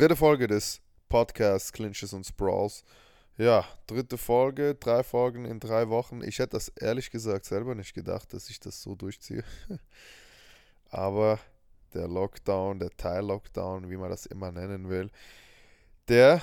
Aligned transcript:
Dritte 0.00 0.16
Folge 0.16 0.46
des 0.46 0.80
Podcasts 1.10 1.74
Clinches 1.74 2.14
und 2.14 2.24
Sprawls. 2.24 2.84
Ja, 3.36 3.66
dritte 3.86 4.16
Folge, 4.16 4.74
drei 4.74 5.02
Folgen 5.02 5.44
in 5.44 5.60
drei 5.60 5.90
Wochen. 5.90 6.22
Ich 6.22 6.38
hätte 6.38 6.56
das 6.56 6.68
ehrlich 6.68 7.10
gesagt 7.10 7.44
selber 7.44 7.74
nicht 7.74 7.92
gedacht, 7.92 8.32
dass 8.32 8.48
ich 8.48 8.58
das 8.58 8.80
so 8.80 8.94
durchziehe. 8.94 9.44
Aber 10.88 11.38
der 11.92 12.08
Lockdown, 12.08 12.78
der 12.78 12.88
Teil-Lockdown, 12.96 13.90
wie 13.90 13.98
man 13.98 14.08
das 14.08 14.24
immer 14.24 14.50
nennen 14.50 14.88
will, 14.88 15.10
der 16.08 16.40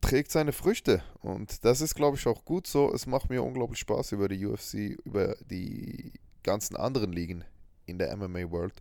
trägt 0.00 0.30
seine 0.30 0.52
Früchte. 0.52 1.02
Und 1.20 1.64
das 1.64 1.80
ist, 1.80 1.96
glaube 1.96 2.16
ich, 2.16 2.28
auch 2.28 2.44
gut 2.44 2.68
so. 2.68 2.94
Es 2.94 3.08
macht 3.08 3.28
mir 3.28 3.42
unglaublich 3.42 3.80
Spaß, 3.80 4.12
über 4.12 4.28
die 4.28 4.46
UFC, 4.46 5.00
über 5.04 5.34
die 5.50 6.12
ganzen 6.44 6.76
anderen 6.76 7.12
Ligen 7.12 7.44
in 7.86 7.98
der 7.98 8.16
MMA 8.16 8.52
World 8.52 8.74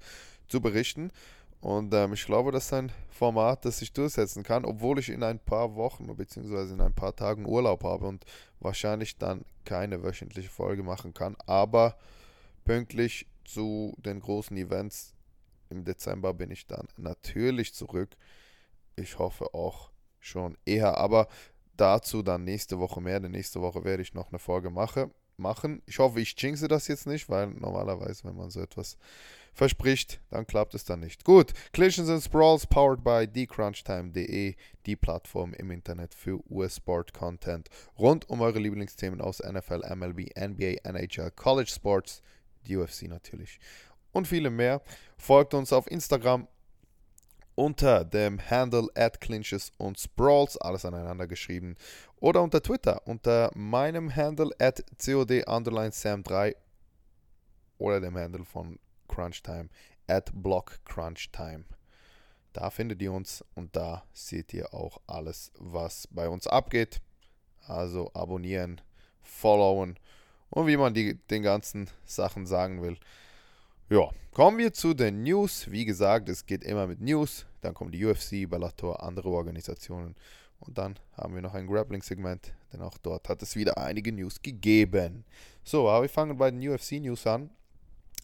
zu 0.47 0.61
berichten. 0.61 1.11
Und 1.63 1.93
ähm, 1.93 2.11
ich 2.11 2.25
glaube, 2.25 2.51
das 2.51 2.65
ist 2.65 2.73
ein 2.73 2.91
Format, 3.09 3.63
das 3.63 3.79
sich 3.79 3.93
durchsetzen 3.93 4.43
kann, 4.43 4.65
obwohl 4.65 4.99
ich 4.99 5.07
in 5.07 5.23
ein 5.23 5.39
paar 5.39 5.75
Wochen 5.75 6.13
bzw. 6.13 6.73
in 6.73 6.81
ein 6.81 6.93
paar 6.93 7.15
Tagen 7.15 7.45
Urlaub 7.45 7.85
habe 7.85 8.05
und 8.05 8.25
wahrscheinlich 8.59 9.17
dann 9.17 9.45
keine 9.63 10.03
wöchentliche 10.03 10.49
Folge 10.49 10.83
machen 10.83 11.13
kann. 11.13 11.37
Aber 11.45 11.95
pünktlich 12.65 13.27
zu 13.45 13.95
den 13.97 14.19
großen 14.19 14.57
Events 14.57 15.13
im 15.69 15.85
Dezember 15.85 16.33
bin 16.33 16.51
ich 16.51 16.67
dann 16.67 16.85
natürlich 16.97 17.73
zurück. 17.73 18.17
Ich 18.97 19.17
hoffe 19.17 19.53
auch 19.53 19.89
schon 20.19 20.57
eher, 20.65 20.97
aber 20.97 21.29
dazu 21.77 22.23
dann 22.23 22.43
nächste 22.43 22.77
Woche 22.77 22.99
mehr, 22.99 23.21
denn 23.21 23.31
nächste 23.31 23.61
Woche 23.61 23.85
werde 23.85 24.03
ich 24.03 24.13
noch 24.13 24.31
eine 24.31 24.39
Folge 24.39 24.69
mache, 24.69 25.11
machen. 25.43 25.83
Ich 25.85 25.99
hoffe, 25.99 26.19
ich 26.19 26.33
jinxe 26.37 26.67
das 26.67 26.87
jetzt 26.87 27.05
nicht, 27.05 27.29
weil 27.29 27.47
normalerweise, 27.47 28.23
wenn 28.23 28.35
man 28.35 28.49
so 28.49 28.61
etwas 28.61 28.97
verspricht, 29.53 30.19
dann 30.31 30.47
klappt 30.47 30.73
es 30.73 30.85
dann 30.85 31.01
nicht. 31.01 31.23
Gut, 31.23 31.53
Collisions 31.75 32.09
and 32.09 32.23
Sprawls 32.23 32.65
powered 32.65 33.03
by 33.03 33.27
thecrunchtime.de, 33.27 34.55
die 34.87 34.95
Plattform 34.95 35.53
im 35.53 35.69
Internet 35.69 36.15
für 36.15 36.39
US-Sport-Content 36.49 37.69
rund 37.99 38.27
um 38.29 38.41
eure 38.41 38.57
Lieblingsthemen 38.57 39.21
aus 39.21 39.39
NFL, 39.39 39.81
MLB, 39.95 40.31
NBA, 40.35 40.77
NHL, 40.83 41.29
College 41.35 41.69
Sports, 41.69 42.23
die 42.65 42.77
UFC 42.77 43.03
natürlich 43.03 43.59
und 44.13 44.27
viele 44.27 44.49
mehr. 44.49 44.81
Folgt 45.17 45.53
uns 45.53 45.73
auf 45.73 45.89
Instagram 45.91 46.47
unter 47.55 48.03
dem 48.03 48.39
Handle 48.39 48.87
at 48.95 49.21
Clinches 49.21 49.71
und 49.77 49.99
Sprawls, 49.99 50.57
alles 50.57 50.85
aneinander 50.85 51.27
geschrieben, 51.27 51.75
oder 52.17 52.41
unter 52.41 52.61
Twitter 52.61 53.01
unter 53.05 53.51
meinem 53.55 54.15
Handle 54.15 54.51
at 54.59 54.83
COD 54.97 55.45
underline 55.47 55.91
Sam3 55.91 56.55
oder 57.77 57.99
dem 57.99 58.17
Handle 58.17 58.45
von 58.45 58.79
Crunchtime 59.07 59.69
at 60.07 60.31
Block 60.33 60.79
Crunchtime. 60.85 61.65
Da 62.53 62.69
findet 62.69 63.01
ihr 63.01 63.11
uns 63.11 63.43
und 63.55 63.75
da 63.75 64.03
seht 64.13 64.53
ihr 64.53 64.73
auch 64.73 65.01
alles, 65.07 65.51
was 65.57 66.07
bei 66.11 66.29
uns 66.29 66.47
abgeht. 66.47 67.01
Also 67.65 68.11
abonnieren, 68.13 68.81
followen 69.21 69.97
und 70.49 70.67
wie 70.67 70.77
man 70.77 70.93
die, 70.93 71.15
den 71.15 71.43
ganzen 71.43 71.89
Sachen 72.05 72.45
sagen 72.45 72.81
will. 72.81 72.97
Ja, 73.93 74.09
kommen 74.31 74.57
wir 74.57 74.73
zu 74.73 74.95
den 74.95 75.21
News. 75.21 75.69
Wie 75.69 75.85
gesagt, 75.85 76.27
es 76.27 76.47
geht 76.47 76.63
immer 76.63 76.87
mit 76.87 76.99
News. 76.99 77.45
Dann 77.61 77.75
kommt 77.75 77.93
die 77.93 78.03
UFC, 78.03 78.49
Bellator, 78.49 79.03
andere 79.03 79.29
Organisationen. 79.29 80.15
Und 80.59 80.79
dann 80.79 80.95
haben 81.15 81.35
wir 81.35 81.43
noch 81.43 81.53
ein 81.53 81.67
Grappling-Segment, 81.67 82.55
denn 82.73 82.81
auch 82.81 82.97
dort 82.97 83.29
hat 83.29 83.43
es 83.43 83.55
wieder 83.55 83.77
einige 83.77 84.11
News 84.11 84.41
gegeben. 84.41 85.25
So, 85.63 85.87
aber 85.87 86.01
wir 86.01 86.09
fangen 86.09 86.35
bei 86.39 86.49
den 86.49 86.67
UFC-News 86.67 87.27
an. 87.27 87.51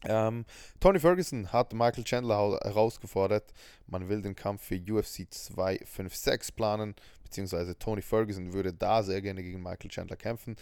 Ähm, 0.05 0.43
Tony 0.79 0.99
Ferguson 0.99 1.53
hat 1.53 1.71
Michael 1.71 2.03
Chandler 2.03 2.57
herausgefordert. 2.63 3.53
Man 3.85 4.09
will 4.09 4.23
den 4.23 4.35
Kampf 4.35 4.63
für 4.63 4.75
UFC 4.75 5.31
256 5.31 6.55
planen, 6.55 6.95
beziehungsweise 7.21 7.77
Tony 7.77 8.01
Ferguson 8.01 8.53
würde 8.53 8.73
da 8.73 9.03
sehr 9.03 9.21
gerne 9.21 9.43
gegen 9.43 9.61
Michael 9.61 9.91
Chandler 9.91 10.17
kämpfen. 10.17 10.55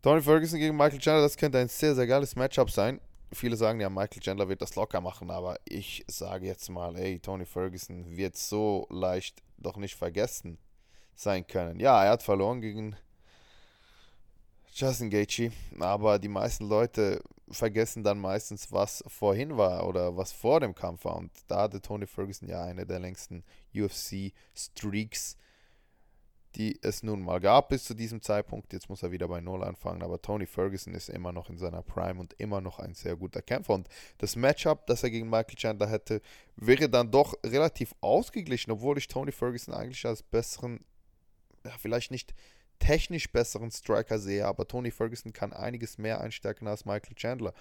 Tony 0.00 0.22
Ferguson 0.22 0.60
gegen 0.60 0.76
Michael 0.76 1.00
Chandler, 1.00 1.22
das 1.22 1.36
könnte 1.36 1.58
ein 1.58 1.66
sehr, 1.66 1.96
sehr 1.96 2.06
geiles 2.06 2.36
Matchup 2.36 2.70
sein 2.70 3.00
viele 3.32 3.56
sagen 3.56 3.80
ja, 3.80 3.90
Michael 3.90 4.22
Chandler 4.22 4.48
wird 4.48 4.62
das 4.62 4.76
locker 4.76 5.00
machen, 5.00 5.30
aber 5.30 5.58
ich 5.64 6.04
sage 6.08 6.46
jetzt 6.46 6.68
mal, 6.68 6.96
hey, 6.96 7.18
Tony 7.18 7.44
Ferguson 7.44 8.16
wird 8.16 8.36
so 8.36 8.86
leicht 8.90 9.42
doch 9.58 9.76
nicht 9.76 9.94
vergessen 9.96 10.58
sein 11.14 11.46
können. 11.46 11.78
Ja, 11.80 12.04
er 12.04 12.12
hat 12.12 12.22
verloren 12.22 12.60
gegen 12.60 12.96
Justin 14.72 15.10
Gaethje, 15.10 15.52
aber 15.78 16.18
die 16.18 16.28
meisten 16.28 16.68
Leute 16.68 17.22
vergessen 17.50 18.04
dann 18.04 18.18
meistens, 18.18 18.70
was 18.70 19.04
vorhin 19.06 19.56
war 19.56 19.86
oder 19.86 20.16
was 20.16 20.32
vor 20.32 20.60
dem 20.60 20.74
Kampf 20.74 21.04
war. 21.04 21.16
Und 21.16 21.32
da 21.48 21.62
hatte 21.62 21.80
Tony 21.80 22.06
Ferguson 22.06 22.48
ja 22.48 22.62
eine 22.62 22.86
der 22.86 23.00
längsten 23.00 23.44
UFC-Streaks 23.74 25.36
die 26.56 26.78
es 26.82 27.02
nun 27.02 27.22
mal 27.22 27.38
gab 27.38 27.68
bis 27.68 27.84
zu 27.84 27.94
diesem 27.94 28.22
Zeitpunkt. 28.22 28.72
Jetzt 28.72 28.88
muss 28.88 29.02
er 29.02 29.12
wieder 29.12 29.28
bei 29.28 29.40
Null 29.40 29.62
anfangen, 29.62 30.02
aber 30.02 30.20
Tony 30.20 30.46
Ferguson 30.46 30.94
ist 30.94 31.08
immer 31.08 31.32
noch 31.32 31.48
in 31.48 31.58
seiner 31.58 31.82
Prime 31.82 32.18
und 32.18 32.34
immer 32.38 32.60
noch 32.60 32.78
ein 32.78 32.94
sehr 32.94 33.16
guter 33.16 33.40
Kämpfer. 33.40 33.74
Und 33.74 33.88
das 34.18 34.34
Matchup, 34.34 34.86
das 34.86 35.02
er 35.02 35.10
gegen 35.10 35.30
Michael 35.30 35.56
Chandler 35.56 35.88
hätte, 35.88 36.20
wäre 36.56 36.88
dann 36.88 37.10
doch 37.10 37.34
relativ 37.44 37.94
ausgeglichen, 38.00 38.72
obwohl 38.72 38.98
ich 38.98 39.06
Tony 39.06 39.32
Ferguson 39.32 39.74
eigentlich 39.74 40.04
als 40.04 40.22
besseren, 40.22 40.80
ja, 41.64 41.72
vielleicht 41.78 42.10
nicht 42.10 42.34
technisch 42.80 43.30
besseren 43.30 43.70
Striker 43.70 44.18
sehe, 44.18 44.46
aber 44.46 44.66
Tony 44.66 44.90
Ferguson 44.90 45.32
kann 45.32 45.52
einiges 45.52 45.98
mehr 45.98 46.20
einstärken 46.20 46.66
als 46.66 46.84
Michael 46.84 47.14
Chandler. 47.14 47.54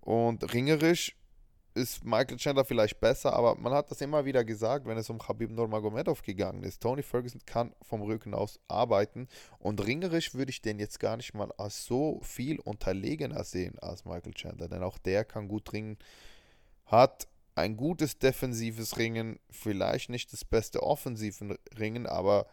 Und 0.00 0.52
ringerisch 0.52 1.16
ist 1.74 2.04
Michael 2.04 2.36
Chandler 2.36 2.64
vielleicht 2.64 3.00
besser, 3.00 3.32
aber 3.32 3.56
man 3.56 3.72
hat 3.72 3.90
das 3.90 4.00
immer 4.00 4.24
wieder 4.24 4.44
gesagt, 4.44 4.86
wenn 4.86 4.96
es 4.96 5.10
um 5.10 5.18
Khabib 5.18 5.50
Nurmagomedov 5.50 6.22
gegangen 6.22 6.62
ist. 6.62 6.80
Tony 6.80 7.02
Ferguson 7.02 7.40
kann 7.46 7.74
vom 7.82 8.02
Rücken 8.02 8.32
aus 8.32 8.60
arbeiten 8.68 9.28
und 9.58 9.84
ringerisch 9.84 10.34
würde 10.34 10.50
ich 10.50 10.62
den 10.62 10.78
jetzt 10.78 11.00
gar 11.00 11.16
nicht 11.16 11.34
mal 11.34 11.50
als 11.58 11.84
so 11.84 12.20
viel 12.22 12.60
unterlegener 12.60 13.42
sehen 13.42 13.78
als 13.80 14.04
Michael 14.04 14.34
Chandler, 14.34 14.68
denn 14.68 14.84
auch 14.84 14.98
der 14.98 15.24
kann 15.24 15.48
gut 15.48 15.72
ringen, 15.72 15.98
hat 16.86 17.26
ein 17.56 17.76
gutes 17.76 18.18
defensives 18.18 18.96
Ringen, 18.98 19.40
vielleicht 19.50 20.10
nicht 20.10 20.32
das 20.32 20.44
beste 20.44 20.82
offensive 20.82 21.58
Ringen, 21.78 22.06
aber 22.06 22.46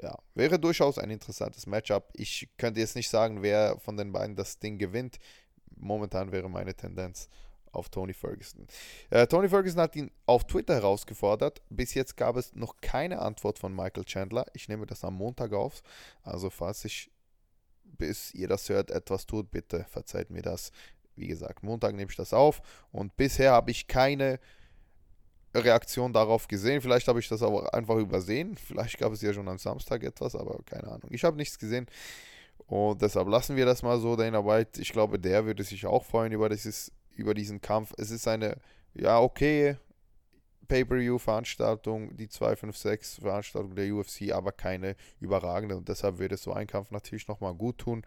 ja, 0.00 0.16
wäre 0.34 0.58
durchaus 0.58 0.98
ein 0.98 1.10
interessantes 1.10 1.66
Matchup. 1.66 2.10
Ich 2.14 2.48
könnte 2.56 2.80
jetzt 2.80 2.96
nicht 2.96 3.08
sagen, 3.08 3.42
wer 3.42 3.78
von 3.78 3.96
den 3.96 4.12
beiden 4.12 4.36
das 4.36 4.58
Ding 4.58 4.78
gewinnt. 4.78 5.18
Momentan 5.76 6.32
wäre 6.32 6.48
meine 6.48 6.74
Tendenz 6.74 7.28
auf 7.78 7.88
Tony 7.88 8.12
Ferguson. 8.12 8.66
Äh, 9.10 9.26
Tony 9.26 9.48
Ferguson 9.48 9.80
hat 9.80 9.96
ihn 9.96 10.10
auf 10.26 10.46
Twitter 10.46 10.74
herausgefordert. 10.74 11.62
Bis 11.70 11.94
jetzt 11.94 12.16
gab 12.16 12.36
es 12.36 12.54
noch 12.54 12.80
keine 12.80 13.20
Antwort 13.20 13.58
von 13.58 13.74
Michael 13.74 14.04
Chandler. 14.04 14.46
Ich 14.52 14.68
nehme 14.68 14.86
das 14.86 15.04
am 15.04 15.14
Montag 15.14 15.52
auf. 15.52 15.82
Also 16.22 16.50
falls 16.50 16.84
ich, 16.84 17.10
bis 17.84 18.34
ihr 18.34 18.48
das 18.48 18.68
hört, 18.68 18.90
etwas 18.90 19.26
tut, 19.26 19.50
bitte 19.50 19.84
verzeiht 19.88 20.30
mir 20.30 20.42
das. 20.42 20.72
Wie 21.16 21.28
gesagt, 21.28 21.62
Montag 21.62 21.94
nehme 21.94 22.10
ich 22.10 22.16
das 22.16 22.32
auf. 22.32 22.60
Und 22.92 23.16
bisher 23.16 23.52
habe 23.52 23.70
ich 23.70 23.86
keine 23.86 24.38
Reaktion 25.54 26.12
darauf 26.12 26.48
gesehen. 26.48 26.80
Vielleicht 26.80 27.08
habe 27.08 27.20
ich 27.20 27.28
das 27.28 27.42
aber 27.42 27.72
einfach 27.74 27.96
übersehen. 27.96 28.56
Vielleicht 28.56 28.98
gab 28.98 29.12
es 29.12 29.22
ja 29.22 29.32
schon 29.32 29.48
am 29.48 29.58
Samstag 29.58 30.04
etwas, 30.04 30.34
aber 30.34 30.60
keine 30.64 30.88
Ahnung. 30.88 31.08
Ich 31.10 31.24
habe 31.24 31.36
nichts 31.36 31.58
gesehen. 31.58 31.86
Und 32.66 33.00
deshalb 33.00 33.28
lassen 33.28 33.56
wir 33.56 33.64
das 33.64 33.82
mal 33.82 33.98
so. 33.98 34.14
Dana 34.14 34.44
White, 34.44 34.80
ich 34.80 34.92
glaube, 34.92 35.18
der 35.18 35.46
würde 35.46 35.64
sich 35.64 35.86
auch 35.86 36.04
freuen 36.04 36.32
über 36.32 36.48
dieses 36.48 36.92
über 37.18 37.34
diesen 37.34 37.60
Kampf. 37.60 37.92
Es 37.98 38.10
ist 38.10 38.26
eine, 38.28 38.56
ja, 38.94 39.20
okay 39.20 39.76
Pay-Per-View-Veranstaltung, 40.68 42.16
die 42.16 42.28
256-Veranstaltung 42.28 43.74
der 43.74 43.92
UFC, 43.92 44.32
aber 44.32 44.52
keine 44.52 44.96
überragende. 45.18 45.76
Und 45.76 45.88
deshalb 45.88 46.18
würde 46.18 46.36
so 46.36 46.52
ein 46.52 46.66
Kampf 46.66 46.90
natürlich 46.90 47.26
nochmal 47.26 47.54
gut 47.54 47.78
tun 47.78 48.04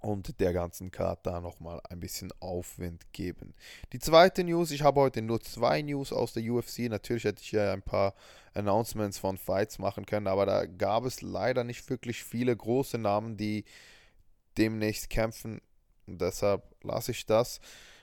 und 0.00 0.40
der 0.40 0.54
ganzen 0.54 0.90
Karte 0.90 1.30
da 1.30 1.40
nochmal 1.40 1.80
ein 1.88 2.00
bisschen 2.00 2.32
Aufwind 2.40 3.12
geben. 3.12 3.54
Die 3.92 3.98
zweite 3.98 4.42
News, 4.42 4.70
ich 4.70 4.82
habe 4.82 5.00
heute 5.00 5.20
nur 5.20 5.40
zwei 5.40 5.82
News 5.82 6.12
aus 6.12 6.32
der 6.32 6.42
UFC. 6.42 6.88
Natürlich 6.88 7.24
hätte 7.24 7.42
ich 7.42 7.52
ja 7.52 7.72
ein 7.72 7.82
paar 7.82 8.14
Announcements 8.54 9.18
von 9.18 9.36
Fights 9.36 9.78
machen 9.78 10.06
können, 10.06 10.26
aber 10.26 10.46
da 10.46 10.64
gab 10.64 11.04
es 11.04 11.20
leider 11.20 11.64
nicht 11.64 11.88
wirklich 11.90 12.24
viele 12.24 12.56
große 12.56 12.96
Namen, 12.96 13.36
die 13.36 13.64
demnächst 14.56 15.10
kämpfen. 15.10 15.60
Und 16.06 16.22
deshalb 16.22 16.62
lasse 16.82 17.12
ich 17.12 17.26
das 17.26 17.60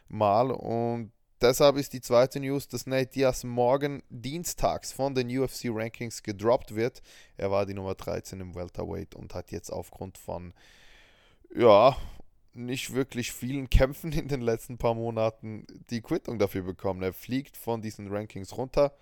mal. 0.09 0.51
Und 0.51 1.11
deshalb 1.41 1.77
ist 1.77 1.93
die 1.93 2.01
zweite 2.01 2.39
News, 2.39 2.67
dass 2.67 2.87
Nate 2.87 3.11
Diaz 3.11 3.43
morgen 3.43 4.03
dienstags 4.09 4.91
von 4.91 5.15
den 5.15 5.29
UFC 5.35 5.65
Rankings 5.65 6.23
gedroppt 6.23 6.75
wird. 6.75 7.01
Er 7.37 7.51
war 7.51 7.65
die 7.65 7.73
Nummer 7.73 7.95
13 7.95 8.39
im 8.39 8.55
Welterweight 8.55 9.15
und 9.15 9.33
hat 9.33 9.51
jetzt 9.51 9.69
aufgrund 9.69 10.17
von, 10.17 10.53
ja, 11.55 11.95
nicht 12.53 12.93
wirklich 12.93 13.31
vielen 13.31 13.69
Kämpfen 13.69 14.11
in 14.11 14.27
den 14.27 14.41
letzten 14.41 14.77
paar 14.77 14.95
Monaten 14.95 15.65
die 15.89 16.01
Quittung 16.01 16.39
dafür 16.39 16.63
bekommen. 16.63 17.03
Er 17.03 17.13
fliegt 17.13 17.55
von 17.55 17.81
diesen 17.81 18.07
Rankings 18.11 18.57
runter 18.57 18.93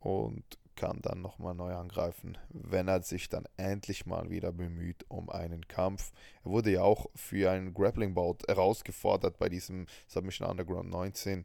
und 0.00 0.44
kann 0.76 1.00
dann 1.02 1.20
nochmal 1.20 1.54
neu 1.54 1.74
angreifen, 1.74 2.38
wenn 2.48 2.88
er 2.88 3.02
sich 3.02 3.28
dann 3.28 3.44
endlich 3.56 4.06
mal 4.06 4.30
wieder 4.30 4.52
bemüht 4.52 5.04
um 5.08 5.30
einen 5.30 5.66
Kampf. 5.68 6.12
Er 6.44 6.50
wurde 6.50 6.70
ja 6.70 6.82
auch 6.82 7.06
für 7.14 7.50
einen 7.50 7.74
Grappling-Bout 7.74 8.38
herausgefordert 8.46 9.38
bei 9.38 9.48
diesem 9.48 9.86
Submission 10.06 10.48
Underground 10.48 10.90
19 10.90 11.44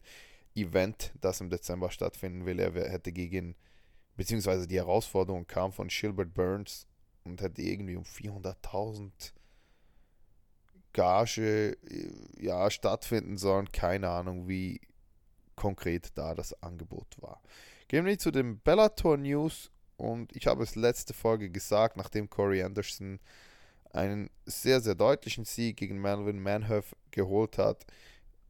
Event, 0.56 1.12
das 1.22 1.42
im 1.42 1.50
Dezember 1.50 1.92
stattfinden 1.92 2.46
will. 2.46 2.60
Er 2.60 2.74
hätte 2.90 3.12
gegen 3.12 3.56
beziehungsweise 4.16 4.68
die 4.68 4.76
Herausforderung 4.76 5.48
kam 5.48 5.72
von 5.72 5.88
Gilbert 5.88 6.34
Burns 6.34 6.88
und 7.24 7.42
hätte 7.42 7.62
irgendwie 7.62 7.96
um 7.96 8.04
400.000 8.04 9.12
Gage 10.94 11.78
äh, 11.90 12.12
ja, 12.38 12.70
stattfinden 12.70 13.38
sollen. 13.38 13.72
Keine 13.72 14.10
Ahnung, 14.10 14.48
wie 14.48 14.82
konkret 15.56 16.18
da 16.18 16.36
das 16.36 16.62
Angebot 16.64 17.22
war. 17.22 17.42
Gehen 17.90 18.06
wir 18.06 18.20
zu 18.20 18.30
den 18.30 18.60
Bellator 18.60 19.18
News 19.18 19.72
und 19.98 20.36
ich 20.36 20.46
habe 20.46 20.62
es 20.62 20.76
letzte 20.76 21.16
Folge 21.16 21.50
gesagt, 21.50 21.98
nachdem 21.98 22.30
Corey 22.30 22.62
Anderson 22.62 23.20
einen 23.92 24.30
sehr, 24.46 24.80
sehr 24.80 24.94
deutlichen 24.94 25.44
Sieg 25.44 25.78
gegen 25.78 26.00
Melvin 26.00 26.40
Manhoef 26.40 26.96
geholt 27.10 27.58
hat, 27.58 27.88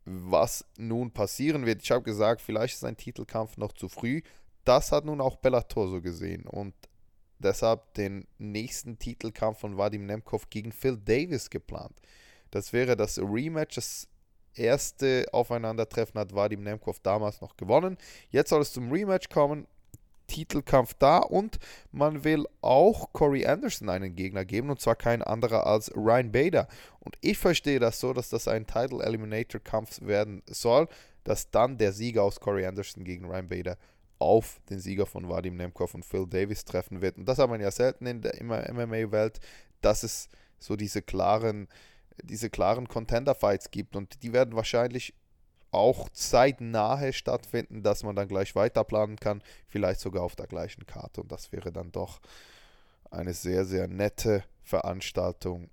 was 0.04 0.66
nun 0.78 1.12
passieren 1.12 1.66
wird. 1.66 1.82
Ich 1.82 1.90
habe 1.90 2.04
gesagt, 2.04 2.42
vielleicht 2.42 2.74
ist 2.74 2.84
ein 2.84 2.98
Titelkampf 2.98 3.56
noch 3.56 3.72
zu 3.72 3.88
früh. 3.88 4.22
Das 4.66 4.92
hat 4.92 5.06
nun 5.06 5.22
auch 5.22 5.38
Bellator 5.38 5.88
so 5.88 6.02
gesehen 6.02 6.46
und 6.46 6.74
deshalb 7.38 7.94
den 7.94 8.28
nächsten 8.40 9.00
Titelkampf 9.00 9.60
von 9.60 9.78
Vadim 9.78 10.06
Nemkov 10.06 10.50
gegen 10.50 10.74
Phil 10.74 10.98
Davis 10.98 11.50
geplant. 11.50 11.96
Das 12.52 12.74
wäre 12.74 12.98
das 12.98 13.18
Rematch. 13.18 13.76
Das 13.76 14.10
erste 14.60 15.26
Aufeinandertreffen 15.32 16.20
hat 16.20 16.36
Vadim 16.36 16.64
Nemkov 16.64 17.00
damals 17.00 17.42
noch 17.42 17.58
gewonnen. 17.58 17.98
Jetzt 18.30 18.50
soll 18.50 18.62
es 18.62 18.74
zum 18.74 18.92
Rematch 18.92 19.30
kommen. 19.30 19.68
Titelkampf 20.28 20.94
da 20.94 21.18
und 21.18 21.58
man 21.92 22.24
will 22.24 22.46
auch 22.62 23.12
Corey 23.14 23.46
Anderson 23.48 23.90
einen 23.90 24.16
Gegner 24.16 24.46
geben 24.46 24.70
und 24.70 24.80
zwar 24.80 24.96
kein 24.96 25.24
anderer 25.24 25.66
als 25.66 25.92
Ryan 25.96 26.32
Bader. 26.32 26.68
Und 27.00 27.18
ich 27.22 27.38
verstehe 27.38 27.80
das 27.80 28.00
so, 28.00 28.14
dass 28.14 28.30
das 28.30 28.48
ein 28.48 28.68
Title 28.68 29.04
Eliminator 29.04 29.60
Kampf 29.60 30.00
werden 30.02 30.44
soll, 30.46 30.88
dass 31.24 31.50
dann 31.50 31.78
der 31.78 31.92
Sieger 31.92 32.24
aus 32.24 32.40
Corey 32.40 32.66
Anderson 32.66 33.04
gegen 33.04 33.26
Ryan 33.26 33.50
Bader 33.50 33.78
auf 34.20 34.62
den 34.70 34.80
Sieger 34.80 35.06
von 35.06 35.28
Vadim 35.28 35.56
Nemkov 35.56 35.94
und 35.96 36.06
Phil 36.06 36.28
Davis 36.28 36.64
treffen 36.64 37.02
wird. 37.02 37.18
Und 37.18 37.26
das 37.26 37.40
hat 37.40 37.50
man 37.50 37.62
ja 37.62 37.72
selten 37.72 38.06
in 38.06 38.22
der 38.22 38.34
MMA-Welt, 38.42 39.40
dass 39.82 40.04
es 40.04 40.30
so 40.60 40.76
diese 40.76 41.02
klaren 41.02 41.68
diese 42.24 42.50
klaren 42.50 42.88
Contender-Fights 42.88 43.72
gibt 43.72 43.96
und 43.96 44.24
die 44.24 44.34
werden 44.34 44.56
wahrscheinlich 44.56 45.14
auch 45.72 46.10
zeitnahe 46.10 47.14
stattfinden, 47.14 47.84
dass 47.84 48.04
man 48.04 48.16
dann 48.16 48.28
gleich 48.28 48.56
weiter 48.56 48.84
planen 48.84 49.18
kann, 49.18 49.44
vielleicht 49.68 50.00
sogar 50.00 50.24
auf 50.24 50.36
der 50.36 50.48
gleichen 50.48 50.86
Karte 50.86 51.22
und 51.22 51.32
das 51.32 51.52
wäre 51.52 51.72
dann 51.72 51.92
doch 51.92 52.20
eine 53.12 53.34
sehr, 53.34 53.66
sehr 53.66 53.88
nette 53.88 54.44
Veranstaltung. 54.64 55.70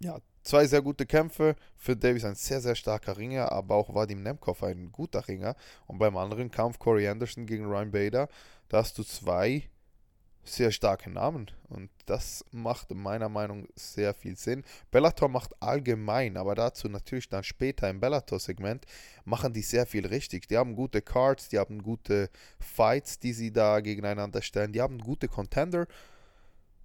Ja, 0.00 0.20
zwei 0.42 0.66
sehr 0.66 0.82
gute 0.82 1.06
Kämpfe. 1.06 1.56
Für 1.76 1.96
Davis 1.96 2.24
ein 2.24 2.34
sehr, 2.34 2.60
sehr 2.60 2.74
starker 2.74 3.16
Ringer, 3.16 3.50
aber 3.50 3.74
auch 3.74 3.94
Vadim 3.94 4.22
Nemkov 4.22 4.62
ein 4.62 4.92
guter 4.92 5.26
Ringer. 5.26 5.56
Und 5.86 5.98
beim 5.98 6.16
anderen 6.16 6.50
Kampf 6.50 6.78
Corey 6.78 7.08
Anderson 7.08 7.46
gegen 7.46 7.64
Ryan 7.64 7.90
Bader, 7.90 8.28
da 8.68 8.78
hast 8.78 8.98
du 8.98 9.02
zwei 9.02 9.70
sehr 10.44 10.70
starke 10.70 11.10
Namen 11.10 11.50
und 11.68 11.90
das 12.06 12.44
macht 12.50 12.94
meiner 12.94 13.28
Meinung 13.28 13.62
nach 13.62 13.68
sehr 13.74 14.14
viel 14.14 14.36
Sinn. 14.36 14.64
Bellator 14.90 15.28
macht 15.28 15.60
allgemein, 15.62 16.36
aber 16.36 16.54
dazu 16.54 16.88
natürlich 16.88 17.28
dann 17.28 17.44
später 17.44 17.88
im 17.88 18.00
Bellator-Segment, 18.00 18.84
machen 19.24 19.52
die 19.52 19.62
sehr 19.62 19.86
viel 19.86 20.06
richtig. 20.06 20.48
Die 20.48 20.56
haben 20.56 20.76
gute 20.76 21.02
Cards, 21.02 21.48
die 21.48 21.58
haben 21.58 21.82
gute 21.82 22.30
Fights, 22.58 23.18
die 23.18 23.32
sie 23.32 23.52
da 23.52 23.80
gegeneinander 23.80 24.42
stellen, 24.42 24.72
die 24.72 24.82
haben 24.82 24.98
gute 24.98 25.28
Contender. 25.28 25.86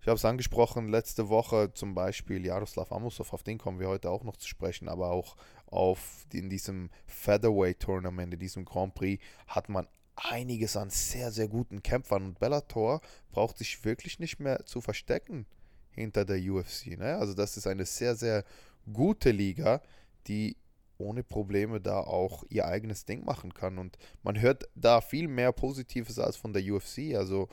Ich 0.01 0.07
habe 0.07 0.15
es 0.15 0.23
angesprochen, 0.23 0.87
letzte 0.87 1.27
Woche 1.27 1.73
zum 1.73 1.93
Beispiel 1.93 2.45
Jaroslav 2.45 2.91
Amosov, 2.91 3.33
auf 3.33 3.43
den 3.43 3.57
kommen 3.57 3.79
wir 3.79 3.89
heute 3.89 4.09
auch 4.09 4.23
noch 4.23 4.37
zu 4.37 4.47
sprechen, 4.47 4.87
aber 4.87 5.11
auch 5.11 5.35
auf 5.67 6.25
in 6.31 6.49
diesem 6.49 6.89
Featherweight-Tournament, 7.05 8.33
in 8.33 8.39
diesem 8.39 8.63
Grand 8.63 8.95
Prix, 8.95 9.21
hat 9.47 9.67
man 9.67 9.87
einiges 10.25 10.75
an 10.77 10.89
sehr, 10.89 11.31
sehr 11.31 11.47
guten 11.47 11.83
Kämpfern 11.83 12.23
und 12.25 12.39
Bellator 12.39 13.01
braucht 13.31 13.57
sich 13.57 13.83
wirklich 13.85 14.19
nicht 14.19 14.39
mehr 14.39 14.65
zu 14.65 14.81
verstecken 14.81 15.45
hinter 15.91 16.25
der 16.25 16.37
UFC. 16.37 16.97
Ne? 16.97 17.17
Also 17.17 17.33
das 17.33 17.57
ist 17.57 17.67
eine 17.67 17.85
sehr, 17.85 18.15
sehr 18.15 18.43
gute 18.91 19.31
Liga, 19.31 19.81
die 20.27 20.57
ohne 20.97 21.23
Probleme 21.23 21.79
da 21.79 21.99
auch 21.99 22.43
ihr 22.49 22.65
eigenes 22.65 23.05
Ding 23.05 23.23
machen 23.23 23.53
kann. 23.53 23.77
Und 23.77 23.97
man 24.23 24.39
hört 24.39 24.67
da 24.75 25.01
viel 25.01 25.27
mehr 25.27 25.51
Positives 25.51 26.19
als 26.19 26.35
von 26.35 26.53
der 26.53 26.63
UFC. 26.63 27.15
Also 27.15 27.47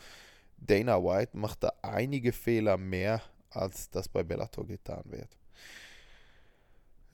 Dana 0.59 1.03
White 1.03 1.37
macht 1.37 1.63
da 1.63 1.73
einige 1.83 2.33
Fehler 2.33 2.77
mehr, 2.77 3.23
als 3.51 3.91
das 3.91 4.09
bei 4.09 4.23
Bellator 4.23 4.67
getan 4.67 5.05
wird. 5.07 5.37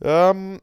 Ähm, 0.00 0.60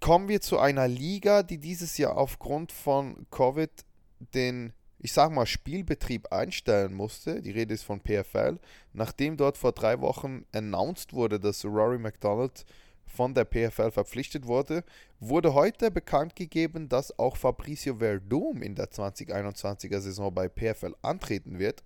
kommen 0.00 0.28
wir 0.28 0.40
zu 0.40 0.58
einer 0.58 0.86
Liga, 0.86 1.42
die 1.42 1.58
dieses 1.58 1.96
Jahr 1.98 2.16
aufgrund 2.16 2.72
von 2.72 3.26
Covid 3.30 3.70
den, 4.18 4.72
ich 4.98 5.12
sag 5.12 5.30
mal, 5.32 5.46
Spielbetrieb 5.46 6.32
einstellen 6.32 6.94
musste, 6.94 7.42
die 7.42 7.50
Rede 7.50 7.74
ist 7.74 7.84
von 7.84 8.00
PFL, 8.00 8.58
nachdem 8.92 9.36
dort 9.36 9.56
vor 9.56 9.72
drei 9.72 10.00
Wochen 10.00 10.44
announced 10.52 11.12
wurde, 11.12 11.38
dass 11.38 11.64
Rory 11.64 11.98
McDonald 11.98 12.64
von 13.06 13.34
der 13.34 13.44
PFL 13.44 13.90
verpflichtet 13.90 14.46
wurde, 14.46 14.84
wurde 15.20 15.54
heute 15.54 15.90
bekannt 15.90 16.34
gegeben, 16.36 16.88
dass 16.88 17.16
auch 17.18 17.36
Fabricio 17.36 17.96
Verdum 17.96 18.62
in 18.62 18.74
der 18.74 18.90
2021er 18.90 20.00
Saison 20.00 20.34
bei 20.34 20.48
PFL 20.48 20.94
antreten 21.02 21.58
wird. 21.58 21.82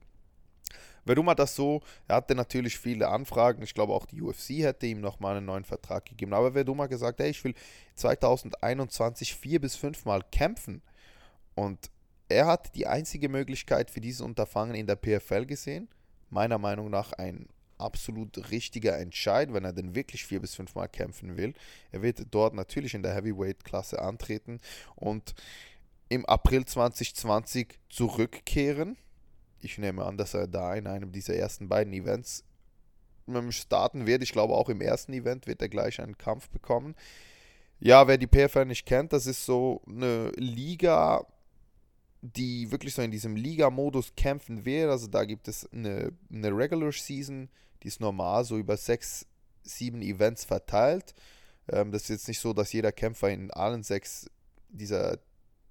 Verdum 1.05 1.29
hat 1.31 1.39
das 1.39 1.57
so, 1.57 1.81
er 2.09 2.17
hatte 2.17 2.35
natürlich 2.35 2.79
viele 2.79 3.09
Anfragen, 3.09 3.63
ich 3.63 3.75
glaube 3.75 3.93
auch 3.93 4.07
die 4.07 4.21
UFC 4.21 4.51
hätte 4.59 4.87
ihm 4.87 5.01
nochmal 5.01 5.37
einen 5.37 5.47
neuen 5.47 5.65
Vertrag 5.65 6.05
gegeben, 6.05 6.35
aber 6.35 6.53
Verdum 6.53 6.81
hat 6.81 6.91
gesagt, 6.91 7.21
hey, 7.21 7.31
ich 7.31 7.43
will 7.43 7.55
2021 7.95 9.35
vier 9.35 9.61
bis 9.61 9.77
fünfmal 9.77 10.23
kämpfen. 10.31 10.83
Und 11.55 11.91
er 12.31 12.47
hat 12.47 12.75
die 12.75 12.87
einzige 12.87 13.29
Möglichkeit 13.29 13.91
für 13.91 14.01
dieses 14.01 14.21
Unterfangen 14.21 14.75
in 14.75 14.87
der 14.87 14.97
PFL 14.97 15.47
gesehen. 15.47 15.89
Meiner 16.31 16.59
Meinung 16.59 16.91
nach 16.91 17.13
ein 17.13 17.49
absolut 17.77 18.51
richtiger 18.51 18.99
Entscheid, 18.99 19.53
wenn 19.53 19.65
er 19.65 19.73
denn 19.73 19.95
wirklich 19.95 20.25
vier 20.25 20.41
bis 20.41 20.55
fünfmal 20.55 20.89
kämpfen 20.89 21.37
will. 21.37 21.55
Er 21.93 22.03
wird 22.03 22.23
dort 22.31 22.55
natürlich 22.55 22.95
in 22.95 23.03
der 23.03 23.15
Heavyweight-Klasse 23.15 24.01
antreten 24.01 24.61
und 24.97 25.35
im 26.09 26.27
April 26.27 26.65
2020 26.65 27.79
zurückkehren. 27.89 28.97
Ich 29.61 29.79
nehme 29.79 30.05
an, 30.05 30.17
dass 30.17 30.35
er 30.35 30.47
da 30.47 30.75
in 30.75 30.87
einem 30.87 31.11
dieser 31.11 31.35
ersten 31.35 31.69
beiden 31.69 31.93
Events 31.93 32.45
starten 33.51 34.07
wird. 34.07 34.23
Ich 34.23 34.33
glaube, 34.33 34.55
auch 34.55 34.69
im 34.69 34.81
ersten 34.81 35.13
Event 35.13 35.47
wird 35.47 35.63
er 35.63 35.69
gleich 35.69 36.01
einen 36.01 36.19
Kampf 36.19 36.49
bekommen. 36.51 36.95
Ja, 37.79 38.07
wer 38.09 38.19
die 38.19 38.27
PFL 38.27 38.67
nicht 38.67 38.87
kennt, 38.87 39.13
das 39.13 39.27
ist 39.27 39.47
so 39.47 39.83
eine 39.87 40.33
Liga, 40.37 41.27
die 42.23 42.71
wirklich 42.71 42.95
so 42.95 43.03
in 43.03 43.11
diesem 43.11 43.37
Liga-Modus 43.37 44.15
kämpfen 44.17 44.65
will. 44.65 44.89
Also 44.89 45.07
da 45.07 45.25
gibt 45.25 45.49
es 45.49 45.71
eine, 45.73 46.13
eine 46.31 46.57
Regular 46.57 46.93
Season, 46.93 47.49
die 47.83 47.89
ist 47.89 48.01
normal 48.01 48.45
so 48.45 48.59
über 48.59 48.77
sechs, 48.77 49.27
sieben 49.63 50.03
Events 50.03 50.45
verteilt. 50.45 51.15
Ähm, 51.69 51.93
das 51.93 52.03
ist 52.03 52.09
jetzt 52.11 52.29
nicht 52.29 52.41
so, 52.41 52.53
dass 52.53 52.73
jeder 52.73 52.93
Kämpfer 52.93 53.31
in 53.31 53.51
allen 53.51 53.83
sechs 53.83 54.31
dieser, 54.69 55.19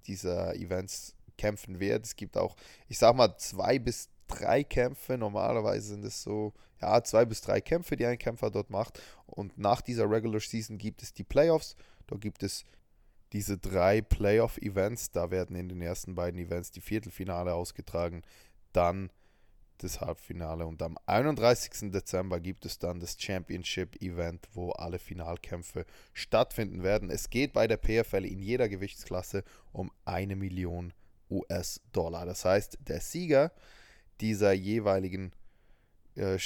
dieser 0.06 0.54
Events 0.56 1.14
kämpfen 1.38 1.80
wird. 1.80 2.04
Es 2.04 2.16
gibt 2.16 2.36
auch, 2.36 2.56
ich 2.88 2.98
sag 2.98 3.14
mal, 3.14 3.36
zwei 3.38 3.78
bis 3.78 4.08
drei 4.26 4.64
Kämpfe. 4.64 5.16
Normalerweise 5.16 5.88
sind 5.88 6.04
es 6.04 6.22
so, 6.22 6.52
ja, 6.80 7.02
zwei 7.02 7.24
bis 7.24 7.40
drei 7.40 7.60
Kämpfe, 7.60 7.96
die 7.96 8.06
ein 8.06 8.18
Kämpfer 8.18 8.50
dort 8.50 8.70
macht. 8.70 9.00
Und 9.26 9.56
nach 9.56 9.80
dieser 9.80 10.10
Regular 10.10 10.40
Season 10.40 10.78
gibt 10.78 11.02
es 11.02 11.12
die 11.12 11.24
Playoffs. 11.24 11.76
Da 12.06 12.16
gibt 12.16 12.42
es 12.42 12.64
diese 13.32 13.58
drei 13.58 14.00
Playoff-Events. 14.00 15.12
Da 15.12 15.30
werden 15.30 15.56
in 15.56 15.68
den 15.68 15.82
ersten 15.82 16.14
beiden 16.14 16.40
Events 16.40 16.70
die 16.70 16.80
Viertelfinale 16.80 17.54
ausgetragen, 17.54 18.22
dann 18.72 19.10
das 19.78 20.00
Halbfinale 20.00 20.66
und 20.66 20.82
am 20.82 20.98
31. 21.06 21.90
Dezember 21.90 22.38
gibt 22.40 22.66
es 22.66 22.78
dann 22.78 23.00
das 23.00 23.16
Championship-Event, 23.18 24.48
wo 24.52 24.72
alle 24.72 24.98
Finalkämpfe 24.98 25.86
stattfinden 26.12 26.82
werden. 26.82 27.10
Es 27.10 27.30
geht 27.30 27.52
bei 27.54 27.66
der 27.66 27.78
PFL 27.78 28.26
in 28.26 28.40
jeder 28.40 28.68
Gewichtsklasse 28.68 29.42
um 29.72 29.90
eine 30.04 30.36
Million 30.36 30.92
US-Dollar. 31.30 32.26
Das 32.26 32.44
heißt, 32.44 32.78
der 32.88 33.00
Sieger 33.00 33.52
dieser 34.20 34.52
jeweiligen 34.52 35.32
äh, 36.20 36.38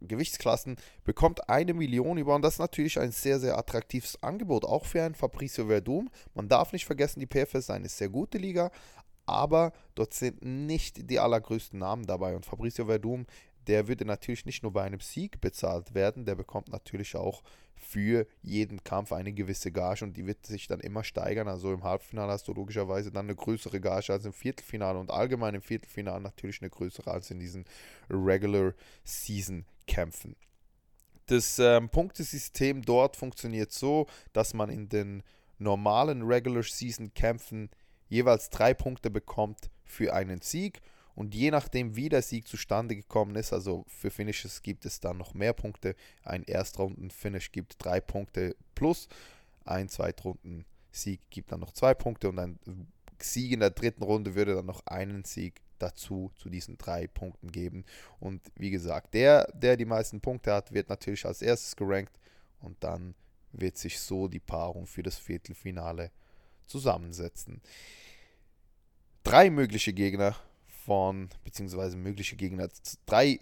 Gewichtsklassen 0.00 0.76
bekommt 1.04 1.48
eine 1.48 1.74
Million 1.74 2.16
über 2.16 2.34
und 2.34 2.42
das 2.42 2.54
ist 2.54 2.58
natürlich 2.60 2.98
ein 2.98 3.12
sehr, 3.12 3.38
sehr 3.38 3.58
attraktives 3.58 4.22
Angebot, 4.22 4.64
auch 4.64 4.86
für 4.86 5.02
einen 5.02 5.14
Fabricio 5.14 5.66
Verdum. 5.66 6.08
Man 6.34 6.48
darf 6.48 6.72
nicht 6.72 6.86
vergessen, 6.86 7.20
die 7.20 7.26
PFS 7.26 7.54
ist 7.54 7.70
eine 7.70 7.88
sehr 7.88 8.08
gute 8.08 8.38
Liga, 8.38 8.70
aber 9.26 9.72
dort 9.94 10.14
sind 10.14 10.42
nicht 10.42 11.10
die 11.10 11.18
allergrößten 11.18 11.78
Namen 11.78 12.06
dabei 12.06 12.34
und 12.34 12.46
Fabricio 12.46 12.86
Verdum 12.86 13.26
der 13.66 13.88
würde 13.88 14.04
natürlich 14.04 14.46
nicht 14.46 14.62
nur 14.62 14.72
bei 14.72 14.82
einem 14.82 15.00
Sieg 15.00 15.40
bezahlt 15.40 15.94
werden, 15.94 16.24
der 16.24 16.34
bekommt 16.34 16.68
natürlich 16.68 17.16
auch 17.16 17.42
für 17.80 18.26
jeden 18.42 18.84
Kampf 18.84 19.12
eine 19.12 19.32
gewisse 19.32 19.72
Gage 19.72 20.04
und 20.04 20.16
die 20.16 20.26
wird 20.26 20.46
sich 20.46 20.68
dann 20.68 20.80
immer 20.80 21.02
steigern. 21.02 21.48
Also 21.48 21.72
im 21.72 21.82
Halbfinale 21.82 22.30
hast 22.32 22.46
du 22.46 22.52
logischerweise 22.52 23.10
dann 23.10 23.26
eine 23.26 23.34
größere 23.34 23.80
Gage 23.80 24.12
als 24.12 24.26
im 24.26 24.32
Viertelfinale 24.32 24.98
und 24.98 25.10
allgemein 25.10 25.54
im 25.54 25.62
Viertelfinale 25.62 26.20
natürlich 26.20 26.60
eine 26.60 26.70
größere 26.70 27.10
als 27.10 27.30
in 27.30 27.40
diesen 27.40 27.64
Regular 28.08 28.74
Season 29.04 29.64
Kämpfen. 29.86 30.36
Das 31.26 31.58
ähm, 31.58 31.88
Punktesystem 31.88 32.82
dort 32.82 33.16
funktioniert 33.16 33.72
so, 33.72 34.06
dass 34.32 34.52
man 34.52 34.68
in 34.68 34.88
den 34.88 35.22
normalen 35.58 36.22
Regular 36.22 36.62
Season 36.62 37.14
Kämpfen 37.14 37.70
jeweils 38.08 38.50
drei 38.50 38.74
Punkte 38.74 39.10
bekommt 39.10 39.70
für 39.84 40.12
einen 40.12 40.40
Sieg 40.40 40.80
Und 41.20 41.34
je 41.34 41.50
nachdem, 41.50 41.96
wie 41.96 42.08
der 42.08 42.22
Sieg 42.22 42.48
zustande 42.48 42.96
gekommen 42.96 43.36
ist, 43.36 43.52
also 43.52 43.84
für 43.88 44.10
Finishes 44.10 44.62
gibt 44.62 44.86
es 44.86 45.00
dann 45.00 45.18
noch 45.18 45.34
mehr 45.34 45.52
Punkte. 45.52 45.94
Ein 46.24 46.44
Erstrunden-Finish 46.44 47.52
gibt 47.52 47.76
drei 47.76 48.00
Punkte 48.00 48.56
plus. 48.74 49.06
Ein 49.66 49.90
Zweitrunden-Sieg 49.90 51.20
gibt 51.28 51.52
dann 51.52 51.60
noch 51.60 51.72
zwei 51.72 51.92
Punkte 51.92 52.30
und 52.30 52.38
ein 52.38 52.58
Sieg 53.20 53.52
in 53.52 53.60
der 53.60 53.68
dritten 53.68 54.02
Runde 54.02 54.34
würde 54.34 54.54
dann 54.54 54.64
noch 54.64 54.86
einen 54.86 55.24
Sieg 55.24 55.60
dazu 55.78 56.32
zu 56.36 56.48
diesen 56.48 56.78
drei 56.78 57.06
Punkten 57.06 57.52
geben. 57.52 57.84
Und 58.18 58.40
wie 58.54 58.70
gesagt, 58.70 59.12
der, 59.12 59.44
der 59.52 59.76
die 59.76 59.84
meisten 59.84 60.22
Punkte 60.22 60.54
hat, 60.54 60.72
wird 60.72 60.88
natürlich 60.88 61.26
als 61.26 61.42
erstes 61.42 61.76
gerankt 61.76 62.18
und 62.60 62.82
dann 62.82 63.14
wird 63.52 63.76
sich 63.76 64.00
so 64.00 64.26
die 64.26 64.40
Paarung 64.40 64.86
für 64.86 65.02
das 65.02 65.18
Viertelfinale 65.18 66.12
zusammensetzen. 66.66 67.60
Drei 69.22 69.50
mögliche 69.50 69.92
Gegner 69.92 70.34
von, 70.90 71.28
beziehungsweise 71.44 71.96
mögliche 71.96 72.34
Gegner, 72.34 72.68
drei 73.06 73.38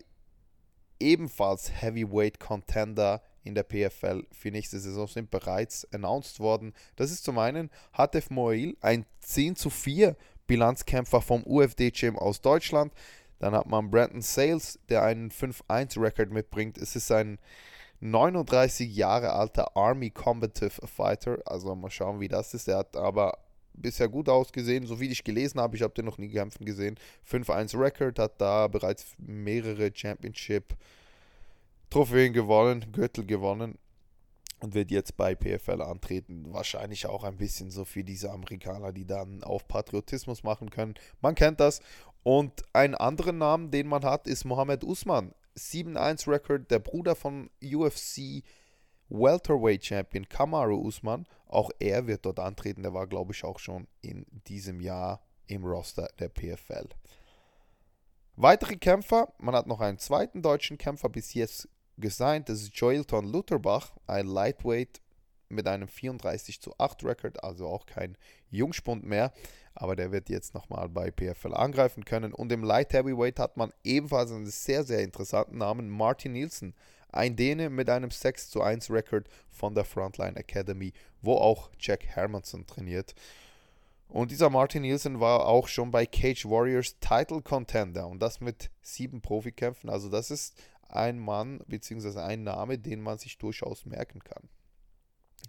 ebenfalls 1.00 1.72
Heavyweight 1.80 2.38
Contender 2.38 3.22
in 3.42 3.54
der 3.54 3.62
PFL 3.62 4.26
für 4.32 4.50
nächste 4.50 4.78
Saison 4.78 5.06
sind 5.06 5.30
bereits 5.30 5.90
announced 5.90 6.40
worden. 6.40 6.74
Das 6.96 7.10
ist 7.10 7.24
zum 7.24 7.38
einen 7.38 7.70
Hatef 7.94 8.28
Moil, 8.28 8.76
ein 8.82 9.06
10 9.20 9.56
zu 9.56 9.70
4 9.70 10.14
Bilanzkämpfer 10.46 11.22
vom 11.22 11.42
UFD-Gym 11.46 12.18
aus 12.18 12.42
Deutschland. 12.42 12.92
Dann 13.38 13.54
hat 13.54 13.66
man 13.66 13.90
Brandon 13.90 14.20
Sales, 14.20 14.78
der 14.90 15.04
einen 15.04 15.30
5-1-Record 15.30 16.30
mitbringt. 16.30 16.76
Es 16.76 16.96
ist 16.96 17.10
ein 17.10 17.38
39 18.00 18.94
Jahre 18.94 19.32
alter 19.32 19.74
Army 19.74 20.10
Combative 20.10 20.86
Fighter. 20.86 21.38
Also 21.46 21.74
mal 21.74 21.90
schauen, 21.90 22.20
wie 22.20 22.28
das 22.28 22.52
ist. 22.52 22.68
Er 22.68 22.76
hat 22.76 22.94
aber 22.94 23.38
bisher 23.80 24.08
gut 24.08 24.28
ausgesehen, 24.28 24.86
so 24.86 25.00
wie 25.00 25.08
ich 25.08 25.24
gelesen 25.24 25.60
habe. 25.60 25.76
Ich 25.76 25.82
habe 25.82 25.94
den 25.94 26.04
noch 26.04 26.18
nie 26.18 26.28
kämpfen 26.28 26.64
gesehen. 26.64 26.96
5-1 27.30 27.78
Record, 27.78 28.18
hat 28.18 28.40
da 28.40 28.66
bereits 28.68 29.06
mehrere 29.18 29.90
Championship-Trophäen 29.94 32.32
gewonnen, 32.32 32.92
Gürtel 32.92 33.26
gewonnen 33.26 33.78
und 34.60 34.74
wird 34.74 34.90
jetzt 34.90 35.16
bei 35.16 35.34
PFL 35.34 35.82
antreten. 35.82 36.52
Wahrscheinlich 36.52 37.06
auch 37.06 37.24
ein 37.24 37.36
bisschen 37.36 37.70
so 37.70 37.84
für 37.84 38.04
diese 38.04 38.30
Amerikaner, 38.30 38.92
die 38.92 39.06
dann 39.06 39.42
auf 39.42 39.68
Patriotismus 39.68 40.42
machen 40.42 40.70
können. 40.70 40.94
Man 41.20 41.34
kennt 41.34 41.60
das. 41.60 41.80
Und 42.24 42.64
einen 42.72 42.94
anderen 42.94 43.38
Namen, 43.38 43.70
den 43.70 43.86
man 43.86 44.04
hat, 44.04 44.26
ist 44.26 44.44
Mohammed 44.44 44.84
Usman. 44.84 45.32
7-1 45.56 46.30
Record, 46.30 46.70
der 46.70 46.78
Bruder 46.78 47.14
von 47.14 47.50
UFC 47.62 48.42
Welterweight 49.08 49.84
Champion 49.84 50.28
Kamaru 50.28 50.86
Usman. 50.86 51.26
Auch 51.46 51.70
er 51.78 52.06
wird 52.06 52.26
dort 52.26 52.38
antreten. 52.38 52.82
Der 52.82 52.94
war, 52.94 53.06
glaube 53.06 53.32
ich, 53.32 53.44
auch 53.44 53.58
schon 53.58 53.86
in 54.00 54.26
diesem 54.46 54.80
Jahr 54.80 55.22
im 55.46 55.64
Roster 55.64 56.08
der 56.18 56.28
PFL. 56.28 56.88
Weitere 58.36 58.76
Kämpfer, 58.76 59.32
man 59.38 59.54
hat 59.54 59.66
noch 59.66 59.80
einen 59.80 59.98
zweiten 59.98 60.42
deutschen 60.42 60.78
Kämpfer 60.78 61.08
bis 61.08 61.34
jetzt 61.34 61.68
gesigned. 61.96 62.48
Das 62.48 62.62
ist 62.62 62.76
Joelton 62.76 63.26
Lutherbach, 63.26 63.96
ein 64.06 64.26
Lightweight 64.26 65.00
mit 65.48 65.66
einem 65.66 65.88
34 65.88 66.60
zu 66.60 66.74
8 66.78 67.04
Record, 67.04 67.42
also 67.42 67.66
auch 67.66 67.86
kein 67.86 68.16
Jungspund 68.50 69.04
mehr. 69.04 69.32
Aber 69.74 69.96
der 69.96 70.12
wird 70.12 70.28
jetzt 70.28 70.54
nochmal 70.54 70.88
bei 70.88 71.10
PFL 71.10 71.54
angreifen 71.54 72.04
können. 72.04 72.32
Und 72.32 72.52
im 72.52 72.62
Light 72.62 72.92
Heavyweight 72.92 73.38
hat 73.38 73.56
man 73.56 73.72
ebenfalls 73.84 74.30
einen 74.30 74.46
sehr, 74.46 74.84
sehr 74.84 75.00
interessanten 75.00 75.58
Namen, 75.58 75.88
Martin 75.88 76.32
Nielsen. 76.32 76.74
Ein 77.10 77.36
Däne 77.36 77.70
mit 77.70 77.88
einem 77.88 78.10
6 78.10 78.50
zu 78.50 78.62
1 78.62 78.90
Record 78.90 79.28
von 79.50 79.74
der 79.74 79.84
Frontline 79.84 80.36
Academy, 80.36 80.92
wo 81.22 81.34
auch 81.34 81.70
Jack 81.78 82.04
Hermanson 82.04 82.66
trainiert. 82.66 83.14
Und 84.08 84.30
dieser 84.30 84.48
Martin 84.48 84.82
Nielsen 84.82 85.20
war 85.20 85.46
auch 85.46 85.68
schon 85.68 85.90
bei 85.90 86.06
Cage 86.06 86.46
Warriors 86.46 86.98
Title 86.98 87.42
Contender 87.42 88.06
und 88.06 88.20
das 88.20 88.40
mit 88.40 88.70
sieben 88.80 89.20
Profikämpfen. 89.20 89.90
Also 89.90 90.08
das 90.08 90.30
ist 90.30 90.54
ein 90.88 91.18
Mann 91.18 91.60
bzw. 91.66 92.20
ein 92.20 92.42
Name, 92.42 92.78
den 92.78 93.02
man 93.02 93.18
sich 93.18 93.36
durchaus 93.36 93.84
merken 93.84 94.20
kann. 94.20 94.48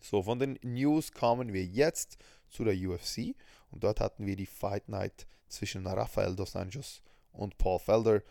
So, 0.02 0.24
von 0.24 0.40
den 0.40 0.60
News 0.62 1.12
kommen 1.12 1.54
wir 1.54 1.66
jetzt 1.66 2.18
zu 2.50 2.64
der 2.64 2.76
UFC 2.76 3.36
und 3.72 3.84
dort 3.84 4.00
hatten 4.00 4.26
wir 4.26 4.36
die 4.36 4.46
Fight 4.46 4.90
Night 4.90 5.28
zwischen 5.48 5.88
Rafael 5.88 6.36
Dos 6.36 6.56
Anjos 6.56 7.02
und 7.32 7.58
Paul 7.58 7.80
Felder. 7.80 8.22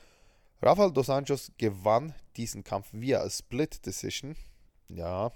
Rafael 0.61 0.93
Dos 0.93 1.09
Anjos 1.09 1.53
gewann 1.57 2.15
diesen 2.37 2.65
Kampf 2.65 2.89
via 2.93 3.29
Split 3.31 3.87
Decision. 3.87 4.35
Ja, 4.89 5.31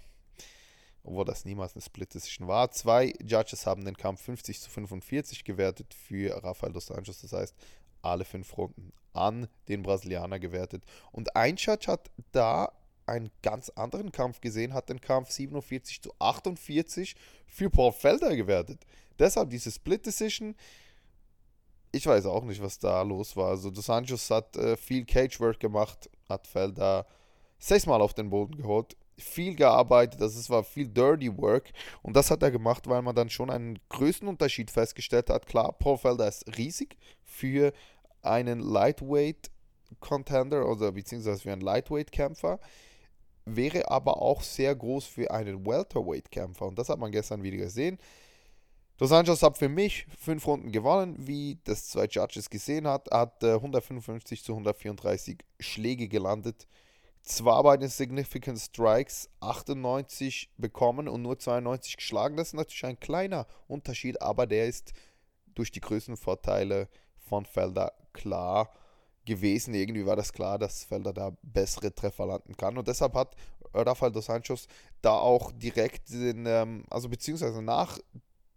obwohl 1.04 1.24
das 1.24 1.44
niemals 1.44 1.74
eine 1.74 1.82
Split 1.82 2.14
Decision 2.14 2.48
war. 2.48 2.70
Zwei 2.70 3.12
Judges 3.22 3.66
haben 3.66 3.84
den 3.84 3.96
Kampf 3.96 4.22
50 4.22 4.60
zu 4.60 4.70
45 4.70 5.44
gewertet 5.44 5.94
für 5.94 6.42
Rafael 6.42 6.72
Dos 6.72 6.90
Anjos. 6.90 7.20
Das 7.20 7.32
heißt, 7.32 7.54
alle 8.02 8.24
fünf 8.24 8.56
Runden 8.56 8.92
an 9.12 9.48
den 9.68 9.82
Brasilianer 9.82 10.38
gewertet. 10.38 10.84
Und 11.12 11.36
ein 11.36 11.56
Judge 11.56 11.86
hat 11.86 12.10
da 12.32 12.72
einen 13.06 13.30
ganz 13.42 13.68
anderen 13.70 14.10
Kampf 14.12 14.40
gesehen, 14.40 14.74
hat 14.74 14.88
den 14.88 15.00
Kampf 15.00 15.30
47 15.30 16.02
zu 16.02 16.12
48 16.18 17.14
für 17.46 17.70
Paul 17.70 17.92
Felder 17.92 18.34
gewertet. 18.34 18.80
Deshalb 19.18 19.50
diese 19.50 19.70
Split 19.70 20.06
Decision. 20.06 20.54
Ich 21.92 22.06
weiß 22.06 22.26
auch 22.26 22.44
nicht, 22.44 22.62
was 22.62 22.78
da 22.78 23.02
los 23.02 23.36
war. 23.36 23.50
Also 23.50 23.70
Dos 23.70 23.90
Anjos 23.90 24.30
hat 24.30 24.56
äh, 24.56 24.76
viel 24.76 25.04
Cagework 25.04 25.60
gemacht, 25.60 26.08
hat 26.28 26.46
Felder 26.46 27.06
sechsmal 27.58 28.00
auf 28.00 28.14
den 28.14 28.30
Boden 28.30 28.56
geholt, 28.56 28.96
viel 29.18 29.54
gearbeitet, 29.54 30.20
das 30.20 30.36
also 30.36 30.54
war 30.54 30.64
viel 30.64 30.88
Dirty 30.88 31.36
Work 31.36 31.70
und 32.02 32.16
das 32.16 32.30
hat 32.30 32.42
er 32.42 32.50
gemacht, 32.50 32.88
weil 32.88 33.02
man 33.02 33.14
dann 33.14 33.30
schon 33.30 33.50
einen 33.50 33.78
größten 33.90 34.26
Unterschied 34.26 34.70
festgestellt 34.70 35.30
hat. 35.30 35.46
Klar, 35.46 35.72
Paul 35.78 35.98
Felder 35.98 36.26
ist 36.26 36.56
riesig 36.56 36.96
für 37.24 37.72
einen 38.22 38.58
Lightweight 38.60 39.50
Contender 40.00 40.66
oder 40.68 40.92
beziehungsweise 40.92 41.42
für 41.42 41.52
einen 41.52 41.60
Lightweight 41.60 42.10
Kämpfer 42.10 42.58
wäre 43.44 43.90
aber 43.90 44.20
auch 44.20 44.42
sehr 44.42 44.74
groß 44.74 45.04
für 45.04 45.30
einen 45.30 45.66
Welterweight-Kämpfer. 45.66 46.66
Und 46.66 46.78
das 46.78 46.88
hat 46.88 46.98
man 46.98 47.12
gestern 47.12 47.42
wieder 47.42 47.56
gesehen. 47.56 47.98
Dos 49.02 49.10
Anjos 49.10 49.42
hat 49.42 49.58
für 49.58 49.68
mich 49.68 50.06
fünf 50.16 50.46
Runden 50.46 50.70
gewonnen, 50.70 51.16
wie 51.18 51.58
das 51.64 51.88
zwei 51.88 52.04
Judges 52.04 52.48
gesehen 52.48 52.86
hat. 52.86 53.08
Er 53.08 53.18
hat 53.18 53.42
äh, 53.42 53.54
155 53.54 54.44
zu 54.44 54.52
134 54.52 55.38
Schläge 55.58 56.06
gelandet. 56.06 56.68
Zwar 57.24 57.64
bei 57.64 57.76
den 57.76 57.88
Significant 57.88 58.60
Strikes 58.60 59.28
98 59.40 60.52
bekommen 60.56 61.08
und 61.08 61.22
nur 61.22 61.36
92 61.36 61.96
geschlagen. 61.96 62.36
Das 62.36 62.50
ist 62.50 62.54
natürlich 62.54 62.86
ein 62.86 63.00
kleiner 63.00 63.48
Unterschied, 63.66 64.22
aber 64.22 64.46
der 64.46 64.68
ist 64.68 64.92
durch 65.56 65.72
die 65.72 65.80
Größenvorteile 65.80 66.88
von 67.16 67.44
Felder 67.44 67.94
klar 68.12 68.70
gewesen. 69.24 69.74
Irgendwie 69.74 70.06
war 70.06 70.14
das 70.14 70.32
klar, 70.32 70.60
dass 70.60 70.84
Felder 70.84 71.12
da 71.12 71.36
bessere 71.42 71.92
Treffer 71.92 72.26
landen 72.26 72.56
kann. 72.56 72.78
Und 72.78 72.86
deshalb 72.86 73.14
hat 73.14 73.34
Rafael 73.74 74.12
dos 74.12 74.26
Santos 74.26 74.68
da 75.00 75.18
auch 75.18 75.50
direkt 75.50 76.08
den, 76.10 76.46
ähm, 76.46 76.84
also 76.88 77.08
beziehungsweise 77.08 77.62
nach 77.62 77.98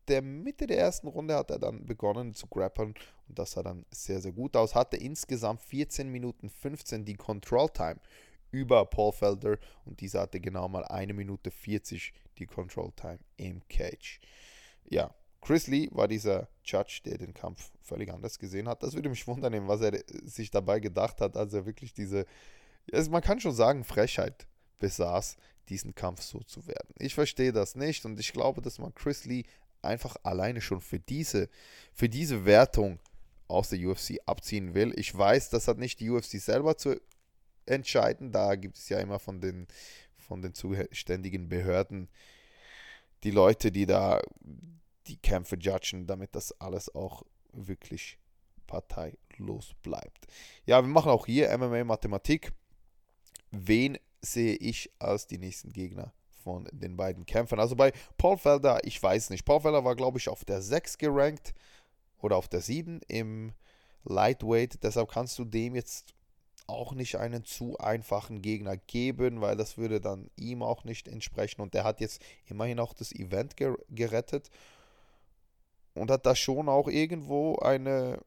der 0.08 0.22
Mitte 0.22 0.68
der 0.68 0.78
ersten 0.78 1.08
Runde 1.08 1.36
hat 1.36 1.52
er 1.52 1.60
dann 1.60 1.86
begonnen 1.86 2.34
zu 2.34 2.48
grappeln 2.48 2.94
und 3.28 3.40
das 3.40 3.52
sah 3.52 3.64
dann 3.64 3.86
sehr, 3.92 4.22
sehr 4.22 4.32
gut 4.32 4.56
aus. 4.56 4.76
Hatte 4.76 4.98
insgesamt 4.98 5.62
14 5.62 6.10
Minuten 6.10 6.50
15 6.50 7.06
die 7.06 7.16
Control 7.16 7.70
Time 7.70 8.00
über 8.52 8.86
Paul 8.86 9.12
Felder 9.12 9.58
und 9.86 10.00
dieser 10.00 10.22
hatte 10.22 10.40
genau 10.40 10.68
mal 10.68 10.86
eine 10.86 11.14
Minute 11.14 11.52
40 11.52 12.14
die 12.38 12.46
Control 12.46 12.92
Time 12.96 13.20
im 13.38 13.62
Cage. 13.68 14.20
Ja, 14.90 15.14
Chris 15.42 15.68
Lee 15.68 15.90
war 15.92 16.08
dieser 16.08 16.48
Judge, 16.64 17.02
der 17.06 17.18
den 17.18 17.34
Kampf 17.34 17.72
völlig 17.82 18.12
anders 18.12 18.40
gesehen 18.40 18.68
hat. 18.68 18.82
Das 18.82 18.94
würde 18.94 19.10
mich 19.10 19.28
wundern, 19.28 19.68
was 19.68 19.82
er 19.82 20.02
sich 20.24 20.50
dabei 20.50 20.80
gedacht 20.80 21.22
hat, 21.22 21.38
als 21.38 21.54
er 21.54 21.66
wirklich 21.66 21.94
diese, 21.94 22.26
also 22.92 23.12
man 23.12 23.22
kann 23.22 23.40
schon 23.40 23.54
sagen, 23.54 23.84
Frechheit 23.84 24.48
besaß, 24.80 25.38
diesen 25.70 25.96
Kampf 25.96 26.22
so 26.22 26.40
zu 26.40 26.68
werden. 26.68 26.94
Ich 27.00 27.14
verstehe 27.16 27.52
das 27.52 27.76
nicht 27.76 28.06
und 28.06 28.20
ich 28.20 28.34
glaube, 28.34 28.62
dass 28.62 28.80
man 28.80 28.94
Chris 28.94 29.26
Lee 29.26 29.44
einfach 29.86 30.18
alleine 30.24 30.62
schon 30.62 30.82
für 30.82 31.00
diese, 31.00 31.50
für 31.94 32.10
diese 32.10 32.46
Wertung 32.46 33.00
aus 33.48 33.70
der 33.70 33.80
UFC 33.80 34.20
abziehen 34.26 34.74
will. 34.74 34.94
Ich 34.98 35.16
weiß, 35.16 35.50
das 35.50 35.68
hat 35.68 35.78
nicht 35.78 36.00
die 36.00 36.10
UFC 36.10 36.40
selber 36.40 36.78
zu 36.78 37.00
entscheiden. 37.66 38.32
Da 38.32 38.56
gibt 38.56 38.78
es 38.78 38.90
ja 38.90 39.00
immer 39.00 39.20
von 39.20 39.40
den, 39.42 39.68
von 40.18 40.42
den 40.42 40.54
zuständigen 40.54 41.50
Behörden 41.50 42.10
die 43.24 43.32
Leute, 43.32 43.72
die 43.72 43.86
da 43.86 44.22
die 45.08 45.18
Kämpfe 45.18 45.58
judgen, 45.58 46.08
damit 46.08 46.36
das 46.36 46.60
alles 46.60 46.94
auch 46.94 47.24
wirklich 47.52 48.20
parteilos 48.68 49.74
bleibt. 49.82 50.28
Ja, 50.66 50.82
wir 50.82 50.90
machen 50.90 51.12
auch 51.12 51.26
hier 51.26 51.56
MMA-Mathematik. 51.58 52.52
Wen 53.52 53.98
sehe 54.22 54.56
ich 54.56 54.92
als 55.00 55.28
die 55.28 55.38
nächsten 55.38 55.72
Gegner 55.72 56.14
von 56.46 56.70
den 56.72 56.96
beiden 56.96 57.26
Kämpfern? 57.26 57.60
Also 57.60 57.76
bei 57.76 57.92
Paul 58.18 58.38
Felder, 58.38 58.80
ich 58.86 59.02
weiß 59.04 59.32
nicht. 59.32 59.44
Paul 59.44 59.60
Felder 59.60 59.84
war, 59.84 59.96
glaube 59.96 60.20
ich, 60.20 60.30
auf 60.30 60.46
der 60.46 60.62
6 60.62 60.98
gerankt 60.98 61.54
oder 62.22 62.38
auf 62.38 62.48
der 62.48 62.62
7 62.62 63.02
im 63.10 63.52
Lightweight. 64.06 64.82
Deshalb 64.84 65.10
kannst 65.10 65.38
du 65.40 65.44
dem 65.44 65.76
jetzt 65.76 66.14
auch 66.68 66.94
nicht 66.94 67.18
einen 67.18 67.44
zu 67.44 67.78
einfachen 67.80 68.42
Gegner 68.42 68.78
geben, 68.78 69.42
weil 69.42 69.58
das 69.58 69.78
würde 69.78 70.00
dann 70.00 70.30
ihm 70.36 70.64
auch 70.64 70.84
nicht 70.84 71.08
entsprechen. 71.08 71.62
Und 71.62 71.74
der 71.74 71.84
hat 71.84 72.00
jetzt 72.00 72.22
immerhin 72.46 72.80
auch 72.80 72.94
das 72.94 73.12
Event 73.12 73.56
gerettet 73.90 74.50
und 75.96 76.12
hat 76.12 76.26
da 76.26 76.36
schon 76.36 76.70
auch 76.70 76.88
irgendwo 76.88 77.58
eine 77.58 78.20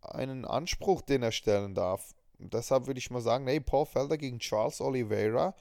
einen 0.00 0.44
Anspruch, 0.44 1.02
den 1.02 1.22
er 1.22 1.32
stellen 1.32 1.74
darf. 1.74 2.14
Deshalb 2.38 2.86
würde 2.86 2.98
ich 2.98 3.10
mal 3.10 3.20
sagen, 3.20 3.46
hey, 3.46 3.60
Paul 3.60 3.86
Felder 3.86 4.18
gegen 4.18 4.38
Charles 4.38 4.80
Oliveira 4.80 5.54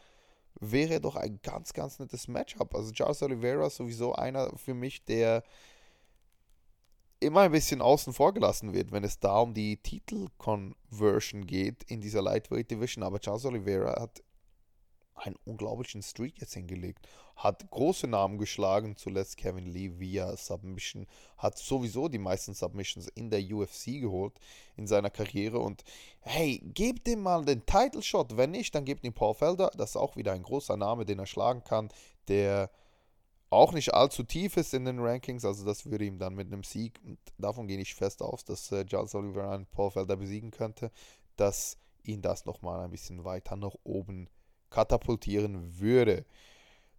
wäre 0.59 1.01
doch 1.01 1.15
ein 1.15 1.39
ganz, 1.43 1.73
ganz 1.73 1.99
nettes 1.99 2.27
Matchup. 2.27 2.75
Also 2.75 2.91
Charles 2.91 3.21
Oliveira 3.21 3.67
ist 3.67 3.77
sowieso 3.77 4.13
einer 4.13 4.51
für 4.57 4.73
mich, 4.73 5.03
der 5.05 5.43
immer 7.19 7.41
ein 7.41 7.51
bisschen 7.51 7.81
außen 7.81 8.13
vor 8.13 8.33
gelassen 8.33 8.73
wird, 8.73 8.91
wenn 8.91 9.03
es 9.03 9.19
da 9.19 9.39
um 9.39 9.53
die 9.53 9.77
Titel-Conversion 9.77 11.45
geht 11.45 11.83
in 11.83 12.01
dieser 12.01 12.21
Lightweight 12.21 12.69
Division. 12.69 13.03
Aber 13.03 13.19
Charles 13.19 13.45
Oliveira 13.45 14.01
hat 14.01 14.23
einen 15.15 15.35
unglaublichen 15.45 16.01
Streak 16.01 16.39
jetzt 16.39 16.53
hingelegt. 16.53 17.07
Hat 17.35 17.69
große 17.69 18.07
Namen 18.07 18.37
geschlagen, 18.37 18.95
zuletzt 18.95 19.37
Kevin 19.37 19.65
Lee 19.65 19.99
via 19.99 20.35
Submission. 20.37 21.07
Hat 21.37 21.57
sowieso 21.57 22.07
die 22.07 22.17
meisten 22.17 22.53
Submissions 22.53 23.07
in 23.09 23.29
der 23.29 23.41
UFC 23.41 24.01
geholt 24.01 24.33
in 24.77 24.87
seiner 24.87 25.09
Karriere. 25.09 25.59
Und 25.59 25.83
hey, 26.21 26.61
gebt 26.73 27.07
ihm 27.07 27.21
mal 27.21 27.43
den 27.43 27.65
Title 27.65 28.01
Shot. 28.01 28.37
Wenn 28.37 28.51
nicht, 28.51 28.73
dann 28.75 28.85
gebt 28.85 29.03
ihm 29.03 29.13
Paul 29.13 29.33
Felder. 29.33 29.71
Das 29.77 29.91
ist 29.91 29.95
auch 29.97 30.15
wieder 30.15 30.33
ein 30.33 30.43
großer 30.43 30.77
Name, 30.77 31.05
den 31.05 31.19
er 31.19 31.25
schlagen 31.25 31.63
kann, 31.63 31.89
der 32.27 32.69
auch 33.49 33.71
nicht 33.73 33.93
allzu 33.93 34.23
tief 34.23 34.57
ist 34.57 34.73
in 34.73 34.85
den 34.85 34.99
Rankings. 34.99 35.45
Also 35.45 35.65
das 35.65 35.85
würde 35.85 36.05
ihm 36.05 36.19
dann 36.19 36.35
mit 36.35 36.47
einem 36.47 36.63
Sieg, 36.63 36.99
davon 37.37 37.67
gehe 37.67 37.79
ich 37.79 37.95
fest 37.95 38.21
aus, 38.21 38.43
dass 38.43 38.71
äh, 38.71 38.85
Charles 38.85 39.15
Oliver 39.15 39.49
einen 39.49 39.65
Paul 39.65 39.91
Felder 39.91 40.15
besiegen 40.15 40.51
könnte, 40.51 40.91
dass 41.35 41.77
ihn 42.03 42.21
das 42.21 42.45
nochmal 42.45 42.81
ein 42.81 42.91
bisschen 42.91 43.23
weiter 43.23 43.55
nach 43.55 43.75
oben 43.83 44.29
katapultieren 44.69 45.79
würde. 45.79 46.25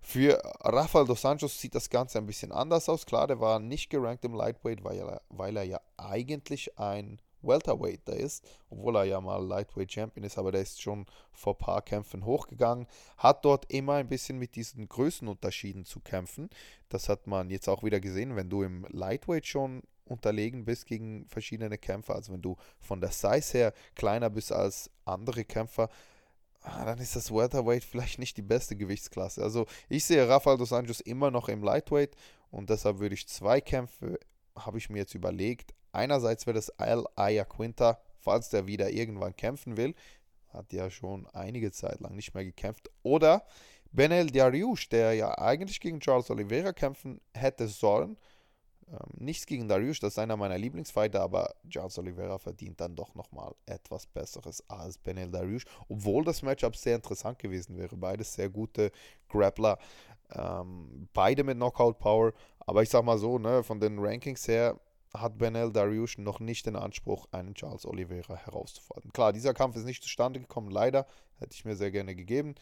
Für 0.00 0.40
Rafael 0.61 1.06
dos 1.06 1.25
Anjos 1.25 1.61
sieht 1.61 1.75
das 1.75 1.90
Ganze 1.90 2.18
ein 2.18 2.26
bisschen 2.26 2.52
anders 2.52 2.88
aus. 2.88 3.06
Klar, 3.06 3.26
der 3.26 3.40
war 3.40 3.58
nicht 3.58 3.90
gerankt 3.90 4.25
im 4.25 4.35
Lightweight, 4.35 4.85
weil 4.85 4.99
er, 4.99 5.20
weil 5.30 5.56
er 5.56 5.64
ja 5.64 5.80
eigentlich 5.96 6.78
ein 6.78 7.20
Welterweight 7.42 8.08
ist, 8.08 8.44
obwohl 8.70 8.96
er 8.96 9.04
ja 9.04 9.20
mal 9.20 9.44
Lightweight 9.44 9.92
Champion 9.92 10.25
ist, 10.25 10.38
aber 10.38 10.52
der 10.52 10.62
ist 10.62 10.80
schon 10.80 11.06
vor 11.32 11.54
ein 11.54 11.58
paar 11.58 11.82
Kämpfen 11.82 12.25
hochgegangen, 12.25 12.87
hat 13.18 13.44
dort 13.44 13.70
immer 13.73 13.94
ein 13.94 14.08
bisschen 14.08 14.38
mit 14.38 14.56
diesen 14.56 14.88
Größenunterschieden 14.88 15.85
zu 15.85 16.00
kämpfen. 16.00 16.50
Das 16.88 17.08
hat 17.08 17.26
man 17.26 17.50
jetzt 17.50 17.68
auch 17.68 17.82
wieder 17.82 18.00
gesehen, 18.00 18.37
wenn 18.37 18.50
du 18.50 18.62
im 18.62 18.87
Lightweight 18.90 19.46
schon 19.46 19.82
unterlegen 20.04 20.64
bist 20.64 20.87
gegen 20.87 21.26
verschiedene 21.26 21.78
Kämpfer, 21.78 22.14
also 22.14 22.32
wenn 22.32 22.42
du 22.42 22.56
von 22.78 23.00
der 23.00 23.11
Size 23.11 23.58
her 23.58 23.73
kleiner 23.94 24.30
bist 24.30 24.52
als 24.52 24.90
andere 25.04 25.44
Kämpfer, 25.44 25.88
ah, 26.66 26.85
dann 26.85 26.99
ist 26.99 27.16
das 27.16 27.32
Welterweight 27.32 27.85
vielleicht 27.85 28.18
nicht 28.18 28.37
die 28.37 28.42
beste 28.42 28.76
Gewichtsklasse. 28.76 29.42
Also 29.42 29.66
ich 29.88 30.04
sehe 30.04 30.28
Rafael 30.28 30.58
dos 30.58 30.73
Anjos 30.73 31.00
immer 31.00 31.30
noch 31.30 31.49
im 31.49 31.62
Lightweight 31.62 32.16
und 32.50 32.70
deshalb 32.70 32.99
würde 32.99 33.14
ich 33.14 33.28
zwei 33.28 33.61
Kämpfe, 33.61 34.18
habe 34.56 34.78
ich 34.78 34.90
mir 34.90 34.99
jetzt 34.99 35.14
überlegt. 35.14 35.75
Einerseits 35.92 36.46
wäre 36.46 36.56
das 36.56 36.70
Al 36.78 37.06
Quinta, 37.49 37.99
falls 38.18 38.50
der 38.50 38.66
wieder 38.66 38.90
irgendwann 38.90 39.37
kämpfen 39.37 39.76
will. 39.76 39.94
Hat 40.49 40.73
ja 40.73 40.90
schon 40.90 41.26
einige 41.28 41.70
Zeit 41.70 42.00
lang 42.00 42.14
nicht 42.14 42.35
mehr 42.35 42.44
gekämpft. 42.44 42.90
Oder 43.02 43.44
Benel 43.92 44.26
Dariush, 44.26 44.88
der 44.88 45.14
ja 45.14 45.38
eigentlich 45.38 45.80
gegen 45.80 46.00
Charles 46.00 46.30
Oliveira 46.30 46.73
kämpfen 46.73 47.20
hätte 47.32 47.68
sollen 47.68 48.16
ähm, 48.88 48.99
nichts 49.19 49.47
gegen 49.47 49.66
Darius, 49.66 49.99
das 49.99 50.12
ist 50.12 50.19
einer 50.19 50.37
meiner 50.37 50.59
Lieblingsfighter, 50.59 51.21
aber 51.21 51.55
Charles 51.69 51.99
Oliveira 51.99 52.38
verdient 52.38 52.81
dann 52.81 52.95
doch 52.95 53.14
nochmal 53.14 53.52
etwas 53.66 54.07
Besseres 54.07 54.62
als 54.69 54.97
Benel 54.99 55.31
Darius, 55.31 55.64
obwohl 55.88 56.25
das 56.25 56.43
Matchup 56.43 56.76
sehr 56.76 56.97
interessant 56.97 57.38
gewesen 57.38 57.76
wäre. 57.76 57.97
Beides 57.97 58.35
sehr 58.35 58.49
gute 58.49 58.93
Grappler, 59.28 59.78
ähm, 60.31 61.09
beide 61.12 61.43
mit 61.43 61.57
Knockout 61.57 61.99
Power, 61.99 62.33
aber 62.61 62.83
ich 62.83 62.88
sag 62.88 63.05
mal 63.05 63.19
so, 63.19 63.38
ne, 63.38 63.64
von 63.64 63.81
den 63.81 63.99
Rankings 63.99 64.47
her 64.47 64.78
hat 65.12 65.38
Benel 65.38 65.73
Darius 65.73 66.19
noch 66.19 66.40
nicht 66.40 66.66
den 66.66 66.76
Anspruch, 66.76 67.26
einen 67.33 67.55
Charles 67.55 67.87
Oliveira 67.87 68.37
herauszufordern. 68.37 69.12
Klar, 69.12 69.33
dieser 69.33 69.55
Kampf 69.55 69.76
ist 69.76 69.85
nicht 69.85 70.02
zustande 70.02 70.40
gekommen, 70.40 70.71
leider, 70.71 71.07
hätte 71.38 71.55
ich 71.55 71.64
mir 71.64 71.75
sehr 71.75 71.90
gerne 71.90 72.14
gegeben. 72.14 72.55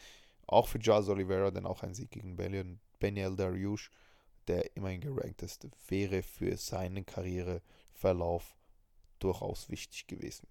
Auch 0.47 0.67
für 0.67 0.79
Charles 0.79 1.09
Oliveira, 1.09 1.51
denn 1.51 1.65
auch 1.65 1.83
ein 1.83 1.93
Sieg 1.93 2.11
gegen 2.11 2.35
Benel 2.35 3.35
Darius 3.35 3.89
der 4.47 4.75
immerhin 4.75 5.01
gerankt 5.01 5.41
ist, 5.41 5.67
wäre 5.87 6.23
für 6.23 6.57
seinen 6.57 7.05
Karriereverlauf 7.05 8.55
durchaus 9.19 9.69
wichtig 9.69 10.07
gewesen. 10.07 10.47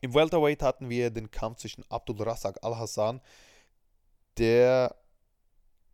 Im 0.00 0.14
Welterweight 0.14 0.62
hatten 0.62 0.88
wir 0.88 1.10
den 1.10 1.30
Kampf 1.30 1.58
zwischen 1.58 1.84
Abdul 1.90 2.22
Razak 2.22 2.58
Al-Hassan, 2.62 3.20
der 4.38 4.94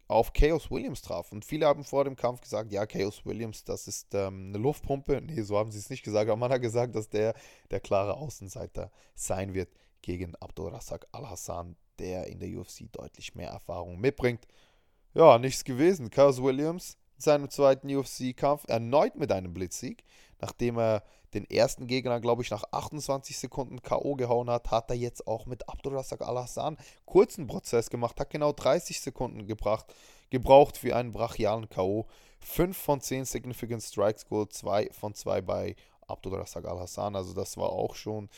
auf 0.07 0.33
Chaos 0.33 0.71
Williams 0.71 1.01
traf. 1.01 1.33
Und 1.33 1.45
viele 1.45 1.67
haben 1.67 1.85
vor 1.85 2.05
dem 2.05 2.17
Kampf 2.17 2.43
gesagt, 2.43 2.71
ja, 2.73 2.85
Chaos 2.87 3.25
Williams, 3.25 3.65
das 3.65 3.89
ist 3.89 4.15
ähm, 4.15 4.49
eine 4.49 4.59
Luftpumpe. 4.59 5.21
Nee, 5.23 5.43
so 5.43 5.57
haben 5.57 5.73
sie 5.73 5.79
es 5.79 5.89
nicht 5.89 6.03
gesagt, 6.03 6.29
aber 6.29 6.39
man 6.39 6.53
hat 6.53 6.61
gesagt, 6.61 6.95
dass 6.95 7.09
der 7.09 7.35
der 7.71 7.81
klare 7.81 8.15
Außenseiter 8.15 8.91
sein 9.15 9.55
wird 9.55 9.71
gegen 10.03 10.35
Abdul 10.37 10.69
Razak 10.69 11.07
Al-Hassan, 11.13 11.77
der 11.99 12.27
in 12.27 12.39
der 12.39 12.51
UFC 12.51 12.93
deutlich 12.93 13.35
mehr 13.35 13.51
Erfahrung 13.51 13.99
mitbringt. 13.99 14.47
Ja, 15.15 15.39
nichts 15.39 15.65
gewesen. 15.65 16.11
Chaos 16.11 16.43
Williams 16.43 16.99
seinem 17.17 17.51
zweiten 17.51 17.95
UFC-Kampf 17.95 18.65
erneut 18.69 19.17
mit 19.17 19.33
einem 19.33 19.55
Blitzsieg. 19.55 20.05
Nachdem 20.41 20.79
er 20.79 21.03
den 21.35 21.49
ersten 21.51 21.87
Gegner, 21.87 22.21
glaube 22.21 22.43
ich, 22.43 22.51
nach 22.51 22.65
28 22.71 23.37
Sekunden 23.39 23.83
K.O. 23.83 24.15
gehauen 24.15 24.49
hat, 24.49 24.71
hat 24.71 24.91
er 24.91 24.97
jetzt 24.97 25.27
auch 25.27 25.47
mit 25.47 25.69
Abdurrazak 25.69 26.23
Al-Hassan 26.23 26.77
kurzen 27.07 27.47
Prozess 27.47 27.91
gemacht, 27.91 28.21
hat 28.21 28.31
genau 28.31 28.53
30 28.53 29.01
Sekunden 29.01 29.47
gebracht, 29.47 29.93
gebraucht 30.31 30.77
für 30.77 30.95
einen 30.95 31.13
brachialen 31.13 31.69
K.O. 31.69 32.07
5 32.41 32.77
von 32.77 33.01
10 33.01 33.25
Significant 33.25 33.83
Strikes 33.83 34.27
geholt, 34.27 34.53
2 34.53 34.91
von 34.93 35.15
2 35.15 35.41
bei 35.41 35.77
Abdurrazak 36.07 36.67
Al-Hassan. 36.67 37.17
Also 37.17 37.33
das 37.33 37.57
war 37.57 37.71
auch 37.71 37.95
schon 37.95 38.29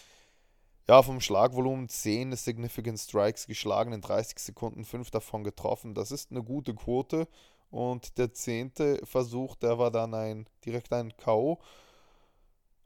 ja, 0.88 1.02
vom 1.02 1.20
Schlagvolumen 1.20 1.88
10 1.88 2.34
Significant 2.36 2.98
Strikes 2.98 3.46
geschlagen 3.46 3.92
in 3.92 4.00
30 4.00 4.38
Sekunden, 4.38 4.84
5 4.84 5.10
davon 5.10 5.42
getroffen. 5.42 5.94
Das 5.94 6.12
ist 6.12 6.30
eine 6.30 6.42
gute 6.42 6.74
Quote. 6.74 7.26
Und 7.70 8.16
der 8.18 8.32
zehnte 8.32 9.00
Versuch, 9.04 9.56
der 9.56 9.78
war 9.78 9.90
dann 9.90 10.14
ein 10.14 10.48
direkt 10.64 10.92
ein 10.92 11.16
K.O. 11.16 11.58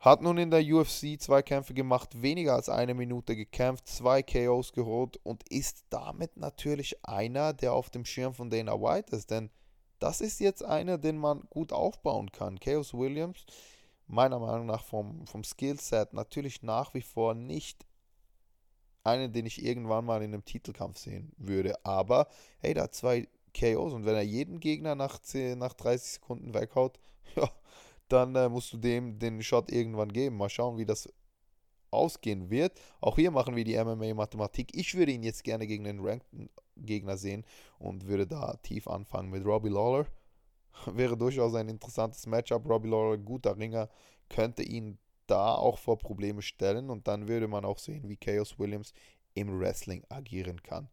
Hat 0.00 0.22
nun 0.22 0.38
in 0.38 0.50
der 0.50 0.64
UFC 0.64 1.20
zwei 1.20 1.42
Kämpfe 1.42 1.74
gemacht, 1.74 2.22
weniger 2.22 2.54
als 2.54 2.70
eine 2.70 2.94
Minute 2.94 3.36
gekämpft, 3.36 3.86
zwei 3.86 4.22
KOs 4.22 4.72
geholt 4.72 5.18
und 5.24 5.46
ist 5.50 5.84
damit 5.90 6.38
natürlich 6.38 7.04
einer, 7.04 7.52
der 7.52 7.74
auf 7.74 7.90
dem 7.90 8.06
Schirm 8.06 8.32
von 8.32 8.48
Dana 8.48 8.80
White 8.80 9.14
ist. 9.14 9.30
Denn 9.30 9.50
das 9.98 10.22
ist 10.22 10.40
jetzt 10.40 10.64
einer, 10.64 10.96
den 10.96 11.18
man 11.18 11.42
gut 11.50 11.72
aufbauen 11.72 12.32
kann. 12.32 12.58
Chaos 12.58 12.94
Williams, 12.94 13.44
meiner 14.06 14.38
Meinung 14.38 14.64
nach 14.64 14.84
vom, 14.84 15.26
vom 15.26 15.44
Skillset 15.44 16.14
natürlich 16.14 16.62
nach 16.62 16.94
wie 16.94 17.02
vor 17.02 17.34
nicht 17.34 17.86
einen, 19.04 19.32
den 19.32 19.44
ich 19.44 19.62
irgendwann 19.62 20.06
mal 20.06 20.22
in 20.22 20.32
einem 20.32 20.44
Titelkampf 20.46 20.98
sehen 20.98 21.32
würde. 21.36 21.84
Aber 21.84 22.26
hey, 22.60 22.72
da 22.72 22.90
zwei 22.90 23.28
KOs. 23.50 23.92
Und 23.92 24.04
wenn 24.04 24.14
er 24.14 24.22
jeden 24.22 24.60
Gegner 24.60 24.94
nach, 24.94 25.18
10, 25.18 25.58
nach 25.58 25.74
30 25.74 26.12
Sekunden 26.12 26.54
weghaut, 26.54 26.98
ja, 27.36 27.50
dann 28.08 28.34
äh, 28.34 28.48
musst 28.48 28.72
du 28.72 28.76
dem 28.76 29.18
den 29.18 29.42
Shot 29.42 29.70
irgendwann 29.70 30.12
geben. 30.12 30.36
Mal 30.36 30.48
schauen, 30.48 30.78
wie 30.78 30.86
das 30.86 31.08
ausgehen 31.90 32.50
wird. 32.50 32.80
Auch 33.00 33.16
hier 33.16 33.30
machen 33.30 33.56
wir 33.56 33.64
die 33.64 33.76
MMA-Mathematik. 33.76 34.74
Ich 34.74 34.94
würde 34.94 35.12
ihn 35.12 35.22
jetzt 35.22 35.44
gerne 35.44 35.66
gegen 35.66 35.84
den 35.84 36.00
rankten 36.00 36.48
Gegner 36.76 37.16
sehen 37.16 37.44
und 37.78 38.06
würde 38.06 38.26
da 38.26 38.56
tief 38.62 38.88
anfangen 38.88 39.30
mit 39.30 39.44
Robbie 39.44 39.70
Lawler. 39.70 40.06
Wäre 40.86 41.16
durchaus 41.16 41.54
ein 41.54 41.68
interessantes 41.68 42.26
Matchup. 42.26 42.68
Robbie 42.68 42.88
Lawler, 42.88 43.18
guter 43.18 43.56
Ringer, 43.58 43.88
könnte 44.28 44.62
ihn 44.62 44.98
da 45.26 45.54
auch 45.54 45.78
vor 45.78 45.98
Probleme 45.98 46.42
stellen 46.42 46.90
und 46.90 47.06
dann 47.06 47.28
würde 47.28 47.48
man 47.48 47.64
auch 47.64 47.78
sehen, 47.78 48.08
wie 48.08 48.16
Chaos 48.16 48.58
Williams 48.58 48.92
im 49.34 49.60
Wrestling 49.60 50.04
agieren 50.08 50.62
kann. 50.62 50.88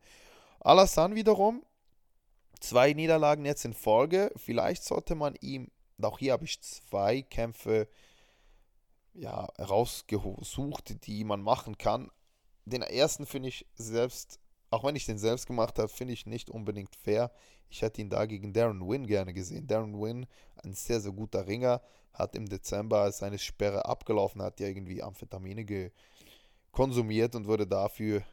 Alassane 0.60 1.16
wiederum 1.16 1.64
Zwei 2.60 2.94
Niederlagen 2.94 3.46
jetzt 3.46 3.66
in 3.66 3.74
Folge. 3.74 4.32
Vielleicht 4.36 4.84
sollte 4.84 5.16
man 5.16 5.36
ihm, 5.42 5.70
auch 6.02 6.20
hier 6.20 6.34
habe 6.34 6.46
ich 6.46 6.62
zwei 6.62 7.22
Kämpfe 7.22 7.88
ja, 9.14 9.46
rausgesucht, 9.60 11.06
die 11.08 11.24
man 11.24 11.42
machen 11.42 11.78
kann. 11.78 12.12
Den 12.66 12.82
ersten 12.82 13.26
finde 13.26 13.50
ich 13.50 13.66
selbst, 13.76 14.40
auch 14.70 14.84
wenn 14.84 14.96
ich 14.96 15.06
den 15.06 15.18
selbst 15.18 15.48
gemacht 15.48 15.80
habe, 15.80 15.88
finde 15.88 16.14
ich 16.14 16.26
nicht 16.26 16.50
unbedingt 16.50 16.96
fair. 16.96 17.32
Ich 17.70 17.82
hätte 17.82 18.02
ihn 18.02 18.10
da 18.10 18.26
gegen 18.26 18.54
Darren 18.54 18.88
Wynn 18.88 19.08
gerne 19.08 19.34
gesehen. 19.34 19.68
Darren 19.68 20.00
Wynn, 20.00 20.28
ein 20.64 20.74
sehr, 20.74 21.00
sehr 21.00 21.12
guter 21.12 21.48
Ringer, 21.48 21.82
hat 22.14 22.36
im 22.36 22.48
Dezember 22.48 23.12
seine 23.12 23.40
Sperre 23.40 23.86
abgelaufen, 23.86 24.42
hat 24.42 24.60
ja 24.60 24.68
irgendwie 24.68 25.04
Amphetamine 25.04 25.92
konsumiert 26.72 27.36
und 27.36 27.48
wurde 27.48 27.68
dafür 27.68 28.24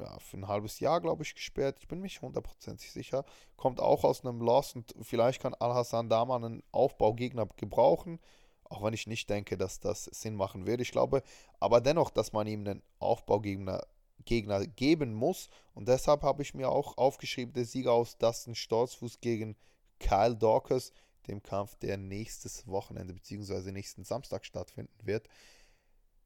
ja, 0.00 0.18
für 0.18 0.38
ein 0.38 0.48
halbes 0.48 0.80
Jahr, 0.80 1.00
glaube 1.00 1.22
ich, 1.22 1.34
gesperrt. 1.34 1.78
Ich 1.80 1.88
bin 1.88 2.00
mich 2.00 2.22
hundertprozentig 2.22 2.90
sicher. 2.90 3.24
Kommt 3.56 3.80
auch 3.80 4.04
aus 4.04 4.24
einem 4.24 4.40
Loss 4.40 4.74
und 4.74 4.94
vielleicht 5.02 5.40
kann 5.40 5.54
Al-Hassan 5.54 6.08
da 6.08 6.24
mal 6.24 6.36
einen 6.44 6.62
Aufbaugegner 6.72 7.46
gebrauchen. 7.56 8.18
Auch 8.64 8.82
wenn 8.82 8.94
ich 8.94 9.06
nicht 9.06 9.28
denke, 9.28 9.56
dass 9.56 9.80
das 9.80 10.04
Sinn 10.04 10.36
machen 10.36 10.66
wird. 10.66 10.80
Ich 10.80 10.92
glaube 10.92 11.22
aber 11.58 11.80
dennoch, 11.80 12.10
dass 12.10 12.32
man 12.32 12.46
ihm 12.46 12.60
einen 12.60 12.82
Aufbaugegner 12.98 13.82
Gegner 14.24 14.66
geben 14.66 15.14
muss. 15.14 15.48
Und 15.74 15.88
deshalb 15.88 16.22
habe 16.22 16.42
ich 16.42 16.54
mir 16.54 16.68
auch 16.68 16.96
aufgeschrieben, 16.98 17.52
der 17.52 17.64
Sieger 17.64 17.92
aus 17.92 18.18
Dustin 18.18 18.54
Sturzfuß 18.54 19.20
gegen 19.20 19.56
Kyle 19.98 20.36
Dawkins, 20.36 20.92
dem 21.26 21.42
Kampf, 21.42 21.74
der 21.76 21.96
nächstes 21.96 22.66
Wochenende 22.66 23.14
bzw. 23.14 23.72
nächsten 23.72 24.04
Samstag 24.04 24.44
stattfinden 24.44 24.98
wird. 25.04 25.28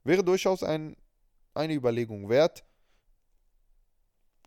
Wäre 0.04 0.22
durchaus 0.22 0.62
ein, 0.62 0.96
eine 1.54 1.74
Überlegung 1.74 2.28
wert. 2.28 2.64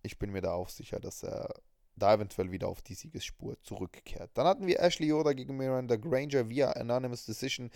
Ich 0.08 0.18
bin 0.18 0.32
mir 0.32 0.42
da 0.42 0.54
auch 0.54 0.70
sicher, 0.70 1.02
dass 1.02 1.22
er 1.22 1.54
da 1.98 2.14
eventuell 2.14 2.50
wieder 2.50 2.70
auf 2.70 2.82
die 2.82 2.94
Siegesspur 2.94 3.62
zurückkehrt. 3.62 4.32
Dann 4.36 4.48
hatten 4.48 4.68
wir 4.68 4.80
Ashley 4.80 5.08
Yoda 5.08 5.34
gegen 5.34 5.58
Miranda 5.58 5.98
Granger 5.98 6.48
via 6.48 6.72
Anonymous 6.72 7.26
Decision. 7.26 7.70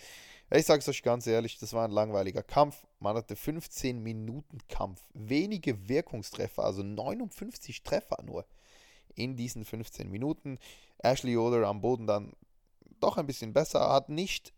Ich 0.50 0.64
sage 0.64 0.80
es 0.80 0.88
euch 0.88 1.02
ganz 1.02 1.26
ehrlich, 1.26 1.58
das 1.58 1.74
war 1.74 1.84
ein 1.86 1.90
langweiliger 1.90 2.42
Kampf. 2.42 2.86
Man 3.00 3.16
hatte 3.16 3.36
15 3.36 4.02
Minuten 4.02 4.58
Kampf, 4.68 5.02
wenige 5.12 5.88
Wirkungstreffer, 5.88 6.64
also 6.64 6.82
59 6.82 7.82
Treffer 7.82 8.22
nur 8.22 8.46
in 9.14 9.36
diesen 9.36 9.66
15 9.66 10.10
Minuten. 10.10 10.58
Ashley 11.02 11.32
Yoda 11.32 11.68
am 11.68 11.82
Boden 11.82 12.06
dann 12.06 12.32
doch 13.00 13.18
ein 13.18 13.26
bisschen 13.26 13.52
besser, 13.52 13.92
hat 13.92 14.08
nicht 14.08 14.54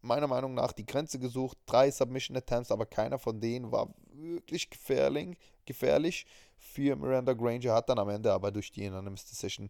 meiner 0.00 0.26
Meinung 0.26 0.54
nach 0.54 0.72
die 0.72 0.86
Grenze 0.86 1.20
gesucht, 1.20 1.56
drei 1.66 1.88
Submission 1.92 2.36
Attempts, 2.36 2.72
aber 2.72 2.86
keiner 2.86 3.18
von 3.18 3.40
denen 3.40 3.70
war 3.70 3.94
wirklich 4.12 4.68
gefährlich, 4.70 5.36
gefährlich 5.64 6.26
für 6.62 6.96
Miranda 6.96 7.32
Granger, 7.34 7.74
hat 7.74 7.88
dann 7.88 7.98
am 7.98 8.08
Ende 8.08 8.32
aber 8.32 8.50
durch 8.50 8.70
die 8.70 8.86
Unanimous 8.88 9.24
Decision 9.26 9.68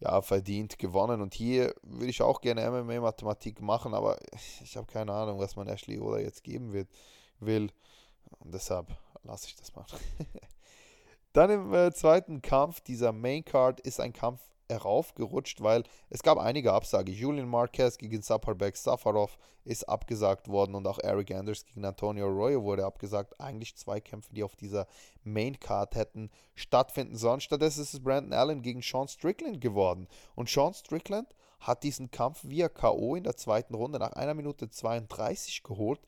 ja, 0.00 0.20
verdient 0.20 0.78
gewonnen. 0.78 1.20
Und 1.20 1.34
hier 1.34 1.74
würde 1.82 2.08
ich 2.08 2.20
auch 2.20 2.40
gerne 2.40 2.68
MMA-Mathematik 2.68 3.60
machen, 3.60 3.94
aber 3.94 4.18
ich 4.62 4.76
habe 4.76 4.86
keine 4.86 5.12
Ahnung, 5.12 5.38
was 5.38 5.56
man 5.56 5.68
Ashley 5.68 5.98
oder 6.00 6.20
jetzt 6.20 6.42
geben 6.42 6.72
wird, 6.72 6.88
will. 7.38 7.70
Und 8.40 8.52
deshalb 8.52 8.88
lasse 9.22 9.46
ich 9.46 9.56
das 9.56 9.74
mal. 9.74 9.86
dann 11.32 11.50
im 11.50 11.72
äh, 11.72 11.92
zweiten 11.92 12.42
Kampf 12.42 12.80
dieser 12.80 13.12
Main 13.12 13.44
Card 13.44 13.80
ist 13.80 14.00
ein 14.00 14.12
Kampf 14.12 14.40
heraufgerutscht, 14.72 15.62
weil 15.62 15.84
es 16.10 16.22
gab 16.22 16.38
einige 16.38 16.72
Absage. 16.72 17.12
Julian 17.12 17.48
Marquez 17.48 17.98
gegen 17.98 18.22
Safarbeck 18.22 18.76
Safarov 18.76 19.38
ist 19.64 19.88
abgesagt 19.88 20.48
worden 20.48 20.74
und 20.74 20.86
auch 20.86 20.98
Eric 20.98 21.30
Anders 21.32 21.64
gegen 21.64 21.84
Antonio 21.84 22.26
Arroyo 22.26 22.62
wurde 22.62 22.84
abgesagt. 22.84 23.38
Eigentlich 23.40 23.76
zwei 23.76 24.00
Kämpfe, 24.00 24.32
die 24.34 24.42
auf 24.42 24.56
dieser 24.56 24.86
Main 25.22 25.58
Card 25.60 25.94
hätten 25.94 26.30
stattfinden 26.54 27.16
sollen. 27.16 27.40
Stattdessen 27.40 27.82
ist 27.82 27.94
es 27.94 28.02
Brandon 28.02 28.32
Allen 28.32 28.62
gegen 28.62 28.82
Sean 28.82 29.08
Strickland 29.08 29.60
geworden. 29.60 30.08
Und 30.34 30.48
Sean 30.48 30.74
Strickland 30.74 31.28
hat 31.60 31.84
diesen 31.84 32.10
Kampf 32.10 32.40
via 32.42 32.68
K.O. 32.68 33.14
in 33.14 33.24
der 33.24 33.36
zweiten 33.36 33.74
Runde 33.74 33.98
nach 33.98 34.12
einer 34.12 34.34
Minute 34.34 34.68
32 34.68 35.62
geholt. 35.62 36.00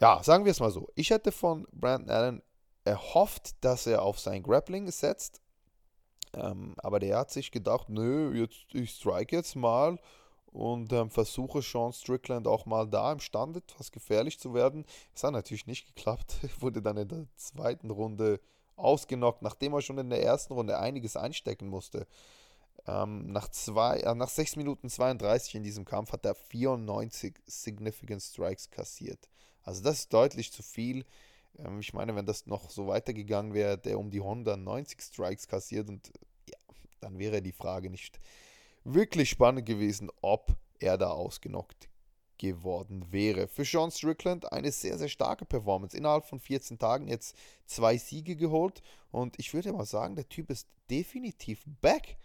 Ja, 0.00 0.22
sagen 0.22 0.46
wir 0.46 0.52
es 0.52 0.60
mal 0.60 0.70
so. 0.70 0.88
Ich 0.94 1.10
hätte 1.10 1.32
von 1.32 1.66
Brandon 1.72 2.10
Allen 2.10 2.42
erhofft, 2.84 3.62
dass 3.62 3.86
er 3.86 4.02
auf 4.02 4.18
sein 4.18 4.42
Grappling 4.42 4.90
setzt 4.90 5.42
ähm, 6.34 6.74
aber 6.78 7.00
der 7.00 7.18
hat 7.18 7.30
sich 7.30 7.50
gedacht, 7.50 7.88
nö, 7.88 8.32
jetzt, 8.34 8.66
ich 8.72 8.90
strike 8.90 9.34
jetzt 9.34 9.56
mal 9.56 9.98
und 10.52 10.92
ähm, 10.92 11.10
versuche 11.10 11.62
Sean 11.62 11.92
Strickland 11.92 12.46
auch 12.46 12.66
mal 12.66 12.88
da 12.88 13.12
imstande 13.12 13.60
etwas 13.60 13.92
gefährlich 13.92 14.38
zu 14.38 14.54
werden. 14.54 14.84
Es 15.14 15.22
hat 15.22 15.32
natürlich 15.32 15.66
nicht 15.66 15.86
geklappt, 15.86 16.36
wurde 16.60 16.82
dann 16.82 16.96
in 16.96 17.08
der 17.08 17.26
zweiten 17.36 17.90
Runde 17.90 18.40
ausgenockt, 18.76 19.42
nachdem 19.42 19.74
er 19.74 19.82
schon 19.82 19.98
in 19.98 20.10
der 20.10 20.22
ersten 20.22 20.54
Runde 20.54 20.78
einiges 20.78 21.16
einstecken 21.16 21.68
musste. 21.68 22.06
Ähm, 22.86 23.30
nach, 23.30 23.48
zwei, 23.48 23.98
äh, 23.98 24.14
nach 24.14 24.28
6 24.28 24.56
Minuten 24.56 24.88
32 24.88 25.54
in 25.56 25.62
diesem 25.62 25.84
Kampf 25.84 26.12
hat 26.12 26.24
er 26.24 26.34
94 26.34 27.34
Significant 27.46 28.22
Strikes 28.22 28.70
kassiert. 28.70 29.28
Also 29.62 29.82
das 29.82 30.00
ist 30.00 30.12
deutlich 30.12 30.52
zu 30.52 30.62
viel. 30.62 31.04
Ähm, 31.58 31.80
ich 31.80 31.92
meine, 31.92 32.14
wenn 32.14 32.26
das 32.26 32.46
noch 32.46 32.70
so 32.70 32.86
weitergegangen 32.86 33.54
wäre, 33.54 33.78
der 33.78 33.98
um 33.98 34.10
die 34.10 34.20
190 34.20 35.00
Strikes 35.00 35.48
kassiert 35.48 35.88
und 35.88 36.12
ja, 36.48 36.58
dann 37.00 37.18
wäre 37.18 37.42
die 37.42 37.52
Frage 37.52 37.90
nicht 37.90 38.20
wirklich 38.84 39.30
spannend 39.30 39.66
gewesen, 39.66 40.10
ob 40.22 40.56
er 40.78 40.96
da 40.96 41.10
ausgenockt 41.10 41.88
geworden 42.38 43.04
wäre. 43.12 43.48
Für 43.48 43.64
Sean 43.64 43.90
Strickland 43.90 44.50
eine 44.50 44.72
sehr, 44.72 44.96
sehr 44.96 45.08
starke 45.08 45.44
Performance. 45.44 45.96
Innerhalb 45.96 46.24
von 46.24 46.40
14 46.40 46.78
Tagen 46.78 47.06
jetzt 47.06 47.36
zwei 47.66 47.98
Siege 47.98 48.34
geholt 48.34 48.80
und 49.10 49.38
ich 49.38 49.52
würde 49.52 49.72
mal 49.72 49.84
sagen, 49.84 50.16
der 50.16 50.28
Typ 50.28 50.50
ist 50.50 50.66
definitiv 50.90 51.62
back. 51.82 52.16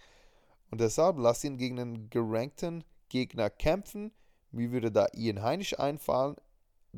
Und 0.71 0.81
deshalb 0.81 1.17
lass 1.19 1.43
ihn 1.43 1.57
gegen 1.57 1.79
einen 1.79 2.09
gerankten 2.09 2.83
Gegner 3.09 3.49
kämpfen. 3.49 4.11
Wie 4.51 4.71
würde 4.71 4.91
da 4.91 5.07
Ian 5.13 5.43
Heinisch 5.43 5.77
einfallen? 5.77 6.38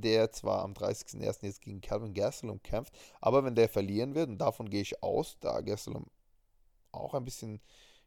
Der 0.02 0.32
zwar 0.32 0.64
am 0.64 0.74
30.01. 0.74 1.46
jetzt 1.46 1.62
gegen 1.62 1.82
Calvin 1.82 2.14
Gastelum 2.14 2.62
kämpft, 2.64 2.94
aber 3.22 3.44
wenn 3.44 3.56
der 3.56 3.70
verlieren 3.70 4.16
wird, 4.16 4.30
und 4.30 4.38
davon 4.38 4.70
gehe 4.70 4.82
ich 4.82 5.02
aus, 5.04 5.38
da 5.40 5.62
Gastelum 5.62 6.08
auch 6.92 7.14
ein 7.14 7.26
bisschen 7.26 7.62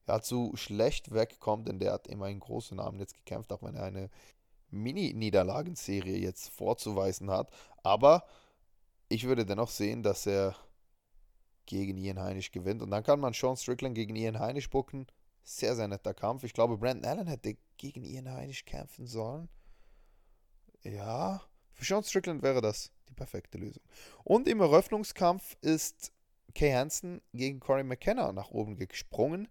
ja, 0.08 0.20
zu 0.20 0.52
schlecht 0.56 1.12
wegkommt, 1.12 1.68
denn 1.68 1.78
der 1.78 1.92
hat 1.92 2.08
immerhin 2.08 2.40
große 2.40 2.74
Namen 2.74 2.98
jetzt 2.98 3.14
gekämpft, 3.14 3.52
auch 3.52 3.62
wenn 3.62 3.76
er 3.76 3.84
eine 3.84 4.10
Mini-Niederlagenserie 4.70 6.16
jetzt 6.16 6.48
vorzuweisen 6.50 7.30
hat. 7.30 7.52
Aber 7.82 8.24
ich 9.08 9.24
würde 9.24 9.44
dennoch 9.44 9.68
sehen, 9.68 10.02
dass 10.02 10.26
er 10.26 10.56
gegen 11.66 11.96
Ian 11.96 12.20
Heinisch 12.20 12.50
gewinnt. 12.50 12.82
Und 12.82 12.90
dann 12.90 13.04
kann 13.04 13.20
man 13.20 13.32
Sean 13.32 13.56
Strickland 13.56 13.94
gegen 13.94 14.16
Ian 14.16 14.38
Heinisch 14.38 14.70
bucken. 14.70 15.06
Sehr, 15.42 15.76
sehr 15.76 15.88
netter 15.88 16.14
Kampf. 16.14 16.44
Ich 16.44 16.52
glaube, 16.52 16.76
Brandon 16.76 17.10
Allen 17.10 17.26
hätte 17.26 17.56
gegen 17.76 18.04
Ian 18.04 18.30
Heinisch 18.30 18.64
kämpfen 18.64 19.06
sollen. 19.06 19.48
Ja, 20.82 21.42
für 21.80 21.86
Sean 21.86 22.04
Strickland 22.04 22.42
wäre 22.42 22.60
das 22.60 22.90
die 23.08 23.14
perfekte 23.14 23.56
Lösung. 23.56 23.82
Und 24.22 24.46
im 24.48 24.60
Eröffnungskampf 24.60 25.56
ist 25.62 26.12
Kay 26.54 26.72
Hansen 26.72 27.22
gegen 27.32 27.58
Corey 27.58 27.84
McKenna 27.84 28.32
nach 28.32 28.50
oben 28.50 28.76
gesprungen. 28.76 29.48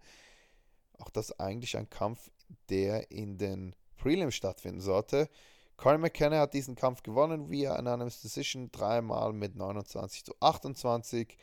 Auch 1.00 1.10
das 1.10 1.40
eigentlich 1.40 1.76
ein 1.76 1.90
Kampf, 1.90 2.30
der 2.70 3.10
in 3.10 3.40
den 3.40 3.76
Prelims 3.98 4.36
stattfinden 4.36 4.80
sollte. 4.80 5.28
Corey 5.76 5.98
McKenna 5.98 6.42
hat 6.42 6.54
diesen 6.54 6.76
Kampf 6.76 7.02
gewonnen 7.02 7.50
via 7.50 7.74
Anonymous 7.74 8.22
Decision, 8.22 8.70
dreimal 8.72 9.34
mit 9.34 9.56
29 9.56 10.26
zu 10.26 10.36
28. 10.40 11.36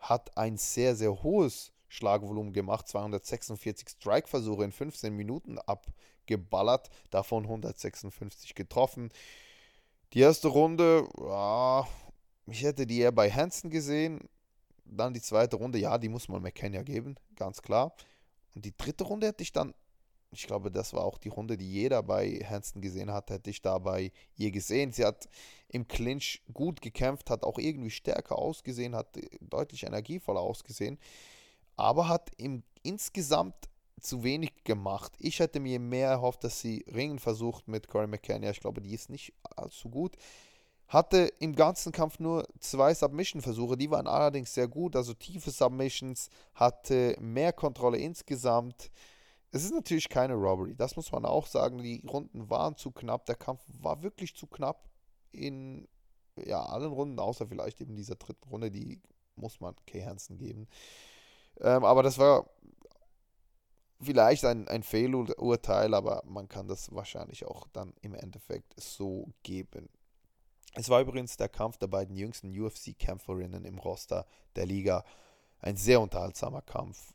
Hat 0.00 0.36
ein 0.36 0.56
sehr, 0.56 0.96
sehr 0.96 1.22
hohes 1.22 1.72
Schlagvolumen 1.86 2.52
gemacht, 2.52 2.88
246 2.88 3.90
Strike-Versuche 3.90 4.64
in 4.64 4.72
15 4.72 5.14
Minuten 5.14 5.58
abgeballert, 5.58 6.90
davon 7.10 7.44
156 7.44 8.56
getroffen. 8.56 9.12
Die 10.12 10.20
erste 10.20 10.48
Runde, 10.48 11.08
ja, 11.18 11.86
ich 12.46 12.62
hätte 12.62 12.86
die 12.86 13.00
eher 13.00 13.12
bei 13.12 13.30
Hansen 13.30 13.70
gesehen. 13.70 14.20
Dann 14.84 15.12
die 15.12 15.20
zweite 15.20 15.56
Runde, 15.56 15.78
ja, 15.78 15.98
die 15.98 16.08
muss 16.08 16.28
man 16.28 16.42
McKenna 16.42 16.82
geben, 16.82 17.16
ganz 17.34 17.60
klar. 17.60 17.92
Und 18.54 18.64
die 18.64 18.76
dritte 18.76 19.04
Runde 19.04 19.26
hätte 19.26 19.42
ich 19.42 19.52
dann, 19.52 19.74
ich 20.30 20.46
glaube, 20.46 20.70
das 20.70 20.92
war 20.92 21.04
auch 21.04 21.18
die 21.18 21.28
Runde, 21.28 21.56
die 21.56 21.70
jeder 21.70 22.02
bei 22.02 22.38
Hansen 22.48 22.80
gesehen 22.80 23.12
hat, 23.12 23.30
hätte 23.30 23.50
ich 23.50 23.62
da 23.62 23.78
bei 23.78 24.12
ihr 24.36 24.52
gesehen. 24.52 24.92
Sie 24.92 25.04
hat 25.04 25.28
im 25.68 25.88
Clinch 25.88 26.42
gut 26.52 26.80
gekämpft, 26.80 27.30
hat 27.30 27.42
auch 27.42 27.58
irgendwie 27.58 27.90
stärker 27.90 28.38
ausgesehen, 28.38 28.94
hat 28.94 29.18
deutlich 29.40 29.82
energievoller 29.82 30.40
ausgesehen, 30.40 30.98
aber 31.76 32.08
hat 32.08 32.30
im 32.36 32.62
insgesamt 32.82 33.56
zu 34.00 34.22
wenig 34.22 34.62
gemacht. 34.62 35.12
Ich 35.18 35.40
hätte 35.40 35.58
mir 35.58 35.80
mehr 35.80 36.10
erhofft, 36.10 36.44
dass 36.44 36.60
sie 36.60 36.84
Ringen 36.94 37.18
versucht 37.18 37.66
mit 37.66 37.88
Corey 37.88 38.06
McKenna. 38.06 38.50
Ich 38.50 38.60
glaube, 38.60 38.80
die 38.80 38.94
ist 38.94 39.10
nicht 39.10 39.32
allzu 39.56 39.88
gut. 39.88 40.16
Hatte 40.88 41.32
im 41.40 41.56
ganzen 41.56 41.90
Kampf 41.90 42.20
nur 42.20 42.46
zwei 42.60 42.94
Submission-Versuche, 42.94 43.76
die 43.76 43.90
waren 43.90 44.06
allerdings 44.06 44.54
sehr 44.54 44.68
gut, 44.68 44.94
also 44.94 45.14
tiefe 45.14 45.50
Submissions, 45.50 46.28
hatte 46.54 47.16
mehr 47.18 47.52
Kontrolle 47.52 47.98
insgesamt. 47.98 48.90
Es 49.50 49.64
ist 49.64 49.74
natürlich 49.74 50.08
keine 50.08 50.34
Robbery, 50.34 50.76
das 50.76 50.94
muss 50.94 51.10
man 51.10 51.24
auch 51.24 51.46
sagen. 51.46 51.78
Die 51.78 52.04
Runden 52.06 52.48
waren 52.50 52.76
zu 52.76 52.92
knapp, 52.92 53.26
der 53.26 53.34
Kampf 53.34 53.62
war 53.80 54.02
wirklich 54.02 54.36
zu 54.36 54.46
knapp 54.46 54.88
in 55.32 55.88
ja, 56.44 56.62
allen 56.62 56.92
Runden, 56.92 57.18
außer 57.18 57.46
vielleicht 57.46 57.80
eben 57.80 57.96
dieser 57.96 58.16
dritten 58.16 58.48
Runde, 58.48 58.70
die 58.70 59.00
muss 59.36 59.60
man 59.60 59.74
Kay 59.86 60.02
Hansen 60.02 60.38
geben. 60.38 60.68
Ähm, 61.60 61.84
aber 61.84 62.02
das 62.02 62.18
war 62.18 62.48
vielleicht 64.00 64.44
ein, 64.44 64.68
ein 64.68 64.82
Fehlurteil, 64.82 65.94
aber 65.94 66.22
man 66.26 66.48
kann 66.48 66.68
das 66.68 66.94
wahrscheinlich 66.94 67.46
auch 67.46 67.66
dann 67.72 67.94
im 68.02 68.14
Endeffekt 68.14 68.78
so 68.80 69.32
geben. 69.42 69.88
Es 70.74 70.88
war 70.90 71.00
übrigens 71.00 71.36
der 71.36 71.48
Kampf 71.48 71.78
der 71.78 71.86
beiden 71.86 72.16
jüngsten 72.16 72.50
UFC-Kämpferinnen 72.50 73.64
im 73.64 73.78
Roster 73.78 74.26
der 74.56 74.66
Liga. 74.66 75.04
Ein 75.60 75.76
sehr 75.76 76.00
unterhaltsamer 76.00 76.62
Kampf. 76.62 77.14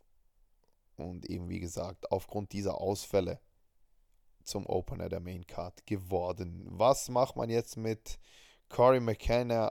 Und 0.96 1.26
eben 1.30 1.48
wie 1.48 1.60
gesagt, 1.60 2.10
aufgrund 2.10 2.52
dieser 2.52 2.80
Ausfälle 2.80 3.40
zum 4.42 4.66
Opener 4.66 5.08
der 5.08 5.20
Main 5.20 5.46
Card 5.46 5.86
geworden. 5.86 6.66
Was 6.70 7.08
macht 7.08 7.36
man 7.36 7.50
jetzt 7.50 7.76
mit 7.76 8.18
Corey 8.68 9.00
McKenna? 9.00 9.70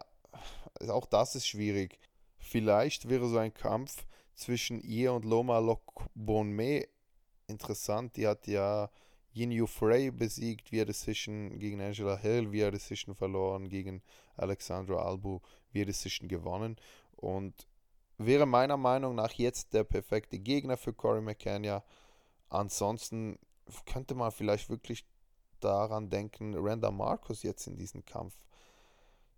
Auch 0.87 1.05
das 1.05 1.35
ist 1.35 1.47
schwierig. 1.47 1.99
Vielleicht 2.37 3.09
wäre 3.09 3.27
so 3.27 3.37
ein 3.37 3.53
Kampf 3.53 4.05
zwischen 4.33 4.81
ihr 4.81 5.13
und 5.13 5.25
Loma 5.25 5.59
Lokbonme 5.59 6.87
interessant. 7.51 8.15
Die 8.17 8.27
hat 8.27 8.47
ja 8.47 8.89
Yin 9.33 9.67
Frey 9.67 10.11
besiegt 10.11 10.71
via 10.71 10.85
Decision, 10.85 11.59
gegen 11.59 11.81
Angela 11.81 12.17
Hill 12.17 12.51
via 12.51 12.71
Decision 12.71 13.15
verloren, 13.15 13.69
gegen 13.69 14.01
Alexandra 14.35 15.01
Albu 15.03 15.39
via 15.71 15.85
Decision 15.85 16.27
gewonnen. 16.27 16.77
Und 17.15 17.67
wäre 18.17 18.45
meiner 18.45 18.77
Meinung 18.77 19.15
nach 19.15 19.33
jetzt 19.33 19.73
der 19.73 19.83
perfekte 19.83 20.39
Gegner 20.39 20.77
für 20.77 20.93
Corey 20.93 21.21
McCann. 21.21 21.81
Ansonsten 22.49 23.37
könnte 23.85 24.15
man 24.15 24.31
vielleicht 24.31 24.69
wirklich 24.69 25.05
daran 25.59 26.09
denken, 26.09 26.55
Randa 26.57 26.91
Marcos 26.91 27.43
jetzt 27.43 27.67
in 27.67 27.77
diesen 27.77 28.03
Kampf 28.03 28.33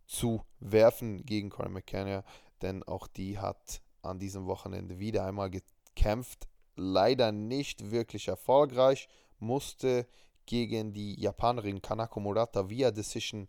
zu 0.06 0.44
werfen 0.60 1.26
gegen 1.26 1.50
Cory 1.50 1.70
McKenna, 1.70 2.24
denn 2.62 2.84
auch 2.84 3.08
die 3.08 3.38
hat 3.38 3.82
an 4.02 4.20
diesem 4.20 4.48
Wochenende 4.48 5.00
wieder 5.00 5.26
einmal 5.26 5.50
gekämpft. 5.50 6.48
Leider 6.76 7.32
nicht 7.32 7.92
wirklich 7.92 8.28
erfolgreich, 8.28 9.08
musste 9.40 10.08
gegen 10.46 10.94
die 10.94 11.20
Japanerin 11.20 11.82
Kanako 11.82 12.20
Murata 12.20 12.70
via 12.70 12.92
Decision 12.92 13.48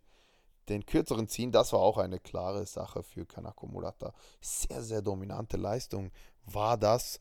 den 0.69 0.87
kürzeren 0.87 1.29
ziehen. 1.29 1.53
Das 1.53 1.73
war 1.73 1.81
auch 1.81 1.99
eine 1.99 2.21
klare 2.21 2.67
Sache 2.67 3.03
für 3.03 3.27
Kanako 3.27 3.67
Murata. 3.67 4.13
Sehr, 4.41 4.83
sehr 4.83 5.03
dominante 5.03 5.57
Leistung 5.57 6.11
war 6.47 6.77
das. 6.77 7.21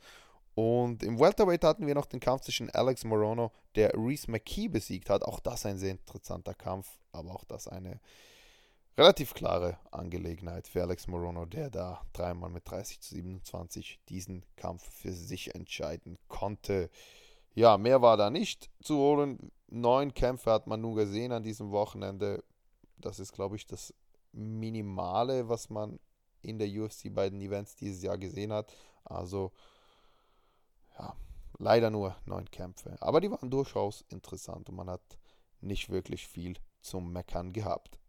Und 0.56 1.02
im 1.04 1.20
Welterweight 1.20 1.64
hatten 1.64 1.88
wir 1.88 1.96
noch 1.96 2.06
den 2.06 2.20
Kampf 2.20 2.44
zwischen 2.44 2.70
Alex 2.70 3.04
Morono, 3.04 3.52
der 3.76 3.94
Reese 3.96 4.30
McKee 4.30 4.68
besiegt 4.68 5.10
hat. 5.10 5.24
Auch 5.24 5.40
das 5.40 5.66
ein 5.66 5.78
sehr 5.78 5.92
interessanter 5.92 6.54
Kampf, 6.54 7.00
aber 7.12 7.32
auch 7.32 7.44
das 7.46 7.68
eine 7.68 8.00
relativ 8.98 9.34
klare 9.34 9.78
Angelegenheit 9.92 10.68
für 10.68 10.82
Alex 10.82 11.08
Morono, 11.08 11.46
der 11.46 11.70
da 11.70 12.02
dreimal 12.14 12.50
mit 12.50 12.70
30 12.70 13.02
zu 13.02 13.16
27 13.16 14.00
diesen 14.10 14.46
Kampf 14.56 14.84
für 14.84 15.12
sich 15.12 15.56
entscheiden 15.56 16.18
konnte. 16.28 16.90
Ja, 17.56 17.78
mehr 17.78 18.02
war 18.02 18.18
da 18.18 18.30
nicht 18.30 18.70
zu 18.82 18.98
holen. 18.98 19.52
Neun 19.68 20.14
Kämpfe 20.14 20.52
hat 20.52 20.68
man 20.68 20.82
nur 20.82 20.96
gesehen 20.96 21.32
an 21.32 21.44
diesem 21.44 21.72
Wochenende. 21.72 22.44
Das 22.98 23.20
ist, 23.20 23.34
glaube 23.34 23.56
ich, 23.56 23.66
das 23.66 23.94
Minimale, 24.32 25.50
was 25.50 25.70
man 25.70 26.00
in 26.42 26.58
der 26.60 26.68
UFC 26.68 27.14
bei 27.14 27.30
den 27.30 27.42
Events 27.42 27.76
dieses 27.76 28.04
Jahr 28.04 28.18
gesehen 28.18 28.52
hat. 28.52 28.74
Also, 29.06 29.52
ja, 30.98 31.16
leider 31.58 31.90
nur 31.90 32.16
neun 32.26 32.50
Kämpfe. 32.50 32.96
Aber 33.02 33.22
die 33.22 33.32
waren 33.32 33.50
durchaus 33.50 34.02
interessant 34.10 34.70
und 34.70 34.76
man 34.76 34.90
hat 34.90 35.18
nicht 35.62 35.90
wirklich 35.90 36.28
viel 36.28 36.58
zum 36.82 37.12
Meckern 37.12 37.54
gehabt. 37.54 38.00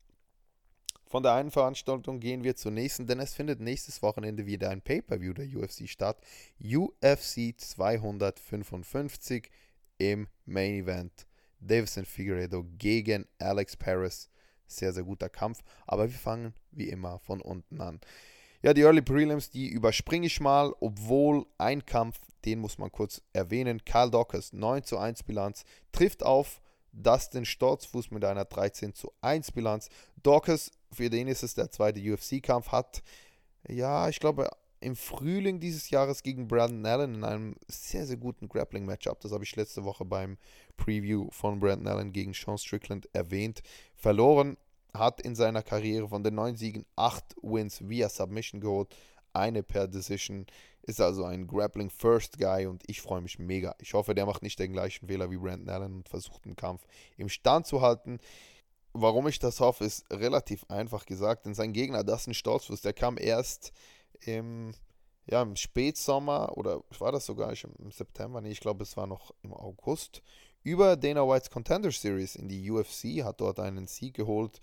Von 1.14 1.22
der 1.22 1.34
einen 1.34 1.52
Veranstaltung 1.52 2.18
gehen 2.18 2.42
wir 2.42 2.56
zur 2.56 2.72
nächsten, 2.72 3.06
denn 3.06 3.20
es 3.20 3.34
findet 3.34 3.60
nächstes 3.60 4.02
Wochenende 4.02 4.46
wieder 4.46 4.70
ein 4.70 4.82
Pay-Per-View 4.82 5.32
der 5.32 5.46
UFC 5.46 5.88
statt. 5.88 6.18
UFC 6.60 7.54
255 7.56 9.48
im 9.98 10.26
Main 10.44 10.74
Event. 10.74 11.28
Davison 11.60 12.04
Figueredo 12.04 12.64
gegen 12.78 13.28
Alex 13.38 13.76
Paris. 13.76 14.28
Sehr, 14.66 14.92
sehr 14.92 15.04
guter 15.04 15.28
Kampf. 15.28 15.62
Aber 15.86 16.10
wir 16.10 16.18
fangen 16.18 16.52
wie 16.72 16.88
immer 16.88 17.20
von 17.20 17.40
unten 17.40 17.80
an. 17.80 18.00
Ja, 18.62 18.74
die 18.74 18.82
Early 18.82 19.02
Prelims, 19.02 19.50
die 19.50 19.68
überspringe 19.68 20.26
ich 20.26 20.40
mal, 20.40 20.74
obwohl 20.80 21.46
ein 21.58 21.86
Kampf, 21.86 22.18
den 22.44 22.58
muss 22.58 22.76
man 22.78 22.90
kurz 22.90 23.22
erwähnen. 23.32 23.84
Kyle 23.84 24.10
Dockers, 24.10 24.52
9 24.52 24.82
zu 24.82 24.98
1 24.98 25.22
Bilanz, 25.22 25.62
trifft 25.92 26.24
auf 26.24 26.60
Dustin 26.94 27.44
Sturzfuß 27.44 28.10
mit 28.10 28.24
einer 28.24 28.44
13 28.44 28.94
zu 28.94 29.12
1 29.20 29.52
Bilanz. 29.52 29.88
Dawkins, 30.22 30.70
für 30.94 31.10
den 31.10 31.28
ist 31.28 31.42
es 31.42 31.54
der 31.54 31.70
zweite 31.70 32.00
UFC-Kampf, 32.00 32.68
hat, 32.72 33.02
ja, 33.68 34.08
ich 34.08 34.20
glaube, 34.20 34.48
im 34.80 34.96
Frühling 34.96 35.60
dieses 35.60 35.88
Jahres 35.90 36.22
gegen 36.22 36.46
Brandon 36.46 36.84
Allen 36.84 37.14
in 37.14 37.24
einem 37.24 37.56
sehr, 37.68 38.06
sehr 38.06 38.18
guten 38.18 38.48
Grappling-Matchup, 38.48 39.20
das 39.20 39.32
habe 39.32 39.44
ich 39.44 39.56
letzte 39.56 39.84
Woche 39.84 40.04
beim 40.04 40.36
Preview 40.76 41.28
von 41.30 41.58
Brandon 41.58 41.88
Allen 41.88 42.12
gegen 42.12 42.34
Sean 42.34 42.58
Strickland 42.58 43.08
erwähnt, 43.14 43.62
verloren, 43.96 44.56
hat 44.92 45.20
in 45.20 45.34
seiner 45.34 45.62
Karriere 45.62 46.08
von 46.08 46.22
den 46.22 46.34
neun 46.34 46.56
Siegen 46.56 46.84
acht 46.96 47.34
Wins 47.42 47.88
via 47.88 48.08
Submission 48.08 48.60
geholt, 48.60 48.94
eine 49.32 49.62
per 49.62 49.88
Decision. 49.88 50.46
Ist 50.82 51.00
also 51.00 51.24
ein 51.24 51.46
Grappling 51.46 51.90
First 51.90 52.38
Guy 52.38 52.66
und 52.66 52.82
ich 52.86 53.00
freue 53.00 53.22
mich 53.22 53.38
mega. 53.38 53.74
Ich 53.80 53.94
hoffe, 53.94 54.14
der 54.14 54.26
macht 54.26 54.42
nicht 54.42 54.58
den 54.58 54.74
gleichen 54.74 55.06
Fehler 55.08 55.30
wie 55.30 55.38
Brandon 55.38 55.70
Allen 55.70 55.94
und 55.94 56.08
versucht 56.08 56.44
den 56.44 56.56
Kampf 56.56 56.86
im 57.16 57.28
Stand 57.28 57.66
zu 57.66 57.80
halten. 57.80 58.18
Warum 58.96 59.26
ich 59.26 59.40
das 59.40 59.58
hoffe, 59.58 59.84
ist 59.84 60.04
relativ 60.12 60.64
einfach 60.68 61.04
gesagt, 61.04 61.46
denn 61.46 61.54
sein 61.54 61.72
Gegner, 61.72 62.04
das 62.04 62.28
ein 62.28 62.34
Stolzfuß, 62.34 62.80
der 62.80 62.92
kam 62.92 63.18
erst 63.18 63.72
im, 64.20 64.72
ja, 65.26 65.42
im 65.42 65.56
Spätsommer 65.56 66.56
oder 66.56 66.80
war 67.00 67.10
das 67.10 67.26
sogar 67.26 67.52
im 67.52 67.90
September? 67.90 68.40
Nee, 68.40 68.52
ich 68.52 68.60
glaube, 68.60 68.84
es 68.84 68.96
war 68.96 69.08
noch 69.08 69.34
im 69.42 69.52
August 69.52 70.22
über 70.62 70.96
Dana 70.96 71.26
Whites 71.26 71.50
Contender 71.50 71.90
Series 71.90 72.36
in 72.36 72.48
die 72.48 72.70
UFC, 72.70 73.24
hat 73.24 73.40
dort 73.40 73.58
einen 73.58 73.88
Sieg 73.88 74.14
geholt, 74.14 74.60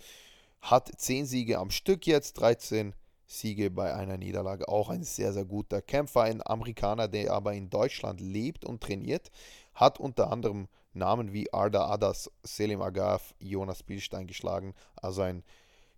hat 0.62 0.90
10 0.96 1.26
Siege 1.26 1.58
am 1.58 1.70
Stück 1.70 2.06
jetzt, 2.06 2.34
13 2.40 2.94
Siege 3.26 3.70
bei 3.70 3.94
einer 3.94 4.16
Niederlage. 4.16 4.66
Auch 4.66 4.88
ein 4.88 5.04
sehr, 5.04 5.32
sehr 5.32 5.44
guter 5.44 5.82
Kämpfer, 5.82 6.22
ein 6.22 6.40
Amerikaner, 6.44 7.06
der 7.06 7.32
aber 7.32 7.52
in 7.52 7.68
Deutschland 7.70 8.20
lebt 8.20 8.64
und 8.64 8.82
trainiert, 8.82 9.30
hat 9.74 10.00
unter 10.00 10.30
anderem 10.30 10.68
Namen 10.94 11.32
wie 11.32 11.52
Arda 11.52 11.86
Adas, 11.86 12.30
Selim 12.42 12.82
Agaf, 12.82 13.34
Jonas 13.38 13.82
Bielstein 13.82 14.26
geschlagen. 14.26 14.74
Also 14.96 15.22
ein 15.22 15.42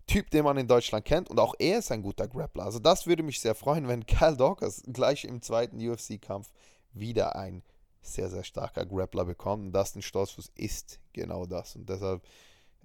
Typ, 0.07 0.31
den 0.31 0.45
man 0.45 0.59
in 0.59 0.69
Deutschland 0.69 1.05
kennt 1.05 1.31
und 1.31 1.41
auch 1.41 1.55
er 1.59 1.79
ist 1.79 1.91
ein 1.91 2.03
guter 2.03 2.29
Grappler. 2.29 2.65
Also 2.65 2.79
das 2.79 3.07
würde 3.07 3.23
mich 3.23 3.41
sehr 3.41 3.55
freuen, 3.55 3.89
wenn 3.89 4.05
Cal 4.07 4.37
Dawkins 4.37 4.83
gleich 4.93 5.25
im 5.25 5.41
zweiten 5.41 5.79
UFC-Kampf 5.79 6.51
wieder 6.93 7.37
ein 7.37 7.63
sehr, 8.03 8.29
sehr 8.29 8.45
starker 8.45 8.85
Grappler 8.85 9.25
bekommt. 9.25 9.65
Und 9.65 9.73
Dustin 9.73 10.03
Stolzfuß 10.03 10.53
ist 10.57 11.01
genau 11.13 11.47
das. 11.47 11.75
Und 11.75 11.89
deshalb 11.89 12.23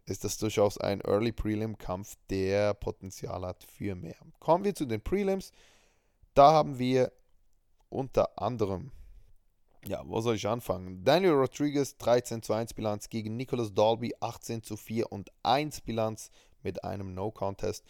ist 0.05 0.23
das 0.23 0.37
durchaus 0.37 0.77
ein 0.77 1.01
Early 1.01 1.31
Prelim-Kampf, 1.31 2.15
der 2.29 2.73
Potenzial 2.73 3.45
hat 3.45 3.63
für 3.63 3.95
mehr. 3.95 4.15
Kommen 4.39 4.63
wir 4.63 4.73
zu 4.73 4.85
den 4.85 5.01
Prelims. 5.01 5.51
Da 6.33 6.51
haben 6.51 6.79
wir 6.79 7.11
unter 7.89 8.41
anderem, 8.41 8.91
ja, 9.85 10.03
wo 10.05 10.21
soll 10.21 10.35
ich 10.35 10.47
anfangen? 10.47 11.03
Daniel 11.03 11.33
Rodriguez 11.33 11.97
13 11.97 12.41
zu 12.41 12.53
1 12.53 12.73
Bilanz 12.73 13.09
gegen 13.09 13.37
Nicholas 13.37 13.73
Dolby 13.73 14.13
18 14.19 14.63
zu 14.63 14.77
4 14.77 15.11
und 15.11 15.31
1 15.43 15.81
Bilanz 15.81 16.31
mit 16.63 16.83
einem 16.83 17.13
No-Contest. 17.13 17.85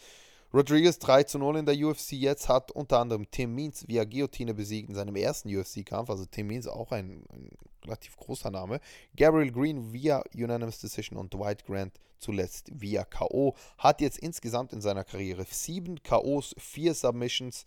Rodriguez 0.54 0.98
3 0.98 1.24
zu 1.24 1.38
0 1.38 1.58
in 1.58 1.66
der 1.66 1.76
UFC 1.76 2.14
jetzt 2.14 2.50
hat 2.50 2.72
unter 2.72 3.00
anderem 3.00 3.30
Tim 3.30 3.54
Means 3.54 3.88
via 3.88 4.04
Guillotine 4.04 4.56
besiegt 4.56 4.90
in 4.90 4.96
seinem 4.96 5.16
ersten 5.16 5.56
UFC-Kampf. 5.56 6.10
Also 6.10 6.26
Tim 6.26 6.48
Means 6.48 6.68
auch 6.68 6.92
ein, 6.92 7.24
ein, 7.32 7.52
relativ 7.86 8.18
großer 8.18 8.50
Name. 8.50 8.80
Gabriel 9.16 9.52
Green 9.52 9.94
via 9.94 10.24
Unanimous 10.34 10.80
Decision 10.80 11.18
und 11.18 11.34
Dwight 11.34 11.66
Grant 11.66 12.00
zuletzt 12.18 12.70
via 12.74 13.06
K.O. 13.06 13.56
Hat 13.78 14.02
jetzt 14.02 14.18
insgesamt 14.18 14.74
in 14.74 14.82
seiner 14.82 15.04
Karriere 15.04 15.46
sieben 15.50 16.02
K.O.s, 16.02 16.56
vier 16.58 16.94
Submissions. 16.94 17.66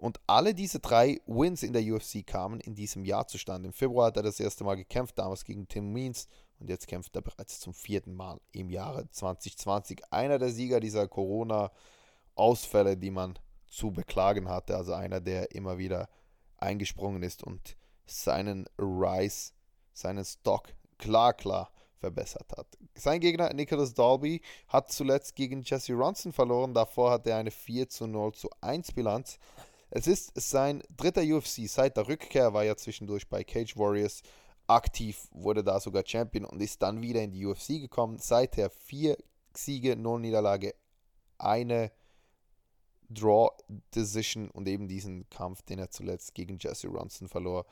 Und 0.00 0.18
alle 0.26 0.54
diese 0.54 0.80
drei 0.80 1.20
Wins 1.26 1.62
in 1.62 1.74
der 1.74 1.82
UFC 1.82 2.26
kamen 2.26 2.58
in 2.60 2.74
diesem 2.74 3.04
Jahr 3.04 3.26
zustande. 3.26 3.66
Im 3.66 3.74
Februar 3.74 4.06
hat 4.06 4.16
er 4.16 4.22
das 4.22 4.40
erste 4.40 4.64
Mal 4.64 4.76
gekämpft, 4.76 5.18
damals 5.18 5.44
gegen 5.44 5.68
Tim 5.68 5.92
Means 5.92 6.26
und 6.58 6.70
jetzt 6.70 6.86
kämpft 6.86 7.14
er 7.16 7.22
bereits 7.22 7.60
zum 7.60 7.74
vierten 7.74 8.14
Mal 8.14 8.40
im 8.52 8.70
Jahre 8.70 9.10
2020. 9.10 10.02
Einer 10.10 10.38
der 10.38 10.50
Sieger 10.50 10.80
dieser 10.80 11.06
Corona-Ausfälle, 11.06 12.96
die 12.96 13.10
man 13.10 13.38
zu 13.66 13.90
beklagen 13.90 14.48
hatte. 14.48 14.74
Also 14.74 14.94
einer, 14.94 15.20
der 15.20 15.54
immer 15.54 15.76
wieder 15.76 16.08
eingesprungen 16.56 17.22
ist 17.22 17.42
und 17.42 17.76
seinen 18.06 18.66
Rise, 18.78 19.52
seinen 19.92 20.24
Stock 20.24 20.68
klar, 20.98 21.34
klar 21.34 21.70
verbessert 21.98 22.50
hat. 22.56 22.66
Sein 22.94 23.20
Gegner 23.20 23.52
Nicholas 23.52 23.92
Dalby 23.92 24.40
hat 24.68 24.90
zuletzt 24.90 25.36
gegen 25.36 25.62
Jesse 25.62 25.92
Ronson 25.92 26.32
verloren. 26.32 26.72
Davor 26.72 27.10
hat 27.10 27.26
er 27.26 27.36
eine 27.36 27.50
4 27.50 27.88
zu 27.88 28.06
0 28.06 28.32
zu 28.32 28.48
1 28.62 28.92
Bilanz. 28.92 29.38
Es 29.90 30.06
ist 30.06 30.32
sein 30.34 30.82
dritter 30.96 31.22
UFC 31.22 31.68
seit 31.68 31.96
der 31.96 32.08
Rückkehr, 32.08 32.54
war 32.54 32.64
ja 32.64 32.76
zwischendurch 32.76 33.28
bei 33.28 33.42
Cage 33.42 33.76
Warriors 33.76 34.22
aktiv, 34.68 35.28
wurde 35.32 35.64
da 35.64 35.80
sogar 35.80 36.04
Champion 36.06 36.44
und 36.44 36.62
ist 36.62 36.80
dann 36.82 37.02
wieder 37.02 37.22
in 37.22 37.32
die 37.32 37.44
UFC 37.44 37.80
gekommen. 37.80 38.18
Seither 38.18 38.70
vier 38.70 39.16
Siege, 39.54 39.96
null 39.96 40.20
Niederlage, 40.20 40.74
eine 41.38 41.90
Draw 43.08 43.50
Decision 43.94 44.48
und 44.50 44.68
eben 44.68 44.86
diesen 44.86 45.28
Kampf, 45.28 45.62
den 45.62 45.80
er 45.80 45.90
zuletzt 45.90 46.34
gegen 46.34 46.58
Jesse 46.60 46.86
Ronson 46.86 47.28
verlor. 47.28 47.66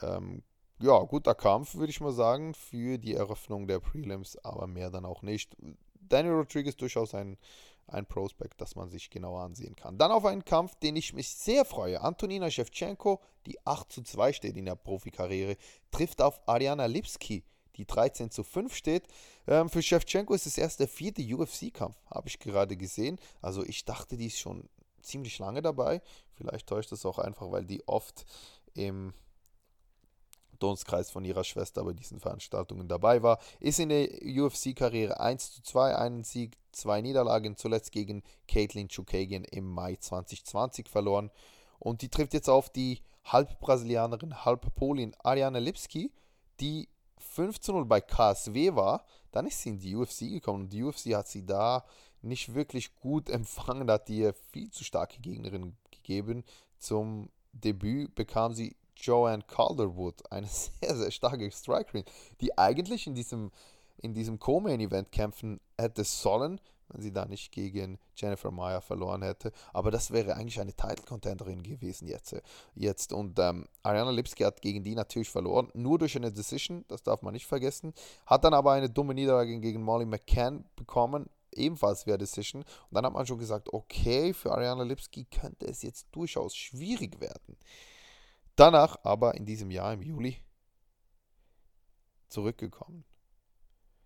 Ähm, 0.00 0.42
ja, 0.78 0.98
guter 1.00 1.34
Kampf, 1.34 1.74
würde 1.74 1.90
ich 1.90 2.00
mal 2.00 2.12
sagen, 2.12 2.54
für 2.54 2.96
die 2.96 3.14
Eröffnung 3.14 3.66
der 3.66 3.80
Prelims, 3.80 4.38
aber 4.38 4.66
mehr 4.66 4.90
dann 4.90 5.04
auch 5.04 5.20
nicht. 5.20 5.54
Daniel 6.00 6.34
Rodriguez 6.34 6.76
durchaus 6.76 7.14
ein 7.14 7.36
ein 7.92 8.06
Prospect, 8.06 8.60
das 8.60 8.76
man 8.76 8.90
sich 8.90 9.10
genauer 9.10 9.42
ansehen 9.42 9.76
kann. 9.76 9.98
Dann 9.98 10.12
auf 10.12 10.24
einen 10.24 10.44
Kampf, 10.44 10.74
den 10.76 10.96
ich 10.96 11.12
mich 11.12 11.28
sehr 11.30 11.64
freue. 11.64 12.00
Antonina 12.00 12.50
Shevchenko, 12.50 13.20
die 13.46 13.58
8 13.66 13.90
zu 13.90 14.02
2 14.02 14.32
steht 14.32 14.56
in 14.56 14.66
der 14.66 14.76
Profikarriere, 14.76 15.56
trifft 15.90 16.22
auf 16.22 16.40
Ariana 16.46 16.86
Lipski, 16.86 17.44
die 17.76 17.86
13 17.86 18.30
zu 18.30 18.44
5 18.44 18.74
steht. 18.74 19.04
Ähm, 19.46 19.68
für 19.68 19.82
Shevchenko 19.82 20.34
ist 20.34 20.46
es 20.46 20.58
erst 20.58 20.80
der 20.80 20.88
vierte 20.88 21.22
UFC-Kampf, 21.22 21.96
habe 22.10 22.28
ich 22.28 22.38
gerade 22.38 22.76
gesehen. 22.76 23.18
Also 23.40 23.64
ich 23.64 23.84
dachte, 23.84 24.16
die 24.16 24.26
ist 24.26 24.38
schon 24.38 24.68
ziemlich 25.02 25.38
lange 25.38 25.62
dabei. 25.62 26.02
Vielleicht 26.34 26.66
täuscht 26.66 26.92
das 26.92 27.06
auch 27.06 27.18
einfach, 27.18 27.50
weil 27.50 27.64
die 27.64 27.86
oft 27.88 28.24
im 28.74 29.12
Dunstkreis 30.60 31.10
von 31.10 31.24
ihrer 31.24 31.44
Schwester 31.44 31.84
bei 31.84 31.92
diesen 31.92 32.20
Veranstaltungen 32.20 32.88
dabei 32.88 33.22
war. 33.22 33.38
Ist 33.58 33.80
in 33.80 33.88
der 33.88 34.08
UFC-Karriere 34.22 35.18
1 35.18 35.52
zu 35.54 35.62
2, 35.62 35.96
einen 35.96 36.24
Sieg, 36.24 36.56
zwei 36.72 37.00
Niederlagen, 37.00 37.56
zuletzt 37.56 37.92
gegen 37.92 38.22
Caitlin 38.46 38.88
Chukagian 38.88 39.44
im 39.44 39.64
Mai 39.64 39.96
2020 39.96 40.88
verloren. 40.88 41.30
Und 41.78 42.02
die 42.02 42.08
trifft 42.08 42.34
jetzt 42.34 42.48
auf 42.48 42.70
die 42.70 43.00
halb 43.24 43.58
Brasilianerin, 43.60 44.44
halb 44.44 44.74
Polin 44.74 45.14
Ariane 45.22 45.60
Lipski, 45.60 46.12
die 46.60 46.88
5 47.18 47.60
zu 47.60 47.72
0 47.72 47.86
bei 47.86 48.00
KSW 48.00 48.74
war. 48.74 49.04
Dann 49.32 49.46
ist 49.46 49.62
sie 49.62 49.70
in 49.70 49.78
die 49.78 49.96
UFC 49.96 50.20
gekommen 50.20 50.64
und 50.64 50.72
die 50.72 50.82
UFC 50.82 51.14
hat 51.14 51.28
sie 51.28 51.44
da 51.44 51.84
nicht 52.22 52.54
wirklich 52.54 52.96
gut 52.96 53.30
empfangen 53.30 53.90
hat, 53.90 54.08
ihr 54.10 54.34
viel 54.52 54.70
zu 54.70 54.84
starke 54.84 55.20
Gegnerin 55.20 55.76
gegeben. 55.90 56.44
Zum 56.78 57.30
Debüt 57.52 58.14
bekam 58.14 58.52
sie 58.52 58.76
Joanne 59.00 59.42
Calderwood, 59.46 60.30
eine 60.30 60.46
sehr, 60.80 60.96
sehr 60.96 61.10
starke 61.10 61.50
Strikerin, 61.50 62.04
die 62.40 62.56
eigentlich 62.56 63.06
in 63.06 63.14
diesem, 63.14 63.50
in 63.98 64.14
diesem 64.14 64.38
Co-Main-Event 64.38 65.12
kämpfen 65.12 65.60
hätte 65.78 66.04
sollen, 66.04 66.60
wenn 66.88 67.02
sie 67.02 67.12
da 67.12 67.24
nicht 67.24 67.52
gegen 67.52 67.98
Jennifer 68.16 68.50
Meyer 68.50 68.80
verloren 68.80 69.22
hätte. 69.22 69.52
Aber 69.72 69.90
das 69.90 70.10
wäre 70.10 70.34
eigentlich 70.34 70.60
eine 70.60 70.74
Title-Contenderin 70.74 71.62
gewesen 71.62 72.08
jetzt. 72.08 72.34
jetzt. 72.74 73.12
Und 73.12 73.38
ähm, 73.38 73.66
Ariana 73.82 74.10
Lipski 74.10 74.42
hat 74.42 74.60
gegen 74.60 74.82
die 74.82 74.94
natürlich 74.94 75.30
verloren, 75.30 75.68
nur 75.74 75.98
durch 75.98 76.16
eine 76.16 76.32
Decision, 76.32 76.84
das 76.88 77.02
darf 77.02 77.22
man 77.22 77.34
nicht 77.34 77.46
vergessen. 77.46 77.94
Hat 78.26 78.44
dann 78.44 78.54
aber 78.54 78.72
eine 78.72 78.90
dumme 78.90 79.14
Niederlage 79.14 79.58
gegen 79.60 79.82
Molly 79.82 80.06
McCann 80.06 80.64
bekommen, 80.76 81.28
ebenfalls 81.52 82.06
via 82.06 82.16
Decision. 82.16 82.62
Und 82.62 82.94
dann 82.94 83.06
hat 83.06 83.12
man 83.12 83.26
schon 83.26 83.38
gesagt, 83.38 83.72
okay, 83.72 84.32
für 84.32 84.52
Ariana 84.52 84.82
Lipski 84.82 85.24
könnte 85.24 85.66
es 85.66 85.82
jetzt 85.82 86.06
durchaus 86.12 86.56
schwierig 86.56 87.20
werden. 87.20 87.56
Danach 88.60 88.98
aber 89.04 89.36
in 89.36 89.46
diesem 89.46 89.70
Jahr, 89.70 89.94
im 89.94 90.02
Juli, 90.02 90.36
zurückgekommen. 92.28 93.06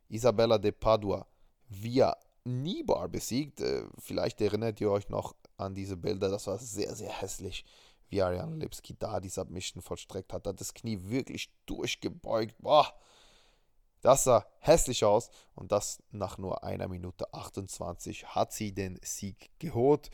Isabella 0.08 0.58
de 0.58 0.70
Padua 0.70 1.26
via 1.68 2.16
Nibar 2.44 3.08
besiegt. 3.08 3.58
Äh, 3.58 3.82
vielleicht 3.98 4.40
erinnert 4.40 4.80
ihr 4.80 4.92
euch 4.92 5.08
noch 5.08 5.34
an 5.56 5.74
diese 5.74 5.96
Bilder. 5.96 6.28
Das 6.28 6.46
war 6.46 6.56
sehr, 6.58 6.94
sehr 6.94 7.10
hässlich, 7.10 7.64
wie 8.10 8.22
Ariane 8.22 8.54
Lipski 8.54 8.94
da 8.96 9.18
die 9.18 9.28
Submission 9.28 9.82
vollstreckt 9.82 10.32
hat. 10.32 10.46
Hat 10.46 10.60
das 10.60 10.72
Knie 10.72 11.00
wirklich 11.02 11.50
durchgebeugt. 11.66 12.54
Boah, 12.58 12.94
das 14.02 14.22
sah 14.22 14.46
hässlich 14.60 15.04
aus. 15.04 15.30
Und 15.56 15.72
das 15.72 16.00
nach 16.12 16.38
nur 16.38 16.62
einer 16.62 16.86
Minute 16.86 17.34
28 17.34 18.36
hat 18.36 18.52
sie 18.52 18.70
den 18.70 19.00
Sieg 19.02 19.50
geholt. 19.58 20.12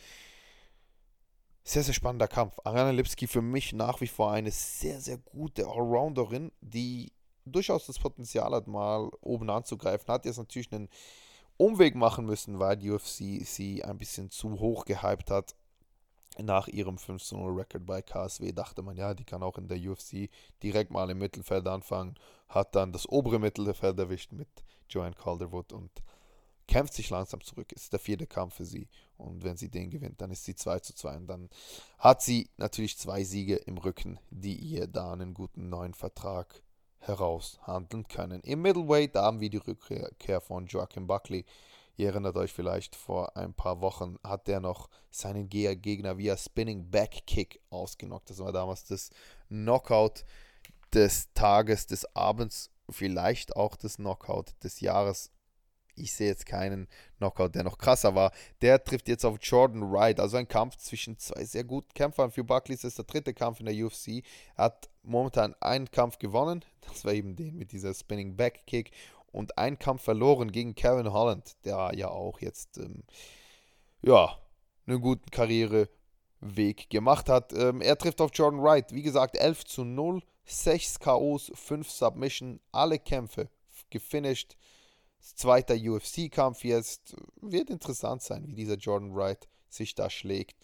Sehr, 1.63 1.83
sehr 1.83 1.95
spannender 1.95 2.29
Kampf. 2.29 2.59
Ariane 2.65 2.93
Lipski 2.93 3.27
für 3.27 3.43
mich 3.43 3.73
nach 3.73 4.01
wie 4.01 4.09
vor 4.09 4.33
eine 4.33 4.51
sehr, 4.51 5.01
sehr 5.01 5.19
gute 5.19 5.67
Allrounderin, 5.67 6.53
die 6.61 7.13
durchaus 7.45 7.87
das 7.87 7.99
Potenzial 7.99 8.53
hat, 8.53 8.67
mal 8.67 9.11
oben 9.21 9.51
anzugreifen. 9.51 10.09
Hat 10.09 10.25
jetzt 10.25 10.39
natürlich 10.39 10.73
einen 10.73 10.89
Umweg 11.57 11.95
machen 11.95 12.25
müssen, 12.25 12.59
weil 12.59 12.77
die 12.77 12.91
UFC 12.91 13.45
sie 13.45 13.85
ein 13.85 13.99
bisschen 13.99 14.31
zu 14.31 14.59
hoch 14.59 14.85
gehypt 14.85 15.31
hat. 15.31 15.55
Nach 16.39 16.69
ihrem 16.69 16.97
15-0-Record 16.97 17.85
bei 17.85 18.01
KSW 18.01 18.53
dachte 18.53 18.83
man, 18.83 18.97
ja, 18.97 19.13
die 19.13 19.25
kann 19.25 19.43
auch 19.43 19.59
in 19.59 19.69
der 19.69 19.79
UFC 19.79 20.31
direkt 20.63 20.91
mal 20.91 21.11
im 21.11 21.19
Mittelfeld 21.19 21.67
anfangen. 21.67 22.15
Hat 22.49 22.75
dann 22.75 22.93
das 22.93 23.07
obere 23.09 23.39
Mittelfeld 23.39 23.99
erwischt 23.99 24.33
mit 24.33 24.49
Joanne 24.89 25.15
Calderwood 25.15 25.73
und 25.73 25.91
kämpft 26.67 26.95
sich 26.95 27.11
langsam 27.11 27.43
zurück. 27.43 27.73
Ist 27.73 27.93
der 27.93 28.01
vierte 28.01 28.27
Kampf 28.27 28.55
für 28.55 28.65
sie. 28.65 28.89
Und 29.21 29.45
wenn 29.45 29.57
sie 29.57 29.69
den 29.69 29.91
gewinnt, 29.91 30.21
dann 30.21 30.31
ist 30.31 30.45
sie 30.45 30.55
2 30.55 30.81
zu 30.81 30.95
2. 30.95 31.17
Und 31.17 31.27
dann 31.27 31.51
hat 31.99 32.23
sie 32.23 32.51
natürlich 32.57 32.99
zwei 32.99 33.25
Siege 33.25 33.57
im 33.57 33.79
Rücken, 33.79 34.19
die 34.31 34.57
ihr 34.57 34.87
da 34.87 35.13
einen 35.13 35.35
guten 35.35 35.69
neuen 35.69 35.95
Vertrag 35.95 36.63
heraushandeln 37.01 38.07
können. 38.09 38.41
Im 38.43 38.63
Middleweight 38.63 39.15
haben 39.15 39.41
wir 39.41 39.51
die 39.51 39.59
Rückkehr 39.59 40.41
von 40.41 40.67
Joachim 40.67 41.07
Buckley. 41.07 41.45
Ihr 41.97 42.09
erinnert 42.09 42.37
euch 42.37 42.53
vielleicht, 42.53 42.97
vor 42.97 43.37
ein 43.37 43.53
paar 43.53 43.81
Wochen 43.81 44.17
hat 44.25 44.49
der 44.49 44.61
noch 44.61 44.89
seinen 45.11 45.49
Gegner 45.49 46.17
via 46.17 46.37
Spinning 46.37 46.91
Back 46.91 47.27
Kick 47.27 47.61
ausgenockt. 47.69 48.31
Das 48.31 48.39
war 48.39 48.53
damals 48.53 48.85
das 48.85 49.11
Knockout 49.49 50.25
des 50.95 51.33
Tages, 51.35 51.87
des 51.87 52.17
Abends, 52.17 52.71
vielleicht 52.89 53.55
auch 53.57 53.77
das 53.77 53.97
Knockout 53.97 54.55
des 54.63 54.81
Jahres 54.81 55.31
ich 56.01 56.13
sehe 56.13 56.29
jetzt 56.29 56.47
keinen 56.47 56.89
Knockout, 57.19 57.55
der 57.55 57.65
noch 57.65 57.79
krasser 57.79 58.15
war. 58.15 58.33
Der 58.63 58.83
trifft 58.83 59.09
jetzt 59.09 59.25
auf 59.25 59.39
Jordan 59.41 59.93
Wright. 59.93 60.19
Also 60.19 60.37
ein 60.37 60.49
Kampf 60.49 60.77
zwischen 60.77 61.19
zwei 61.19 61.45
sehr 61.45 61.65
guten 61.65 61.93
Kämpfern. 61.95 62.31
Für 62.31 62.45
Buckley 62.45 62.75
ist 62.75 62.85
es 62.85 62.95
der 62.95 63.05
dritte 63.05 63.35
Kampf 63.35 63.61
in 63.61 63.67
der 63.67 63.75
UFC. 63.75 64.25
Er 64.57 64.65
hat 64.65 64.89
momentan 65.03 65.55
einen 65.61 65.91
Kampf 65.91 66.19
gewonnen. 66.19 66.65
Das 66.81 67.05
war 67.05 67.13
eben 67.13 67.37
den 67.37 67.57
mit 67.57 67.73
dieser 67.73 67.95
Spinning 67.95 68.37
Back 68.37 68.67
Kick. 68.67 68.91
Und 69.33 69.59
einen 69.59 69.79
Kampf 69.79 70.03
verloren 70.03 70.51
gegen 70.51 70.75
Kevin 70.75 71.13
Holland, 71.13 71.55
der 71.65 71.93
ja 71.95 72.09
auch 72.09 72.41
jetzt 72.41 72.79
ähm, 72.79 73.05
ja, 74.03 74.37
einen 74.87 75.01
guten 75.01 75.31
Karriereweg 75.31 76.91
gemacht 76.91 77.29
hat. 77.29 77.53
Ähm, 77.53 77.81
er 77.81 77.97
trifft 77.97 78.21
auf 78.21 78.31
Jordan 78.35 78.63
Wright. 78.63 78.93
Wie 78.93 79.03
gesagt, 79.03 79.37
11 79.37 79.67
zu 79.67 79.85
0, 79.85 80.23
6 80.47 80.99
KOs, 80.99 81.53
5 81.55 81.89
Submission, 81.89 82.61
alle 82.73 82.99
Kämpfe 82.99 83.49
gefinisht 83.91 84.57
zweiter 85.21 85.75
UFC-Kampf 85.75 86.65
jetzt. 86.65 87.15
Wird 87.41 87.71
interessant 87.71 88.23
sein, 88.23 88.47
wie 88.47 88.55
dieser 88.55 88.77
Jordan 88.77 89.15
Wright 89.15 89.49
sich 89.69 89.95
da 89.95 90.11
schlägt. 90.11 90.57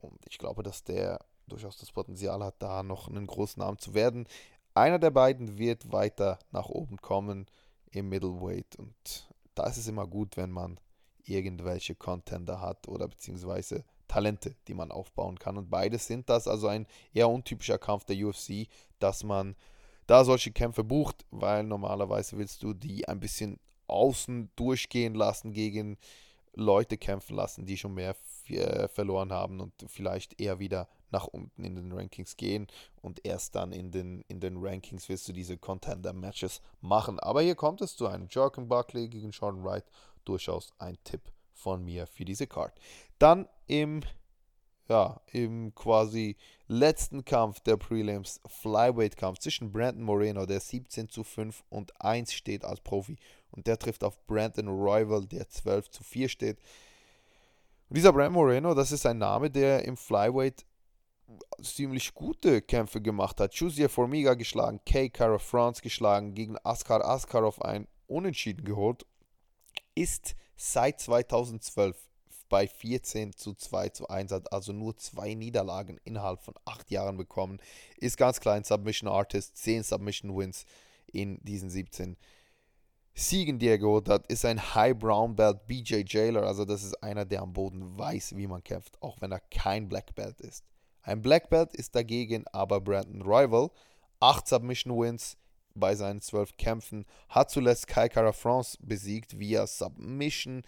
Und 0.00 0.20
ich 0.28 0.38
glaube, 0.38 0.62
dass 0.62 0.84
der 0.84 1.24
durchaus 1.46 1.76
das 1.76 1.92
Potenzial 1.92 2.42
hat, 2.42 2.56
da 2.58 2.82
noch 2.82 3.08
einen 3.08 3.26
großen 3.26 3.60
Namen 3.60 3.78
zu 3.78 3.94
werden. 3.94 4.26
Einer 4.74 4.98
der 4.98 5.10
beiden 5.10 5.58
wird 5.58 5.92
weiter 5.92 6.38
nach 6.50 6.68
oben 6.68 6.96
kommen 6.98 7.46
im 7.90 8.08
Middleweight. 8.08 8.76
Und 8.76 9.28
da 9.54 9.66
ist 9.66 9.76
es 9.76 9.86
immer 9.86 10.06
gut, 10.06 10.36
wenn 10.36 10.50
man 10.50 10.80
irgendwelche 11.24 11.94
Contender 11.94 12.60
hat 12.60 12.88
oder 12.88 13.08
beziehungsweise 13.08 13.84
Talente, 14.08 14.54
die 14.68 14.74
man 14.74 14.90
aufbauen 14.90 15.38
kann. 15.38 15.56
Und 15.56 15.70
beides 15.70 16.06
sind 16.06 16.28
das, 16.28 16.48
also 16.48 16.68
ein 16.68 16.86
eher 17.12 17.28
untypischer 17.28 17.78
Kampf 17.78 18.04
der 18.04 18.16
UFC, 18.16 18.68
dass 18.98 19.24
man 19.24 19.56
da 20.06 20.24
solche 20.24 20.52
Kämpfe 20.52 20.84
bucht, 20.84 21.24
weil 21.30 21.64
normalerweise 21.64 22.36
willst 22.36 22.62
du 22.62 22.74
die 22.74 23.08
ein 23.08 23.20
bisschen 23.20 23.58
außen 23.86 24.50
durchgehen 24.56 25.14
lassen, 25.14 25.52
gegen 25.52 25.98
Leute 26.54 26.96
kämpfen 26.96 27.36
lassen, 27.36 27.66
die 27.66 27.76
schon 27.76 27.94
mehr 27.94 28.16
äh, 28.48 28.88
verloren 28.88 29.32
haben 29.32 29.60
und 29.60 29.72
vielleicht 29.88 30.40
eher 30.40 30.58
wieder 30.58 30.88
nach 31.10 31.26
unten 31.26 31.64
in 31.64 31.76
den 31.76 31.92
Rankings 31.92 32.36
gehen 32.36 32.66
und 33.00 33.24
erst 33.24 33.54
dann 33.54 33.72
in 33.72 33.90
den, 33.90 34.24
in 34.28 34.40
den 34.40 34.56
Rankings 34.58 35.08
wirst 35.08 35.28
du 35.28 35.32
diese 35.32 35.56
Contender-Matches 35.56 36.60
machen. 36.80 37.20
Aber 37.20 37.42
hier 37.42 37.54
kommt 37.54 37.80
es 37.80 37.96
zu 37.96 38.06
einem 38.06 38.26
Jorgen 38.28 38.68
Buckley 38.68 39.08
gegen 39.08 39.32
Sean 39.32 39.62
Wright. 39.64 39.84
Durchaus 40.24 40.72
ein 40.78 40.98
Tipp 41.04 41.20
von 41.52 41.84
mir 41.84 42.06
für 42.06 42.24
diese 42.24 42.46
Card. 42.46 42.78
Dann 43.18 43.48
im 43.66 44.02
ja, 44.88 45.20
im 45.32 45.74
quasi 45.74 46.36
letzten 46.66 47.24
Kampf 47.24 47.60
der 47.60 47.76
Prelims, 47.76 48.40
Flyweight-Kampf 48.46 49.38
zwischen 49.38 49.72
Brandon 49.72 50.04
Moreno, 50.04 50.44
der 50.44 50.60
17 50.60 51.08
zu 51.08 51.24
5 51.24 51.64
und 51.70 51.98
1 52.02 52.32
steht 52.32 52.64
als 52.64 52.80
Profi, 52.80 53.16
und 53.54 53.66
der 53.66 53.78
trifft 53.78 54.04
auf 54.04 54.18
Brandon 54.26 54.68
Rival, 54.68 55.26
der 55.26 55.48
12 55.48 55.90
zu 55.90 56.04
4 56.04 56.28
steht. 56.28 56.58
Und 57.88 57.96
dieser 57.96 58.12
Brandon 58.12 58.34
Moreno, 58.34 58.74
das 58.74 58.92
ist 58.92 59.06
ein 59.06 59.18
Name, 59.18 59.50
der 59.50 59.84
im 59.84 59.96
Flyweight 59.96 60.64
ziemlich 61.62 62.14
gute 62.14 62.60
Kämpfe 62.62 63.00
gemacht 63.00 63.40
hat. 63.40 63.54
Chuzia 63.54 63.88
Formiga 63.88 64.34
geschlagen, 64.34 64.80
Kay 64.84 65.08
Cara 65.08 65.38
France 65.38 65.80
geschlagen, 65.82 66.34
gegen 66.34 66.56
Askar 66.64 67.04
Askarov 67.04 67.62
ein 67.62 67.86
Unentschieden 68.06 68.64
geholt, 68.64 69.06
ist 69.94 70.34
seit 70.56 71.00
2012 71.00 71.96
bei 72.48 72.68
14 72.68 73.32
zu 73.32 73.54
2 73.54 73.88
zu 73.88 74.08
1 74.08 74.30
hat 74.30 74.52
also 74.52 74.72
nur 74.72 74.96
zwei 74.96 75.34
Niederlagen 75.34 75.98
innerhalb 76.04 76.40
von 76.40 76.54
acht 76.64 76.90
Jahren 76.90 77.16
bekommen. 77.16 77.58
Ist 77.96 78.16
ganz 78.16 78.38
klein 78.38 78.64
Submission 78.64 79.08
Artist, 79.08 79.56
10 79.56 79.82
Submission 79.82 80.36
Wins 80.36 80.66
in 81.10 81.42
diesen 81.42 81.70
17 81.70 82.16
Siegen, 83.14 83.58
die 83.58 83.68
er 83.68 83.78
geholt 83.78 84.08
hat. 84.08 84.26
Ist 84.26 84.44
ein 84.44 84.74
High 84.74 84.96
Brown 84.98 85.36
Belt 85.36 85.66
BJ 85.66 86.02
Jailer, 86.06 86.42
also 86.42 86.64
das 86.64 86.82
ist 86.82 87.02
einer, 87.02 87.24
der 87.24 87.42
am 87.42 87.52
Boden 87.52 87.96
weiß, 87.98 88.36
wie 88.36 88.46
man 88.46 88.62
kämpft, 88.62 89.00
auch 89.02 89.20
wenn 89.20 89.32
er 89.32 89.40
kein 89.40 89.88
Black 89.88 90.14
Belt 90.14 90.40
ist. 90.40 90.64
Ein 91.02 91.22
Black 91.22 91.50
Belt 91.50 91.74
ist 91.74 91.94
dagegen 91.94 92.44
aber 92.52 92.80
Brandon 92.80 93.22
Rival. 93.22 93.70
8 94.20 94.48
Submission 94.48 94.98
Wins 94.98 95.36
bei 95.74 95.94
seinen 95.94 96.20
12 96.20 96.56
Kämpfen. 96.56 97.04
Hat 97.28 97.50
zuletzt 97.50 97.86
Kai 97.88 98.08
Cara 98.08 98.32
France 98.32 98.78
besiegt 98.80 99.38
via 99.38 99.66
Submission 99.66 100.62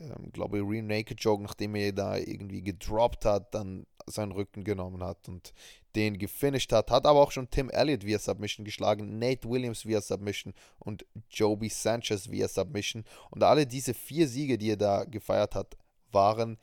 ähm, 0.00 0.32
glaube 0.32 0.58
ich, 0.58 0.64
Real 0.64 0.82
Naked 0.82 1.22
Joke, 1.22 1.42
nachdem 1.42 1.74
er 1.74 1.92
da 1.92 2.16
irgendwie 2.16 2.62
gedroppt 2.62 3.24
hat, 3.24 3.54
dann 3.54 3.86
seinen 4.06 4.32
Rücken 4.32 4.64
genommen 4.64 5.04
hat 5.04 5.28
und 5.28 5.52
den 5.96 6.18
gefinisht 6.18 6.72
hat. 6.72 6.90
Hat 6.90 7.06
aber 7.06 7.20
auch 7.20 7.32
schon 7.32 7.50
Tim 7.50 7.70
Elliott 7.70 8.04
via 8.04 8.18
Submission 8.18 8.64
geschlagen, 8.64 9.18
Nate 9.18 9.48
Williams 9.48 9.86
via 9.86 10.00
Submission 10.00 10.54
und 10.78 11.04
Joby 11.30 11.68
Sanchez 11.68 12.30
via 12.30 12.48
Submission. 12.48 13.04
Und 13.30 13.42
alle 13.42 13.66
diese 13.66 13.94
vier 13.94 14.28
Siege, 14.28 14.58
die 14.58 14.70
er 14.70 14.76
da 14.76 15.04
gefeiert 15.04 15.54
hat, 15.54 15.76
waren 16.12 16.58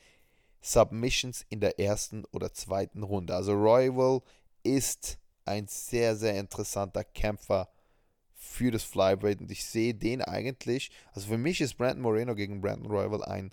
Submissions 0.62 1.46
in 1.50 1.60
der 1.60 1.80
ersten 1.80 2.26
oder 2.32 2.54
zweiten 2.54 3.04
Runde. 3.04 3.36
Also 3.36 3.54
Royal 3.54 4.22
ist 4.64 5.18
ein 5.46 5.68
sehr, 5.68 6.16
sehr 6.16 6.40
interessanter 6.40 7.04
Kämpfer 7.04 7.70
für 8.34 8.72
das 8.72 8.84
Flyweight 8.84 9.42
und 9.42 9.52
ich 9.52 9.66
sehe 9.66 9.94
den 9.94 10.22
eigentlich, 10.22 10.92
also 11.14 11.28
für 11.28 11.38
mich 11.38 11.62
ist 11.62 11.78
Brandon 11.78 12.02
Moreno 12.02 12.36
gegen 12.36 12.62
Brandon 12.62 12.92
Royal 12.92 13.24
ein 13.24 13.52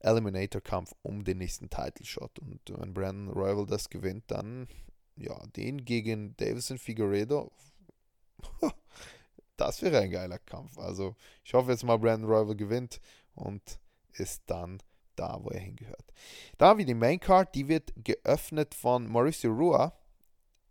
Eliminator-Kampf 0.00 0.92
um 1.02 1.24
den 1.24 1.38
nächsten 1.38 1.70
Title 1.70 2.04
Shot 2.04 2.38
und 2.40 2.60
wenn 2.68 2.92
Brandon 2.92 3.28
Royal 3.28 3.66
das 3.66 3.88
gewinnt, 3.88 4.24
dann 4.28 4.66
ja, 5.16 5.38
den 5.56 5.84
gegen 5.84 6.36
Davison 6.36 6.78
Figueredo, 6.78 7.52
das 9.56 9.82
wäre 9.82 9.98
ein 10.00 10.10
geiler 10.10 10.38
Kampf. 10.38 10.78
Also 10.78 11.16
ich 11.44 11.54
hoffe 11.54 11.70
jetzt 11.70 11.84
mal, 11.84 11.98
Brandon 11.98 12.30
Royal 12.30 12.56
gewinnt 12.56 13.00
und 13.34 13.78
ist 14.12 14.42
dann 14.46 14.82
da, 15.16 15.38
wo 15.42 15.50
er 15.50 15.60
hingehört. 15.60 16.12
Da 16.58 16.76
wir 16.76 16.84
die 16.84 16.94
Main 16.94 17.20
Card, 17.20 17.54
die 17.54 17.68
wird 17.68 17.92
geöffnet 17.96 18.74
von 18.74 19.06
Mauricio 19.06 19.52
Rua, 19.52 19.96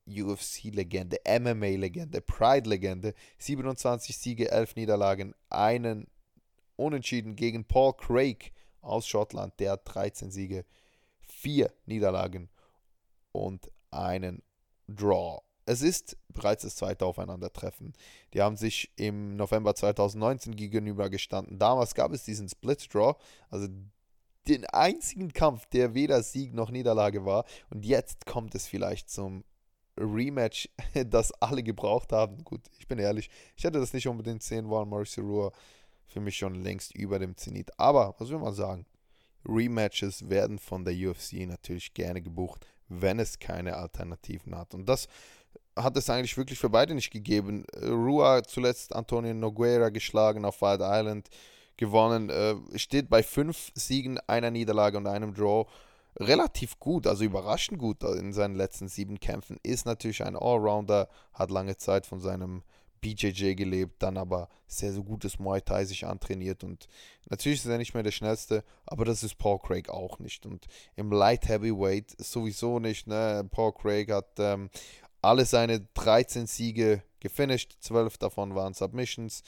UFC-Legende, 0.06 1.20
MMA-Legende, 1.26 2.22
Pride-Legende. 2.22 3.14
27 3.38 4.18
Siege, 4.18 4.52
11 4.52 4.76
Niederlagen, 4.76 5.34
einen 5.50 6.08
Unentschieden 6.76 7.36
gegen 7.36 7.66
Paul 7.66 7.94
Craig 7.94 8.52
aus 8.82 9.08
Schottland, 9.08 9.60
der 9.60 9.74
hat 9.74 9.82
13 9.86 10.32
Siege, 10.32 10.66
4 11.22 11.72
Niederlagen 11.86 12.50
und 13.32 13.72
einen 13.94 14.44
Draw. 14.88 15.42
Es 15.66 15.82
ist 15.82 16.18
bereits 16.30 16.64
das 16.64 16.76
zweite 16.76 17.06
Aufeinandertreffen. 17.06 17.94
Die 18.34 18.42
haben 18.42 18.58
sich 18.58 18.92
im 18.98 19.36
November 19.38 19.76
2019 19.76 20.56
gegenüber 20.56 21.10
gestanden. 21.10 21.58
Damals 21.58 21.96
gab 21.96 22.12
es 22.12 22.24
diesen 22.24 22.50
Split 22.50 22.94
Draw, 22.94 23.16
also 23.50 23.68
den 24.48 24.66
einzigen 24.66 25.32
Kampf, 25.32 25.66
der 25.68 25.94
weder 25.94 26.22
Sieg 26.22 26.54
noch 26.54 26.70
Niederlage 26.70 27.26
war. 27.26 27.46
Und 27.70 27.86
jetzt 27.86 28.26
kommt 28.26 28.56
es 28.56 28.68
vielleicht 28.68 29.10
zum 29.10 29.46
Rematch, 29.98 30.70
das 31.06 31.32
alle 31.34 31.64
gebraucht 31.64 32.12
haben. 32.12 32.44
Gut, 32.44 32.62
ich 32.80 32.88
bin 32.88 33.00
ehrlich, 33.00 33.30
ich 33.56 33.64
hätte 33.64 33.80
das 33.80 33.94
nicht 33.94 34.08
unbedingt 34.08 34.44
sehen 34.44 34.68
wollen. 34.68 34.90
Mauricio 34.90 35.24
Rua 35.24 35.52
für 36.08 36.20
mich 36.20 36.38
schon 36.38 36.56
längst 36.56 36.96
über 36.96 37.20
dem 37.20 37.38
Zenit. 37.38 37.72
Aber, 37.80 38.16
was 38.18 38.30
will 38.30 38.40
man 38.40 38.54
sagen? 38.54 38.86
Rematches 39.46 40.30
werden 40.30 40.60
von 40.60 40.86
der 40.86 40.94
UFC 40.94 41.46
natürlich 41.48 41.94
gerne 41.94 42.22
gebucht, 42.22 42.66
wenn 43.02 43.20
es 43.20 43.40
keine 43.40 43.78
Alternativen 43.78 44.56
hat. 44.58 44.74
Und 44.74 44.88
das 44.88 45.08
hat 45.76 45.98
es 45.98 46.10
eigentlich 46.10 46.38
wirklich 46.38 46.60
für 46.60 46.70
beide 46.70 46.94
nicht 46.94 47.12
gegeben. 47.12 47.66
Rua 47.82 48.44
zuletzt 48.44 48.96
Antonio 48.96 49.34
Nogueira 49.34 49.90
geschlagen 49.90 50.46
auf 50.46 50.62
Wild 50.62 50.82
Island 50.82 51.30
gewonnen, 51.78 52.30
äh, 52.30 52.56
steht 52.78 53.10
bei 53.10 53.24
fünf 53.24 53.72
Siegen, 53.74 54.20
einer 54.28 54.52
Niederlage 54.52 54.98
und 54.98 55.08
einem 55.08 55.34
Draw 55.34 55.66
relativ 56.20 56.80
gut, 56.80 57.08
also 57.08 57.24
überraschend 57.24 57.80
gut 57.80 58.04
in 58.04 58.34
seinen 58.34 58.56
letzten 58.56 58.88
sieben 58.88 59.20
Kämpfen. 59.20 59.58
Ist 59.64 59.86
natürlich 59.86 60.24
ein 60.24 60.36
Allrounder, 60.36 61.10
hat 61.34 61.50
lange 61.50 61.78
Zeit 61.78 62.06
von 62.06 62.20
seinem 62.20 62.62
BJJ 63.04 63.54
gelebt, 63.54 64.02
dann 64.02 64.18
aber 64.18 64.50
sehr, 64.66 64.94
sehr 64.94 65.04
gutes 65.04 65.38
Muay 65.38 65.62
Thai 65.62 65.86
sich 65.86 66.08
antrainiert 66.08 66.64
und 66.64 66.88
natürlich 67.30 67.60
ist 67.60 67.68
er 67.68 67.78
nicht 67.78 67.94
mehr 67.94 68.04
der 68.04 68.12
schnellste, 68.12 68.64
aber 68.86 69.06
das 69.06 69.22
ist 69.22 69.38
Paul 69.38 69.60
Craig 69.60 69.90
auch 69.90 70.20
nicht 70.20 70.46
und 70.46 70.66
im 70.96 71.12
Light 71.12 71.48
Heavyweight 71.48 72.16
sowieso 72.18 72.80
nicht. 72.80 73.06
Ne? 73.08 73.48
Paul 73.52 73.74
Craig 73.74 74.12
hat 74.12 74.40
ähm, 74.40 74.70
alle 75.22 75.46
seine 75.46 75.82
13 75.94 76.48
Siege 76.48 77.04
gefinisht, 77.20 77.78
12 77.82 78.18
davon 78.18 78.56
waren 78.56 78.74
Submissions. 78.74 79.44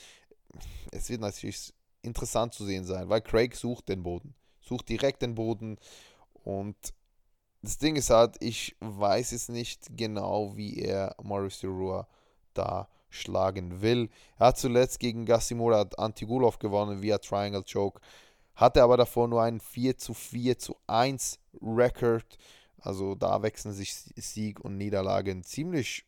Es 0.92 1.10
wird 1.10 1.20
natürlich 1.20 1.72
interessant 2.02 2.54
zu 2.54 2.64
sehen 2.64 2.84
sein, 2.84 3.08
weil 3.08 3.20
Craig 3.20 3.56
sucht 3.56 3.88
den 3.88 4.02
Boden, 4.02 4.34
sucht 4.60 4.88
direkt 4.88 5.22
den 5.22 5.34
Boden 5.34 5.78
und 6.44 6.76
das 7.62 7.78
Ding 7.78 7.96
ist 7.96 8.10
halt, 8.10 8.36
ich 8.40 8.76
weiß 8.78 9.32
es 9.32 9.48
nicht 9.48 9.96
genau, 9.96 10.56
wie 10.56 10.78
er 10.78 11.16
Mauricio 11.20 11.70
Rua 11.70 12.06
da 12.54 12.88
schlagen 13.16 13.82
will. 13.82 14.08
Er 14.38 14.48
hat 14.48 14.58
zuletzt 14.58 15.00
gegen 15.00 15.26
Gassimura 15.26 15.86
Antigulov 15.96 16.58
gewonnen 16.58 17.02
via 17.02 17.18
Triangle 17.18 17.64
Choke, 17.64 18.00
hatte 18.54 18.82
aber 18.82 18.96
davor 18.96 19.28
nur 19.28 19.42
einen 19.42 19.60
4 19.60 19.98
zu 19.98 20.14
4 20.14 20.58
zu 20.58 20.76
1 20.86 21.38
Record. 21.60 22.38
Also 22.78 23.14
da 23.14 23.42
wechseln 23.42 23.74
sich 23.74 23.92
Sieg 23.92 24.60
und 24.60 24.76
Niederlagen 24.76 25.42
ziemlich 25.42 26.06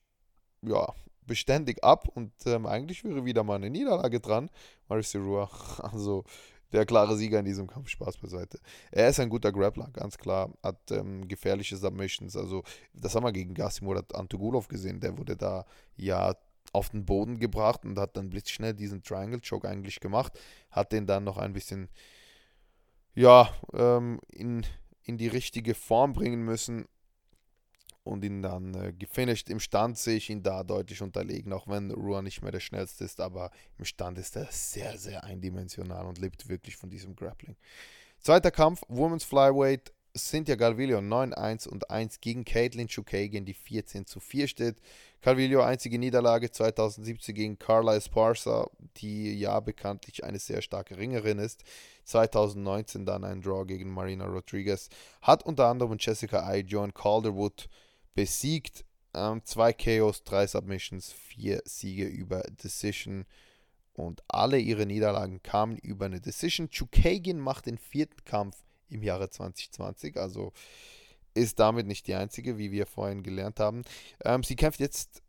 ja, 0.62 0.94
beständig 1.26 1.82
ab 1.84 2.08
und 2.14 2.32
ähm, 2.46 2.66
eigentlich 2.66 3.04
wäre 3.04 3.24
wieder 3.24 3.44
mal 3.44 3.56
eine 3.56 3.70
Niederlage 3.70 4.20
dran. 4.20 4.50
Mauricio 4.88 5.22
Rua, 5.22 5.50
also 5.82 6.24
der 6.72 6.84
klare 6.84 7.16
Sieger 7.16 7.38
in 7.38 7.44
diesem 7.44 7.66
Kampf, 7.66 7.88
Spaß 7.88 8.18
beiseite. 8.18 8.58
Er 8.90 9.08
ist 9.08 9.20
ein 9.20 9.30
guter 9.30 9.52
Grappler, 9.52 9.88
ganz 9.92 10.18
klar, 10.18 10.52
hat 10.62 10.90
ähm, 10.90 11.26
gefährliche 11.28 11.76
Submissions, 11.76 12.36
also 12.36 12.62
das 12.92 13.14
haben 13.14 13.24
wir 13.24 13.32
gegen 13.32 13.54
Gasimur 13.54 14.04
Antogulov 14.12 14.68
gesehen, 14.68 15.00
der 15.00 15.16
wurde 15.16 15.36
da 15.36 15.64
ja 15.96 16.34
auf 16.72 16.90
den 16.90 17.04
Boden 17.04 17.38
gebracht 17.38 17.84
und 17.84 17.98
hat 17.98 18.16
dann 18.16 18.30
blitzschnell 18.30 18.74
diesen 18.74 19.02
Triangle 19.02 19.40
Choke 19.40 19.68
eigentlich 19.68 20.00
gemacht, 20.00 20.38
hat 20.70 20.92
den 20.92 21.06
dann 21.06 21.24
noch 21.24 21.38
ein 21.38 21.52
bisschen, 21.52 21.88
ja, 23.14 23.52
ähm, 23.72 24.20
in, 24.28 24.64
in 25.02 25.18
die 25.18 25.28
richtige 25.28 25.74
Form 25.74 26.12
bringen 26.12 26.44
müssen 26.44 26.86
und 28.08 28.24
ihn 28.24 28.42
dann 28.42 28.74
äh, 28.74 28.92
gefinisht. 28.92 29.50
Im 29.50 29.60
Stand 29.60 29.98
sehe 29.98 30.16
ich 30.16 30.30
ihn 30.30 30.42
da 30.42 30.64
deutlich 30.64 31.02
unterlegen, 31.02 31.52
auch 31.52 31.68
wenn 31.68 31.90
Ruan 31.90 32.24
nicht 32.24 32.42
mehr 32.42 32.52
der 32.52 32.60
schnellste 32.60 33.04
ist, 33.04 33.20
aber 33.20 33.50
im 33.78 33.84
Stand 33.84 34.18
ist 34.18 34.36
er 34.36 34.46
sehr, 34.50 34.98
sehr 34.98 35.24
eindimensional 35.24 36.06
und 36.06 36.18
lebt 36.18 36.48
wirklich 36.48 36.76
von 36.76 36.90
diesem 36.90 37.14
Grappling. 37.14 37.56
Zweiter 38.20 38.50
Kampf, 38.50 38.82
Women's 38.88 39.24
Flyweight, 39.24 39.92
Cynthia 40.18 40.56
Galvillo 40.56 40.98
9-1 40.98 41.68
und 41.68 41.90
1 41.90 42.20
gegen 42.20 42.44
Caitlin 42.44 42.88
Chukagian, 42.88 43.44
die 43.44 43.54
14 43.54 44.04
zu 44.04 44.20
4 44.20 44.48
steht. 44.48 44.76
Calvillo 45.20 45.62
einzige 45.62 45.98
Niederlage 45.98 46.50
2017 46.50 47.34
gegen 47.34 47.58
Carla 47.58 47.96
Esparza, 47.96 48.68
die 48.98 49.38
ja 49.38 49.58
bekanntlich 49.60 50.24
eine 50.24 50.38
sehr 50.38 50.62
starke 50.62 50.98
Ringerin 50.98 51.38
ist. 51.38 51.64
2019 52.04 53.06
dann 53.06 53.24
ein 53.24 53.40
Draw 53.40 53.64
gegen 53.64 53.90
Marina 53.90 54.26
Rodriguez. 54.26 54.88
Hat 55.22 55.44
unter 55.44 55.66
anderem 55.66 55.96
Jessica 55.98 56.54
I. 56.54 56.60
Joan 56.60 56.92
Calderwood 56.92 57.68
besiegt. 58.14 58.84
Ähm, 59.14 59.40
zwei 59.44 59.72
KOs, 59.72 60.22
drei 60.24 60.46
Submissions, 60.46 61.12
vier 61.12 61.62
Siege 61.64 62.04
über 62.04 62.42
Decision. 62.62 63.24
Und 63.94 64.22
alle 64.28 64.58
ihre 64.58 64.86
Niederlagen 64.86 65.42
kamen 65.42 65.76
über 65.78 66.06
eine 66.06 66.20
Decision. 66.20 66.70
Chukagian 66.70 67.40
macht 67.40 67.66
den 67.66 67.78
vierten 67.78 68.24
Kampf 68.24 68.56
im 68.88 69.02
Jahre 69.02 69.30
2020. 69.30 70.16
Also 70.16 70.52
ist 71.34 71.58
damit 71.58 71.86
nicht 71.86 72.06
die 72.06 72.14
einzige, 72.14 72.58
wie 72.58 72.72
wir 72.72 72.86
vorhin 72.86 73.22
gelernt 73.22 73.60
haben. 73.60 73.82
Ähm, 74.24 74.42
sie 74.42 74.56
kämpft 74.56 74.80
jetzt 74.80 75.22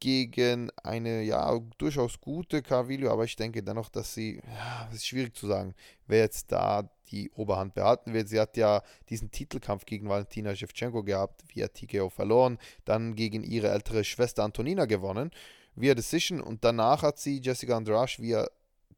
gegen 0.00 0.70
eine 0.82 1.22
ja 1.22 1.58
durchaus 1.78 2.20
gute 2.20 2.62
Carvillo, 2.62 3.10
aber 3.10 3.24
ich 3.24 3.36
denke 3.36 3.62
dennoch, 3.62 3.88
dass 3.88 4.14
sie, 4.14 4.42
ja, 4.44 4.88
es 4.90 4.96
ist 4.96 5.06
schwierig 5.06 5.36
zu 5.36 5.46
sagen, 5.46 5.74
wer 6.06 6.20
jetzt 6.20 6.50
da 6.50 6.90
die 7.10 7.30
Oberhand 7.30 7.74
behalten 7.74 8.12
wird. 8.12 8.28
Sie 8.28 8.40
hat 8.40 8.56
ja 8.56 8.82
diesen 9.08 9.30
Titelkampf 9.30 9.86
gegen 9.86 10.08
Valentina 10.08 10.54
Shevchenko 10.54 11.04
gehabt, 11.04 11.44
via 11.54 11.68
TKO 11.68 12.08
verloren, 12.08 12.58
dann 12.84 13.14
gegen 13.14 13.44
ihre 13.44 13.68
ältere 13.68 14.02
Schwester 14.02 14.42
Antonina 14.42 14.86
gewonnen, 14.86 15.30
via 15.76 15.94
Decision 15.94 16.40
und 16.40 16.64
danach 16.64 17.02
hat 17.02 17.18
sie 17.18 17.40
Jessica 17.40 17.76
Andrasch 17.76 18.18
via 18.18 18.48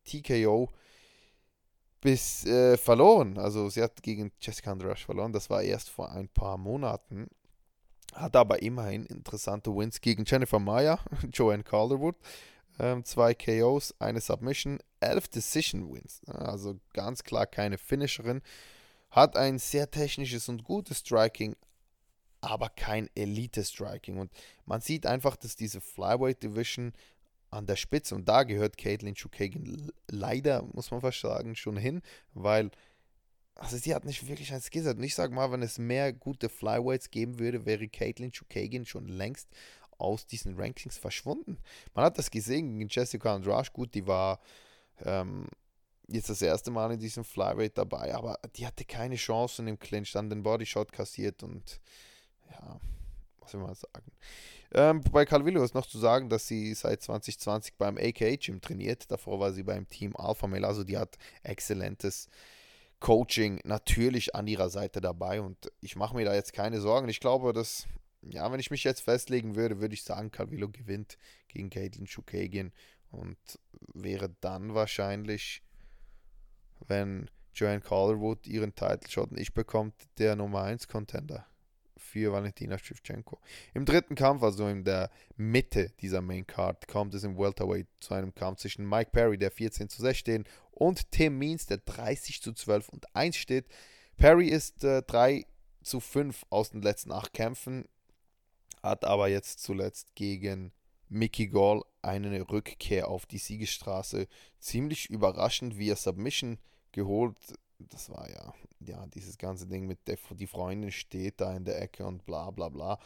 TKO 0.04 0.70
bis 2.00 2.44
äh, 2.46 2.76
verloren. 2.76 3.38
Also 3.38 3.68
sie 3.68 3.82
hat 3.82 4.02
gegen 4.02 4.32
Jessica 4.40 4.72
Andrasch 4.72 5.04
verloren. 5.04 5.32
Das 5.32 5.50
war 5.50 5.62
erst 5.62 5.90
vor 5.90 6.10
ein 6.10 6.28
paar 6.28 6.56
Monaten. 6.56 7.28
Hat 8.14 8.36
aber 8.36 8.62
immerhin 8.62 9.04
interessante 9.06 9.74
Wins 9.74 10.00
gegen 10.00 10.24
Jennifer 10.24 10.58
Maya, 10.58 10.98
Joanne 11.32 11.62
Calderwood. 11.62 12.16
Ähm, 12.80 13.04
zwei 13.04 13.34
KOs, 13.34 13.94
eine 13.98 14.20
Submission, 14.20 14.78
elf 15.00 15.28
Decision 15.28 15.92
Wins. 15.92 16.22
Also 16.26 16.78
ganz 16.92 17.24
klar 17.24 17.46
keine 17.46 17.76
Finisherin. 17.76 18.40
Hat 19.10 19.36
ein 19.36 19.58
sehr 19.58 19.90
technisches 19.90 20.48
und 20.48 20.64
gutes 20.64 20.98
Striking, 20.98 21.56
aber 22.40 22.68
kein 22.68 23.10
Elite-Striking. 23.14 24.18
Und 24.18 24.30
man 24.64 24.80
sieht 24.80 25.06
einfach, 25.06 25.36
dass 25.36 25.56
diese 25.56 25.80
Flyweight 25.80 26.42
Division 26.42 26.92
an 27.50 27.66
der 27.66 27.76
Spitze. 27.76 28.14
Und 28.14 28.28
da 28.28 28.42
gehört 28.42 28.76
Caitlin 28.76 29.14
Chukagan 29.14 29.90
leider, 30.10 30.62
muss 30.72 30.90
man 30.90 31.00
fast 31.00 31.20
sagen, 31.20 31.56
schon 31.56 31.76
hin, 31.76 32.02
weil 32.34 32.70
also 33.54 33.76
sie 33.76 33.92
hat 33.92 34.04
nicht 34.04 34.26
wirklich 34.28 34.52
ein 34.52 34.60
Skillset. 34.60 34.98
Und 34.98 35.02
ich 35.02 35.16
sage 35.16 35.34
mal, 35.34 35.50
wenn 35.50 35.62
es 35.62 35.78
mehr 35.78 36.12
gute 36.12 36.48
Flyweights 36.48 37.10
geben 37.10 37.38
würde, 37.40 37.66
wäre 37.66 37.88
Caitlin 37.88 38.30
Chukagan 38.30 38.86
schon 38.86 39.08
längst 39.08 39.48
aus 39.98 40.26
diesen 40.26 40.58
Rankings 40.58 40.96
verschwunden. 40.96 41.58
Man 41.94 42.04
hat 42.04 42.18
das 42.18 42.30
gesehen 42.30 42.78
gegen 42.78 42.88
Jessica 42.88 43.34
Andrade. 43.34 43.70
Gut, 43.72 43.94
die 43.94 44.06
war 44.06 44.40
ähm, 45.04 45.48
jetzt 46.06 46.30
das 46.30 46.40
erste 46.40 46.70
Mal 46.70 46.92
in 46.92 47.00
diesem 47.00 47.24
Flyweight 47.24 47.76
dabei, 47.76 48.14
aber 48.14 48.38
die 48.56 48.66
hatte 48.66 48.84
keine 48.84 49.16
Chancen 49.16 49.66
im 49.66 49.78
Clinch, 49.78 50.12
dann 50.12 50.30
den 50.30 50.44
Bodyshot 50.44 50.92
kassiert 50.92 51.42
und 51.42 51.80
ja, 52.50 52.80
was 53.40 53.54
will 53.54 53.60
man 53.60 53.74
sagen. 53.74 54.12
Ähm, 54.72 55.00
bei 55.12 55.24
Calvillo 55.24 55.62
ist 55.62 55.74
noch 55.74 55.86
zu 55.86 55.98
sagen, 55.98 56.28
dass 56.28 56.46
sie 56.46 56.74
seit 56.74 57.02
2020 57.02 57.76
beim 57.76 57.96
AKA 57.96 58.36
Gym 58.36 58.60
trainiert. 58.60 59.10
Davor 59.10 59.40
war 59.40 59.52
sie 59.52 59.62
beim 59.62 59.88
Team 59.88 60.14
Alpha 60.16 60.46
Male. 60.46 60.66
Also 60.66 60.84
die 60.84 60.98
hat 60.98 61.16
exzellentes 61.42 62.28
Coaching 63.00 63.60
natürlich 63.64 64.34
an 64.34 64.46
ihrer 64.46 64.68
Seite 64.68 65.00
dabei. 65.00 65.40
Und 65.40 65.72
ich 65.80 65.96
mache 65.96 66.14
mir 66.14 66.26
da 66.26 66.34
jetzt 66.34 66.52
keine 66.52 66.80
Sorgen. 66.80 67.08
Ich 67.08 67.20
glaube, 67.20 67.54
dass, 67.54 67.86
ja, 68.22 68.50
wenn 68.52 68.60
ich 68.60 68.70
mich 68.70 68.84
jetzt 68.84 69.00
festlegen 69.00 69.56
würde, 69.56 69.80
würde 69.80 69.94
ich 69.94 70.02
sagen, 70.02 70.30
Calvillo 70.30 70.68
gewinnt 70.68 71.16
gegen 71.48 71.70
Caitlin 71.70 72.06
Chukagian 72.06 72.72
und 73.10 73.38
wäre 73.94 74.28
dann 74.40 74.74
wahrscheinlich, 74.74 75.62
wenn 76.86 77.30
Joanne 77.54 77.80
Calderwood 77.80 78.46
ihren 78.46 78.74
Title 78.74 79.08
Shot 79.08 79.32
nicht 79.32 79.54
bekommt, 79.54 79.94
der 80.18 80.36
Nummer 80.36 80.62
1 80.62 80.88
Contender 80.88 81.46
für 82.08 82.32
Valentina 82.32 82.78
Shevchenko. 82.78 83.38
Im 83.74 83.84
dritten 83.84 84.14
Kampf, 84.14 84.42
also 84.42 84.66
in 84.66 84.84
der 84.84 85.10
Mitte 85.36 85.92
dieser 86.00 86.20
Main 86.20 86.46
Card, 86.46 86.88
kommt 86.88 87.14
es 87.14 87.24
im 87.24 87.38
Welterweight 87.38 87.86
zu 88.00 88.14
einem 88.14 88.34
Kampf 88.34 88.60
zwischen 88.60 88.88
Mike 88.88 89.10
Perry, 89.12 89.38
der 89.38 89.50
14 89.50 89.88
zu 89.88 90.02
6 90.02 90.18
steht, 90.18 90.48
und 90.70 91.10
Tim 91.10 91.38
Means, 91.38 91.66
der 91.66 91.78
30 91.78 92.42
zu 92.42 92.52
12 92.52 92.88
und 92.88 93.14
1 93.14 93.36
steht. 93.36 93.66
Perry 94.16 94.48
ist 94.48 94.84
äh, 94.84 95.02
3 95.02 95.44
zu 95.82 96.00
5 96.00 96.46
aus 96.50 96.70
den 96.70 96.82
letzten 96.82 97.12
8 97.12 97.32
Kämpfen, 97.32 97.86
hat 98.82 99.04
aber 99.04 99.28
jetzt 99.28 99.62
zuletzt 99.62 100.14
gegen 100.14 100.72
Mickey 101.08 101.48
Gall 101.48 101.82
eine 102.02 102.48
Rückkehr 102.48 103.08
auf 103.08 103.26
die 103.26 103.38
Siegesstraße. 103.38 104.28
Ziemlich 104.58 105.10
überraschend, 105.10 105.78
wie 105.78 105.90
er 105.90 105.96
Submission 105.96 106.58
geholt 106.92 107.36
das 107.78 108.10
war 108.10 108.28
ja, 108.30 108.54
ja, 108.80 109.06
dieses 109.06 109.38
ganze 109.38 109.66
Ding 109.66 109.86
mit 109.86 110.06
der, 110.06 110.18
die 110.30 110.46
Freundin 110.46 110.90
steht 110.90 111.40
da 111.40 111.54
in 111.56 111.64
der 111.64 111.80
Ecke 111.80 112.06
und 112.06 112.24
bla 112.24 112.50
bla 112.50 112.68
bla. 112.68 112.98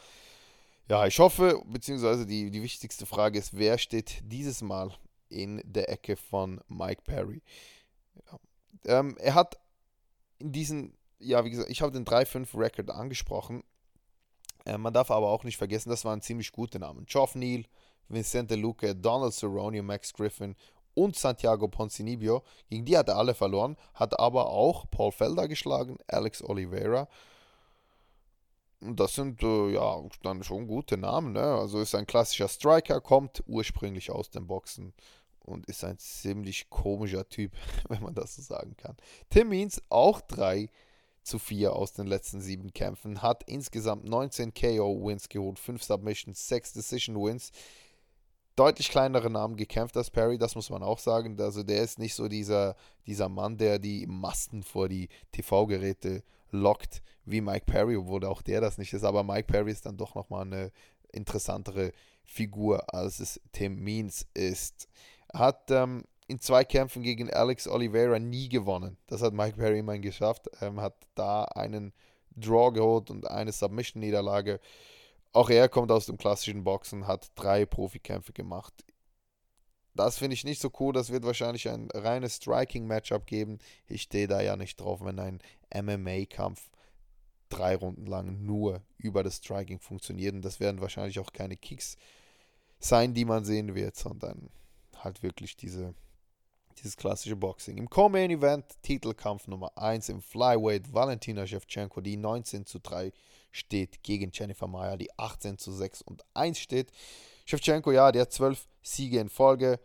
Ja, 0.89 1.07
ich 1.07 1.17
hoffe, 1.19 1.61
beziehungsweise 1.65 2.25
die, 2.25 2.51
die 2.51 2.61
wichtigste 2.61 3.05
Frage 3.05 3.39
ist, 3.39 3.57
wer 3.57 3.77
steht 3.77 4.21
dieses 4.25 4.61
Mal 4.61 4.91
in 5.29 5.61
der 5.65 5.89
Ecke 5.89 6.15
von 6.17 6.61
Mike 6.67 7.03
Perry? 7.05 7.41
Ja. 8.15 8.99
Ähm, 8.99 9.17
er 9.17 9.33
hat 9.33 9.59
in 10.39 10.51
diesen, 10.51 10.97
ja, 11.19 11.45
wie 11.45 11.51
gesagt, 11.51 11.69
ich 11.69 11.81
habe 11.81 11.93
den 11.93 12.05
3-5-Record 12.05 12.91
angesprochen. 12.91 13.63
Äh, 14.65 14.77
man 14.77 14.93
darf 14.93 15.09
aber 15.09 15.29
auch 15.29 15.45
nicht 15.45 15.57
vergessen, 15.57 15.89
das 15.89 16.03
waren 16.03 16.21
ziemlich 16.21 16.51
gute 16.51 16.79
Namen. 16.79 17.05
Geoff 17.05 17.35
Neal, 17.35 17.63
Vincente 18.09 18.55
Luque, 18.55 18.93
Donald 18.93 19.33
Cerrone, 19.33 19.81
Max 19.81 20.13
Griffin 20.13 20.55
und 20.95 21.15
Santiago 21.15 21.67
Poncinibio. 21.67 22.43
Gegen 22.69 22.85
die 22.85 22.97
hat 22.97 23.09
er 23.09 23.17
alle 23.17 23.33
verloren, 23.33 23.77
hat 23.93 24.19
aber 24.19 24.49
auch 24.49 24.85
Paul 24.89 25.11
Felder 25.11 25.47
geschlagen, 25.47 25.97
Alex 26.07 26.43
Oliveira. 26.43 27.07
Das 28.81 29.15
sind 29.15 29.41
äh, 29.43 29.73
ja 29.73 30.03
dann 30.23 30.43
schon 30.43 30.67
gute 30.67 30.97
Namen. 30.97 31.33
Ne? 31.33 31.41
Also 31.41 31.79
ist 31.79 31.95
ein 31.95 32.05
klassischer 32.05 32.49
Striker, 32.49 32.99
kommt 32.99 33.41
ursprünglich 33.47 34.11
aus 34.11 34.29
dem 34.29 34.45
Boxen 34.47 34.93
und 35.39 35.65
ist 35.67 35.83
ein 35.83 35.97
ziemlich 35.97 36.69
komischer 36.69 37.27
Typ, 37.27 37.53
wenn 37.87 38.01
man 38.01 38.13
das 38.13 38.35
so 38.35 38.41
sagen 38.41 38.75
kann. 38.75 38.97
Tim 39.29 39.49
Means 39.49 39.81
auch 39.89 40.21
3 40.21 40.69
zu 41.23 41.39
4 41.39 41.73
aus 41.73 41.93
den 41.93 42.07
letzten 42.07 42.41
sieben 42.41 42.73
Kämpfen, 42.73 43.21
hat 43.21 43.43
insgesamt 43.47 44.03
19 44.03 44.53
KO-Wins 44.53 45.29
geholt, 45.29 45.57
5 45.57 45.81
Submissions, 45.81 46.47
6 46.49 46.73
Decision-Wins 46.73 47.51
deutlich 48.55 48.89
kleinere 48.89 49.29
Namen 49.29 49.55
gekämpft 49.55 49.97
als 49.97 50.09
Perry, 50.09 50.37
das 50.37 50.55
muss 50.55 50.69
man 50.69 50.83
auch 50.83 50.99
sagen. 50.99 51.39
Also 51.39 51.63
der 51.63 51.81
ist 51.81 51.99
nicht 51.99 52.15
so 52.15 52.27
dieser, 52.27 52.75
dieser 53.05 53.29
Mann, 53.29 53.57
der 53.57 53.79
die 53.79 54.05
Masten 54.07 54.63
vor 54.63 54.87
die 54.87 55.09
TV-Geräte 55.31 56.23
lockt, 56.51 57.01
wie 57.25 57.41
Mike 57.41 57.65
Perry, 57.65 57.95
obwohl 57.95 58.25
auch 58.25 58.41
der 58.41 58.61
das 58.61 58.77
nicht 58.77 58.93
ist. 58.93 59.03
Aber 59.03 59.23
Mike 59.23 59.51
Perry 59.51 59.71
ist 59.71 59.85
dann 59.85 59.97
doch 59.97 60.15
nochmal 60.15 60.45
eine 60.45 60.71
interessantere 61.11 61.91
Figur, 62.23 62.93
als 62.93 63.19
es 63.19 63.41
Tim 63.51 63.83
Means 63.83 64.27
ist. 64.33 64.87
Hat 65.33 65.71
ähm, 65.71 66.03
in 66.27 66.39
zwei 66.39 66.63
Kämpfen 66.63 67.03
gegen 67.03 67.31
Alex 67.31 67.67
Oliveira 67.67 68.19
nie 68.19 68.49
gewonnen. 68.49 68.97
Das 69.07 69.21
hat 69.21 69.33
Mike 69.33 69.57
Perry 69.57 69.79
immerhin 69.79 70.01
geschafft. 70.01 70.49
Ähm, 70.61 70.79
hat 70.79 70.95
da 71.15 71.43
einen 71.43 71.93
Draw 72.35 72.71
geholt 72.71 73.09
und 73.09 73.29
eine 73.29 73.51
Submission-Niederlage. 73.51 74.59
Auch 75.33 75.49
er 75.49 75.67
kommt 75.67 75.91
aus 75.91 76.05
dem 76.05 76.17
klassischen 76.17 76.63
Boxen, 76.63 77.07
hat 77.07 77.31
drei 77.35 77.65
Profikämpfe 77.65 78.33
gemacht. 78.33 78.85
Das 79.95 80.17
finde 80.17 80.35
ich 80.35 80.43
nicht 80.43 80.61
so 80.61 80.71
cool. 80.79 80.93
Das 80.93 81.11
wird 81.11 81.25
wahrscheinlich 81.25 81.69
ein 81.69 81.89
reines 81.93 82.37
Striking-Matchup 82.37 83.25
geben. 83.25 83.59
Ich 83.87 84.03
stehe 84.03 84.27
da 84.27 84.41
ja 84.41 84.55
nicht 84.55 84.79
drauf, 84.79 85.01
wenn 85.03 85.19
ein 85.19 85.39
MMA-Kampf 85.73 86.69
drei 87.49 87.75
Runden 87.75 88.05
lang 88.05 88.43
nur 88.43 88.81
über 88.97 89.23
das 89.23 89.37
Striking 89.37 89.79
funktioniert. 89.79 90.33
Und 90.33 90.43
das 90.43 90.59
werden 90.59 90.81
wahrscheinlich 90.81 91.19
auch 91.19 91.33
keine 91.33 91.57
Kicks 91.57 91.97
sein, 92.79 93.13
die 93.13 93.25
man 93.25 93.45
sehen 93.45 93.75
wird, 93.75 93.95
sondern 93.95 94.49
halt 94.97 95.23
wirklich 95.23 95.55
diese, 95.55 95.93
dieses 96.79 96.97
klassische 96.97 97.35
Boxing. 97.35 97.77
Im 97.77 97.89
Co-Main 97.89 98.31
Event 98.31 98.65
Titelkampf 98.81 99.47
Nummer 99.47 99.77
1 99.77 100.09
im 100.09 100.21
Flyweight 100.21 100.93
Valentina 100.93 101.45
Shevchenko, 101.45 102.01
die 102.01 102.17
19 102.17 102.65
zu 102.65 102.79
3 102.79 103.11
steht 103.53 104.03
gegen 104.03 104.31
Jennifer 104.33 104.67
Meyer, 104.67 104.97
die 104.97 105.09
18 105.17 105.57
zu 105.57 105.71
6 105.71 106.01
und 106.01 106.23
1 106.33 106.59
steht. 106.59 106.91
Shevchenko, 107.45 107.91
ja, 107.91 108.11
der 108.11 108.23
hat 108.23 108.33
12 108.33 108.67
Siege 108.81 109.19
in 109.19 109.29
Folge. 109.29 109.79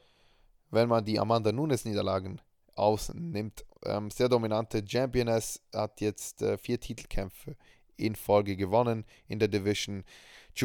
Wenn 0.70 0.88
man 0.88 1.04
die 1.04 1.20
Amanda 1.20 1.52
Nunes 1.52 1.84
Niederlagen 1.84 2.40
ausnimmt, 2.74 3.64
ähm, 3.84 4.10
sehr 4.10 4.28
dominante 4.28 4.82
Championess, 4.86 5.60
hat 5.72 6.00
jetzt 6.00 6.42
äh, 6.42 6.58
vier 6.58 6.80
Titelkämpfe 6.80 7.56
in 7.96 8.16
Folge 8.16 8.56
gewonnen 8.56 9.04
in 9.28 9.38
der 9.38 9.48
Division. 9.48 10.04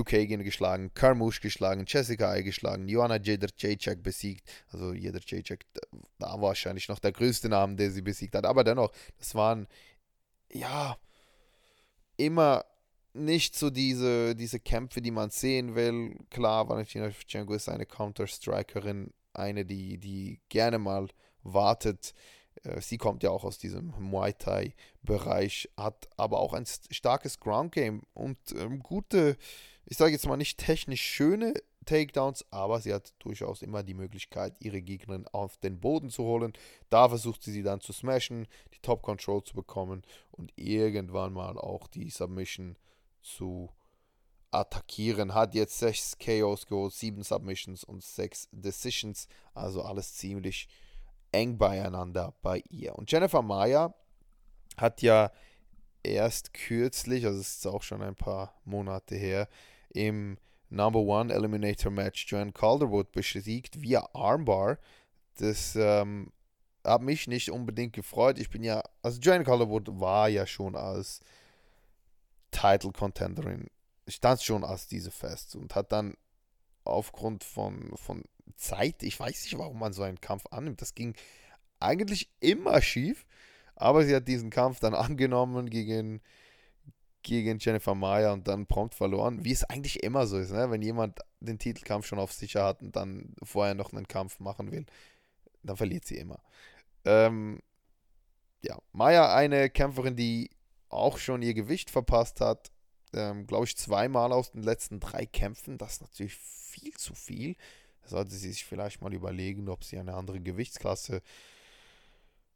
Kagan 0.01 0.43
geschlagen, 0.43 0.91
Karmush 0.95 1.39
geschlagen, 1.39 1.86
Jessica 1.88 2.32
Ai 2.32 2.41
geschlagen, 2.41 2.88
Joanna 2.88 3.18
Jacek 3.18 4.01
besiegt. 4.01 4.49
Also 4.72 4.91
jeder 4.91 5.20
Jacek, 5.24 5.68
war 6.18 6.41
wahrscheinlich 6.41 6.88
noch 6.88 6.97
der 6.97 7.12
größte 7.12 7.47
Name, 7.47 7.76
der 7.76 7.91
sie 7.91 8.01
besiegt 8.01 8.34
hat. 8.34 8.45
Aber 8.45 8.64
dennoch, 8.64 8.91
das 9.20 9.36
waren 9.36 9.68
ja 10.51 10.97
immer 12.18 12.66
nicht 13.14 13.55
so 13.55 13.70
diese, 13.70 14.36
diese 14.36 14.59
Kämpfe, 14.59 15.01
die 15.01 15.11
man 15.11 15.30
sehen 15.30 15.76
will. 15.76 16.18
Klar, 16.30 16.68
Valentina 16.68 17.11
Shevchenko 17.11 17.53
ist 17.53 17.70
eine 17.70 17.86
Counter-Strikerin, 17.86 19.14
eine, 19.34 19.66
die, 19.66 19.97
die 19.97 20.39
gerne 20.49 20.80
mal 20.80 21.07
wartet. 21.43 22.14
Äh, 22.64 22.82
sie 22.82 22.97
kommt 22.97 23.24
ja 23.24 23.30
auch 23.30 23.43
aus 23.43 23.57
diesem 23.57 23.93
Muay 23.99 24.34
Thai-Bereich, 24.34 25.70
hat 25.78 26.09
aber 26.18 26.39
auch 26.39 26.53
ein 26.53 26.66
starkes 26.66 27.39
Ground-Game 27.39 28.01
und 28.14 28.38
ähm, 28.55 28.80
gute, 28.80 29.38
ich 29.86 29.97
sage 29.97 30.14
jetzt 30.14 30.28
mal 30.28 30.38
nicht 30.38 30.57
technisch 30.57 31.01
schöne 31.01 31.53
Takedowns, 31.86 32.45
aber 32.49 32.80
sie 32.80 32.93
hat 32.93 33.14
durchaus 33.20 33.61
immer 33.61 33.84
die 33.84 33.93
Möglichkeit, 33.93 34.55
ihre 34.59 34.82
Gegnerin 34.82 35.28
auf 35.28 35.57
den 35.57 35.80
Boden 35.80 36.09
zu 36.09 36.24
holen. 36.24 36.53
Da 36.89 37.09
versucht 37.09 37.43
sie 37.43 37.51
sie 37.51 37.64
dann 37.64 37.82
zu 37.82 37.91
smashen, 37.91 38.47
die 38.74 38.80
Top-Control 38.80 39.43
zu 39.43 39.53
bekommen 39.53 40.03
und 40.32 40.53
irgendwann 40.55 41.34
mal 41.34 41.57
auch 41.57 41.88
die 41.88 42.09
Submission 42.09 42.78
zu 43.24 43.72
attackieren. 44.52 45.34
Hat 45.34 45.56
jetzt 45.56 45.80
6 45.80 46.18
KOs 46.20 46.68
geholt, 46.68 46.94
7 46.94 47.24
Submissions 47.24 47.84
und 47.84 48.04
6 48.04 48.50
Decisions. 48.52 49.28
Also 49.54 49.82
alles 49.82 50.14
ziemlich 50.14 50.68
eng 51.32 51.58
beieinander 51.58 52.34
bei 52.42 52.64
ihr. 52.70 52.96
Und 52.96 53.12
Jennifer 53.12 53.42
Maya 53.42 53.94
hat 54.78 55.02
ja 55.02 55.32
erst 56.04 56.54
kürzlich, 56.54 57.26
also 57.26 57.40
es 57.40 57.58
ist 57.58 57.68
auch 57.68 57.82
schon 57.82 58.02
ein 58.02 58.16
paar 58.16 58.54
Monate 58.66 59.16
her, 59.16 59.48
im 59.90 60.38
Number 60.70 61.00
One 61.00 61.34
Eliminator 61.34 61.92
Match 61.92 62.26
Joanne 62.28 62.52
Calderwood 62.52 63.12
besiegt 63.12 63.82
via 63.82 64.08
Armbar. 64.14 64.78
Das 65.38 65.76
ähm, 65.76 66.32
hat 66.84 67.02
mich 67.02 67.28
nicht 67.28 67.52
unbedingt 67.52 67.94
gefreut. 67.94 68.40
Ich 68.40 68.50
bin 68.50 68.64
ja, 68.64 68.84
also 69.02 69.20
Joanne 69.20 69.44
Calderwood 69.44 69.88
war 70.00 70.30
ja 70.30 70.46
schon 70.46 70.76
als 70.76 71.22
Title 72.54 72.91
Contenderin 72.91 73.68
stand 74.08 74.41
schon 74.41 74.64
als 74.64 74.88
diese 74.88 75.12
fest 75.12 75.56
und 75.56 75.76
hat 75.76 75.91
dann 75.91 76.16
aufgrund 76.86 77.43
von, 77.43 77.91
von 77.95 78.24
Zeit, 78.56 79.04
ich 79.04 79.20
weiß 79.20 79.43
nicht, 79.43 79.58
warum 79.58 79.80
man 79.80 79.93
so 79.93 80.04
einen 80.04 80.22
Kampf 80.22 80.45
annimmt, 80.51 80.82
das 80.82 80.95
ging 80.95 81.16
eigentlich 81.80 82.30
immer 82.39 82.82
schief, 82.82 83.26
aber 83.76 84.06
sie 84.06 84.16
hat 84.16 84.28
diesen 84.28 84.49
Kampf 84.49 84.80
dann 84.80 84.93
angenommen 84.95 85.70
gegen, 85.70 86.22
gegen 87.24 87.60
Jennifer 87.60 87.95
Meyer 87.95 88.34
und 88.34 88.47
dann 88.47 88.68
prompt 88.68 88.95
verloren, 88.95 89.43
wie 89.43 89.51
es 89.51 89.64
eigentlich 89.64 90.04
immer 90.04 90.28
so 90.28 90.38
ist, 90.38 90.51
ne? 90.51 90.70
wenn 90.72 90.82
jemand 90.82 91.20
den 91.39 91.60
Titelkampf 91.60 92.06
schon 92.06 92.20
auf 92.20 92.32
sicher 92.34 92.64
hat 92.64 92.82
und 92.82 92.95
dann 92.95 93.34
vorher 93.43 93.76
noch 93.76 93.91
einen 93.93 94.08
Kampf 94.08 94.39
machen 94.39 94.72
will, 94.72 94.86
dann 95.64 95.78
verliert 95.78 96.06
sie 96.06 96.18
immer. 96.18 96.41
Ähm, 97.06 97.60
ja, 98.62 98.78
Meyer 98.93 99.34
eine 99.34 99.70
Kämpferin, 99.70 100.16
die 100.16 100.49
auch 100.94 101.18
schon 101.18 101.41
ihr 101.41 101.54
Gewicht 101.54 101.89
verpasst 101.89 102.41
hat. 102.41 102.72
Ähm, 103.14 103.46
Glaube 103.48 103.66
ich, 103.66 103.78
zweimal 103.78 104.32
aus 104.32 104.52
den 104.52 104.64
letzten 104.64 105.00
drei 105.00 105.26
Kämpfen. 105.26 105.78
Das 105.78 105.94
ist 105.94 106.02
natürlich 106.02 106.36
viel 106.36 106.94
zu 106.94 107.14
viel. 107.14 107.56
Da 108.04 108.10
sollte 108.10 108.32
sie 108.32 108.52
sich 108.52 108.66
vielleicht 108.66 109.02
mal 109.02 109.14
überlegen, 109.14 109.70
ob 109.70 109.84
sie 109.84 109.98
eine 109.98 110.16
andere 110.16 110.39
Gewichtsklasse 110.39 111.22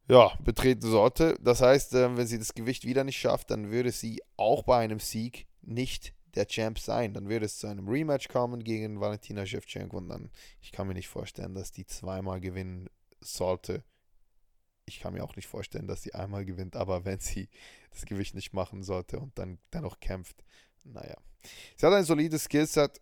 ja, 0.08 0.34
betreten 0.42 0.88
sollte. 0.88 1.36
Das 1.40 1.60
heißt, 1.60 1.94
äh, 1.94 2.16
wenn 2.16 2.26
sie 2.26 2.38
das 2.38 2.54
Gewicht 2.54 2.84
wieder 2.84 3.04
nicht 3.04 3.18
schafft, 3.18 3.50
dann 3.50 3.70
würde 3.70 3.92
sie 3.92 4.22
auch 4.36 4.62
bei 4.62 4.78
einem 4.78 5.00
Sieg 5.00 5.46
nicht 5.62 6.14
der 6.34 6.46
Champ 6.46 6.78
sein. 6.78 7.14
Dann 7.14 7.28
würde 7.28 7.46
es 7.46 7.58
zu 7.58 7.66
einem 7.66 7.88
Rematch 7.88 8.28
kommen 8.28 8.64
gegen 8.64 9.00
Valentina 9.00 9.44
Shevchenko 9.44 9.98
und 9.98 10.08
dann, 10.08 10.30
ich 10.62 10.72
kann 10.72 10.88
mir 10.88 10.94
nicht 10.94 11.08
vorstellen, 11.08 11.54
dass 11.54 11.72
die 11.72 11.86
zweimal 11.86 12.40
gewinnen 12.40 12.88
sollte 13.20 13.82
ich 14.88 15.00
kann 15.00 15.12
mir 15.12 15.24
auch 15.24 15.36
nicht 15.36 15.46
vorstellen, 15.46 15.86
dass 15.86 16.02
sie 16.02 16.14
einmal 16.14 16.44
gewinnt, 16.44 16.76
aber 16.76 17.04
wenn 17.04 17.20
sie 17.20 17.48
das 17.90 18.06
Gewicht 18.06 18.34
nicht 18.34 18.52
machen 18.52 18.82
sollte 18.82 19.18
und 19.18 19.38
dann 19.38 19.58
dennoch 19.72 20.00
kämpft, 20.00 20.44
naja. 20.84 21.16
Sie 21.76 21.86
hat 21.86 21.92
ein 21.92 22.04
solides 22.04 22.44
Skillset, 22.44 23.00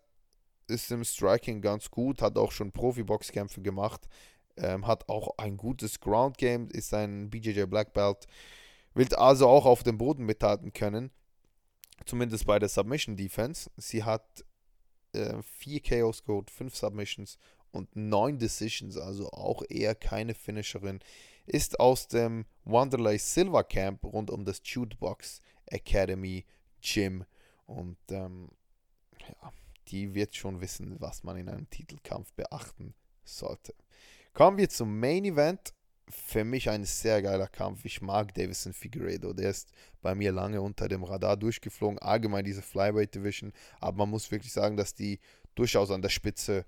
ist 0.67 0.91
im 0.91 1.03
Striking 1.03 1.61
ganz 1.61 1.89
gut, 1.89 2.21
hat 2.21 2.37
auch 2.37 2.51
schon 2.51 2.71
Profi-Boxkämpfe 2.71 3.61
gemacht, 3.61 4.07
ähm, 4.57 4.85
hat 4.85 5.07
auch 5.09 5.37
ein 5.37 5.57
gutes 5.57 5.99
Ground-Game, 5.99 6.69
ist 6.69 6.93
ein 6.93 7.29
BJJ 7.29 7.63
Black 7.63 7.93
Belt, 7.93 8.27
will 8.93 9.13
also 9.15 9.47
auch 9.47 9.65
auf 9.65 9.83
dem 9.83 9.97
Boden 9.97 10.25
mithalten 10.25 10.73
können. 10.73 11.11
zumindest 12.05 12.45
bei 12.45 12.59
der 12.59 12.69
Submission 12.69 13.15
Defense. 13.15 13.71
Sie 13.77 14.03
hat 14.03 14.45
äh, 15.13 15.41
vier 15.41 15.81
KOs 15.81 16.23
geholt, 16.23 16.51
fünf 16.51 16.75
Submissions 16.75 17.37
und 17.71 17.95
neun 17.95 18.37
Decisions, 18.37 18.97
also 18.97 19.29
auch 19.31 19.63
eher 19.69 19.95
keine 19.95 20.33
Finisherin. 20.33 20.99
Ist 21.47 21.79
aus 21.79 22.07
dem 22.07 22.45
Wanderlei 22.65 23.17
Silver 23.17 23.63
Camp 23.63 24.03
rund 24.03 24.29
um 24.29 24.45
das 24.45 24.61
Jukebox 24.63 25.41
Academy 25.65 26.45
Gym 26.81 27.25
und 27.65 27.97
ähm, 28.09 28.49
ja, 29.19 29.51
die 29.87 30.13
wird 30.13 30.35
schon 30.35 30.61
wissen, 30.61 30.95
was 30.99 31.23
man 31.23 31.37
in 31.37 31.49
einem 31.49 31.69
Titelkampf 31.69 32.33
beachten 32.33 32.93
sollte. 33.23 33.73
Kommen 34.33 34.57
wir 34.57 34.69
zum 34.69 34.99
Main 34.99 35.25
Event. 35.25 35.73
Für 36.09 36.45
mich 36.45 36.69
ein 36.69 36.85
sehr 36.85 37.21
geiler 37.21 37.47
Kampf. 37.47 37.83
Ich 37.83 38.01
mag 38.01 38.33
Davison 38.33 38.71
Figueredo. 38.71 39.33
Der 39.33 39.49
ist 39.49 39.73
bei 40.01 40.15
mir 40.15 40.31
lange 40.31 40.61
unter 40.61 40.87
dem 40.87 41.03
Radar 41.03 41.35
durchgeflogen. 41.35 41.99
Allgemein 41.99 42.45
diese 42.45 42.61
Flyweight 42.61 43.13
Division. 43.13 43.51
Aber 43.81 43.97
man 43.97 44.11
muss 44.11 44.31
wirklich 44.31 44.53
sagen, 44.53 44.77
dass 44.77 44.93
die 44.93 45.19
durchaus 45.55 45.91
an 45.91 46.01
der 46.01 46.09
Spitze 46.09 46.65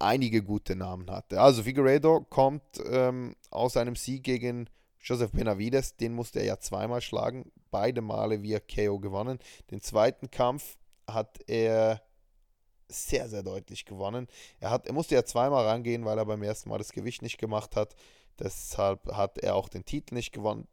einige 0.00 0.42
gute 0.42 0.76
Namen 0.76 1.10
hatte. 1.10 1.40
Also 1.40 1.62
Figueredo 1.62 2.22
kommt 2.22 2.62
ähm, 2.86 3.36
aus 3.50 3.76
einem 3.76 3.96
Sieg 3.96 4.24
gegen 4.24 4.68
Joseph 5.00 5.32
Benavides. 5.32 5.96
Den 5.96 6.14
musste 6.14 6.40
er 6.40 6.46
ja 6.46 6.58
zweimal 6.58 7.00
schlagen. 7.00 7.52
Beide 7.70 8.00
Male 8.00 8.42
via 8.42 8.60
KO 8.60 8.98
gewonnen. 8.98 9.38
Den 9.70 9.80
zweiten 9.80 10.30
Kampf 10.30 10.76
hat 11.06 11.38
er 11.46 12.02
sehr, 12.88 13.28
sehr 13.28 13.42
deutlich 13.42 13.84
gewonnen. 13.84 14.26
Er, 14.58 14.70
hat, 14.70 14.86
er 14.86 14.92
musste 14.92 15.14
ja 15.14 15.24
zweimal 15.24 15.66
rangehen, 15.66 16.04
weil 16.04 16.18
er 16.18 16.26
beim 16.26 16.42
ersten 16.42 16.68
Mal 16.68 16.78
das 16.78 16.92
Gewicht 16.92 17.22
nicht 17.22 17.38
gemacht 17.38 17.76
hat. 17.76 17.94
Deshalb 18.38 19.12
hat 19.12 19.38
er 19.38 19.54
auch 19.54 19.68
den 19.68 19.84
Titel 19.84 20.14
nicht 20.14 20.32
gewonnen. 20.32 20.66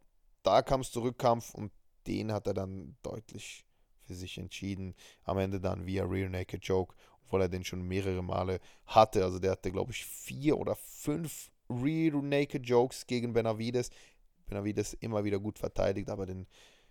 Da 0.43 0.61
kam 0.61 0.82
es 0.82 0.91
zu 0.91 1.01
Rückkampf 1.01 1.53
und 1.53 1.71
den 2.07 2.32
hat 2.32 2.47
er 2.47 2.53
dann 2.53 2.95
deutlich 3.03 3.65
für 4.05 4.15
sich 4.15 4.38
entschieden. 4.38 4.95
Am 5.23 5.38
Ende 5.38 5.59
dann 5.59 5.86
via 5.86 6.05
Rear 6.05 6.30
Naked 6.30 6.63
Joke, 6.63 6.95
obwohl 7.28 7.41
er 7.41 7.49
den 7.49 7.63
schon 7.63 7.82
mehrere 7.82 8.23
Male 8.23 8.59
hatte. 8.86 9.23
Also 9.23 9.39
der 9.39 9.51
hatte, 9.51 9.71
glaube 9.71 9.91
ich, 9.91 10.05
vier 10.05 10.57
oder 10.57 10.75
fünf 10.75 11.51
Rear 11.69 12.21
Naked 12.21 12.65
Jokes 12.65 13.05
gegen 13.05 13.34
Benavides. 13.34 13.89
Benavides 14.47 14.93
immer 14.93 15.23
wieder 15.23 15.39
gut 15.39 15.59
verteidigt, 15.59 16.09
aber 16.09 16.25
den 16.25 16.47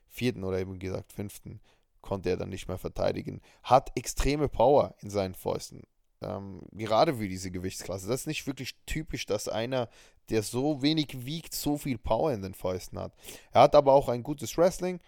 vierten 0.08 0.44
oder 0.44 0.60
eben 0.60 0.78
gesagt 0.78 1.12
fünften 1.12 1.60
konnte 2.02 2.30
er 2.30 2.36
dann 2.36 2.50
nicht 2.50 2.68
mehr 2.68 2.78
verteidigen. 2.78 3.40
Hat 3.62 3.90
extreme 3.96 4.48
Power 4.48 4.94
in 5.00 5.10
seinen 5.10 5.34
Fäusten. 5.34 5.82
Ähm, 6.22 6.62
gerade 6.72 7.14
für 7.14 7.28
diese 7.28 7.50
Gewichtsklasse. 7.50 8.06
Das 8.06 8.20
ist 8.20 8.26
nicht 8.26 8.46
wirklich 8.46 8.76
typisch, 8.86 9.26
dass 9.26 9.48
einer, 9.48 9.88
der 10.30 10.42
so 10.42 10.82
wenig 10.82 11.26
wiegt, 11.26 11.52
so 11.52 11.76
viel 11.76 11.98
Power 11.98 12.32
in 12.32 12.42
den 12.42 12.54
Fäusten 12.54 12.98
hat. 12.98 13.12
Er 13.52 13.62
hat 13.62 13.74
aber 13.74 13.92
auch 13.92 14.08
ein 14.08 14.22
gutes 14.22 14.56
Wrestling 14.56 15.00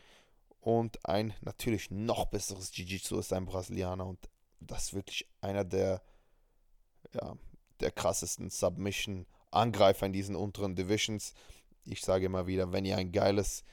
und 0.61 1.05
ein 1.07 1.33
natürlich 1.41 1.91
noch 1.91 2.27
besseres 2.27 2.77
Jiu-Jitsu 2.77 3.17
als 3.17 3.33
ein 3.33 3.47
Brasilianer. 3.47 4.07
Und 4.07 4.19
das 4.61 4.85
ist 4.85 4.95
wirklich 4.95 5.29
einer 5.41 5.65
der, 5.65 6.03
ja, 7.13 7.37
der 7.81 7.91
krassesten 7.91 8.51
Submission-Angreifer 8.51 10.07
in 10.07 10.13
diesen 10.13 10.37
unteren 10.37 10.75
Divisions. 10.75 11.35
Ich 11.85 12.03
sage 12.03 12.27
immer 12.27 12.47
wieder, 12.47 12.73
wenn 12.73 12.85
ihr 12.85 12.97
ein 12.97 13.13
geiles 13.13 13.65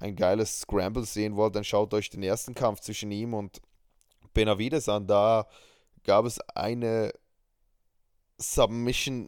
ein 0.00 0.14
geiles 0.14 0.60
Scramble 0.60 1.04
sehen 1.04 1.36
wollt, 1.36 1.56
dann 1.56 1.64
schaut 1.64 1.92
euch 1.92 2.10
den 2.10 2.22
ersten 2.22 2.54
Kampf 2.54 2.80
zwischen 2.80 3.10
ihm 3.10 3.34
und 3.34 3.60
Benavides 4.32 4.88
an. 4.88 5.06
Da 5.06 5.48
gab 6.04 6.24
es 6.24 6.40
eine 6.54 7.12
Submission 8.38 9.26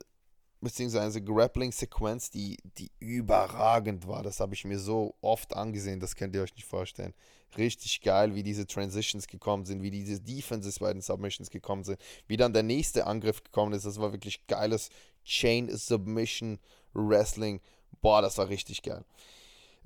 bzw. 0.60 1.20
Grappling-Sequenz, 1.20 2.30
die, 2.30 2.56
die 2.78 2.92
überragend 3.00 4.06
war. 4.06 4.22
Das 4.22 4.40
habe 4.40 4.54
ich 4.54 4.64
mir 4.64 4.78
so 4.78 5.16
oft 5.20 5.56
angesehen, 5.56 6.00
das 6.00 6.14
könnt 6.14 6.34
ihr 6.34 6.42
euch 6.42 6.54
nicht 6.54 6.66
vorstellen. 6.66 7.14
Richtig 7.56 8.00
geil, 8.00 8.34
wie 8.34 8.42
diese 8.42 8.66
Transitions 8.66 9.26
gekommen 9.26 9.64
sind, 9.64 9.82
wie 9.82 9.90
diese 9.90 10.20
Defenses 10.20 10.78
bei 10.78 10.92
den 10.92 11.02
Submissions 11.02 11.50
gekommen 11.50 11.84
sind, 11.84 12.00
wie 12.26 12.36
dann 12.36 12.52
der 12.52 12.62
nächste 12.62 13.06
Angriff 13.06 13.42
gekommen 13.42 13.72
ist. 13.72 13.86
Das 13.86 14.00
war 14.00 14.12
wirklich 14.12 14.46
geiles 14.46 14.90
Chain 15.24 15.68
Submission 15.76 16.58
Wrestling. 16.94 17.60
Boah, 18.00 18.22
das 18.22 18.38
war 18.38 18.48
richtig 18.48 18.82
geil. 18.82 19.04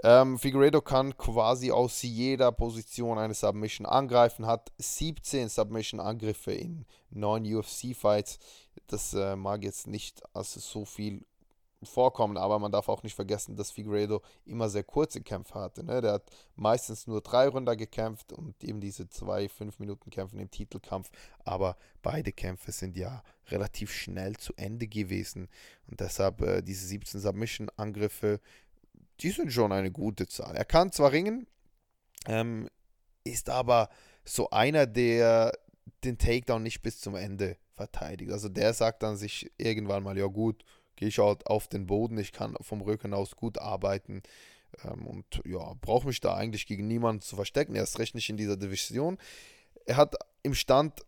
Ähm, 0.02 0.38
Figueredo 0.38 0.80
kann 0.80 1.16
quasi 1.16 1.70
aus 1.70 2.02
jeder 2.02 2.50
Position 2.50 3.18
eine 3.18 3.34
Submission 3.34 3.86
angreifen, 3.86 4.44
hat 4.44 4.72
17 4.78 5.48
Submission-Angriffe 5.48 6.52
in 6.52 6.84
9 7.10 7.44
UFC-Fights. 7.54 8.38
Das 8.88 9.14
äh, 9.14 9.36
mag 9.36 9.62
jetzt 9.62 9.86
nicht 9.86 10.22
als 10.34 10.54
so 10.54 10.84
viel 10.84 11.24
vorkommen, 11.86 12.36
aber 12.36 12.58
man 12.58 12.72
darf 12.72 12.88
auch 12.88 13.02
nicht 13.02 13.14
vergessen, 13.14 13.56
dass 13.56 13.70
Figueredo 13.70 14.22
immer 14.44 14.68
sehr 14.68 14.84
kurze 14.84 15.20
Kämpfe 15.20 15.54
hatte. 15.54 15.84
Ne? 15.84 16.00
Der 16.00 16.12
hat 16.14 16.24
meistens 16.56 17.06
nur 17.06 17.20
drei 17.20 17.48
Runden 17.48 17.76
gekämpft 17.76 18.32
und 18.32 18.62
eben 18.62 18.80
diese 18.80 19.08
zwei 19.08 19.46
5-Minuten-Kämpfe 19.46 20.36
im 20.36 20.50
Titelkampf, 20.50 21.10
aber 21.44 21.76
beide 22.02 22.32
Kämpfe 22.32 22.72
sind 22.72 22.96
ja 22.96 23.22
relativ 23.48 23.92
schnell 23.92 24.36
zu 24.36 24.52
Ende 24.56 24.86
gewesen 24.86 25.48
und 25.88 26.00
deshalb 26.00 26.40
äh, 26.40 26.62
diese 26.62 26.86
17 26.86 27.20
Submission-Angriffe 27.20 28.40
die 29.20 29.30
sind 29.30 29.52
schon 29.52 29.72
eine 29.72 29.90
gute 29.90 30.26
Zahl. 30.26 30.56
Er 30.56 30.64
kann 30.64 30.92
zwar 30.92 31.12
ringen, 31.12 31.46
ähm, 32.26 32.68
ist 33.24 33.48
aber 33.48 33.88
so 34.24 34.50
einer, 34.50 34.86
der 34.86 35.52
den 36.02 36.18
Takedown 36.18 36.62
nicht 36.62 36.82
bis 36.82 37.00
zum 37.00 37.14
Ende 37.14 37.56
verteidigt. 37.74 38.30
Also 38.32 38.48
der 38.48 38.72
sagt 38.74 39.02
dann 39.02 39.16
sich 39.16 39.50
irgendwann 39.58 40.02
mal, 40.02 40.16
ja 40.18 40.26
gut, 40.26 40.64
gehe 40.96 41.08
ich 41.08 41.18
halt 41.18 41.46
auf 41.46 41.68
den 41.68 41.86
Boden, 41.86 42.18
ich 42.18 42.32
kann 42.32 42.56
vom 42.60 42.80
Rücken 42.80 43.14
aus 43.14 43.36
gut 43.36 43.58
arbeiten 43.58 44.22
ähm, 44.84 45.06
und 45.06 45.42
ja, 45.44 45.74
brauche 45.80 46.06
mich 46.06 46.20
da 46.20 46.34
eigentlich 46.34 46.66
gegen 46.66 46.86
niemanden 46.86 47.22
zu 47.22 47.36
verstecken. 47.36 47.74
Er 47.74 47.82
ist 47.82 47.98
recht 47.98 48.14
nicht 48.14 48.30
in 48.30 48.36
dieser 48.36 48.56
Division. 48.56 49.18
Er 49.86 49.96
hat 49.96 50.14
im 50.42 50.54
Stand 50.54 51.04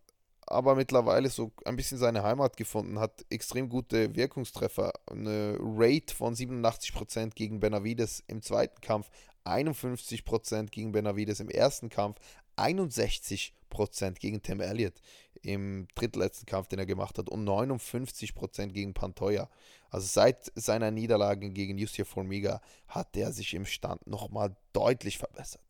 aber 0.46 0.76
mittlerweile 0.76 1.28
so 1.28 1.52
ein 1.64 1.76
bisschen 1.76 1.98
seine 1.98 2.22
Heimat 2.22 2.56
gefunden, 2.56 3.00
hat 3.00 3.24
extrem 3.30 3.68
gute 3.68 4.14
Wirkungstreffer, 4.14 4.92
eine 5.10 5.56
Rate 5.60 6.14
von 6.14 6.34
87% 6.34 7.34
gegen 7.34 7.58
Benavides 7.58 8.22
im 8.28 8.42
zweiten 8.42 8.80
Kampf, 8.80 9.10
51% 9.44 10.70
gegen 10.70 10.92
Benavides 10.92 11.40
im 11.40 11.48
ersten 11.48 11.88
Kampf, 11.88 12.18
61% 12.56 14.18
gegen 14.18 14.42
Tim 14.42 14.60
Elliott 14.60 15.00
im 15.42 15.86
drittletzten 15.94 16.46
Kampf, 16.46 16.68
den 16.68 16.78
er 16.78 16.86
gemacht 16.86 17.18
hat, 17.18 17.28
und 17.28 17.46
59% 17.46 18.68
gegen 18.68 18.94
Pantoja. 18.94 19.48
Also 19.90 20.06
seit 20.06 20.50
seiner 20.54 20.90
Niederlage 20.90 21.50
gegen 21.50 21.78
Justia 21.78 22.04
Formiga 22.04 22.60
hat 22.88 23.16
er 23.16 23.32
sich 23.32 23.54
im 23.54 23.66
Stand 23.66 24.06
nochmal 24.06 24.56
deutlich 24.72 25.18
verbessert. 25.18 25.62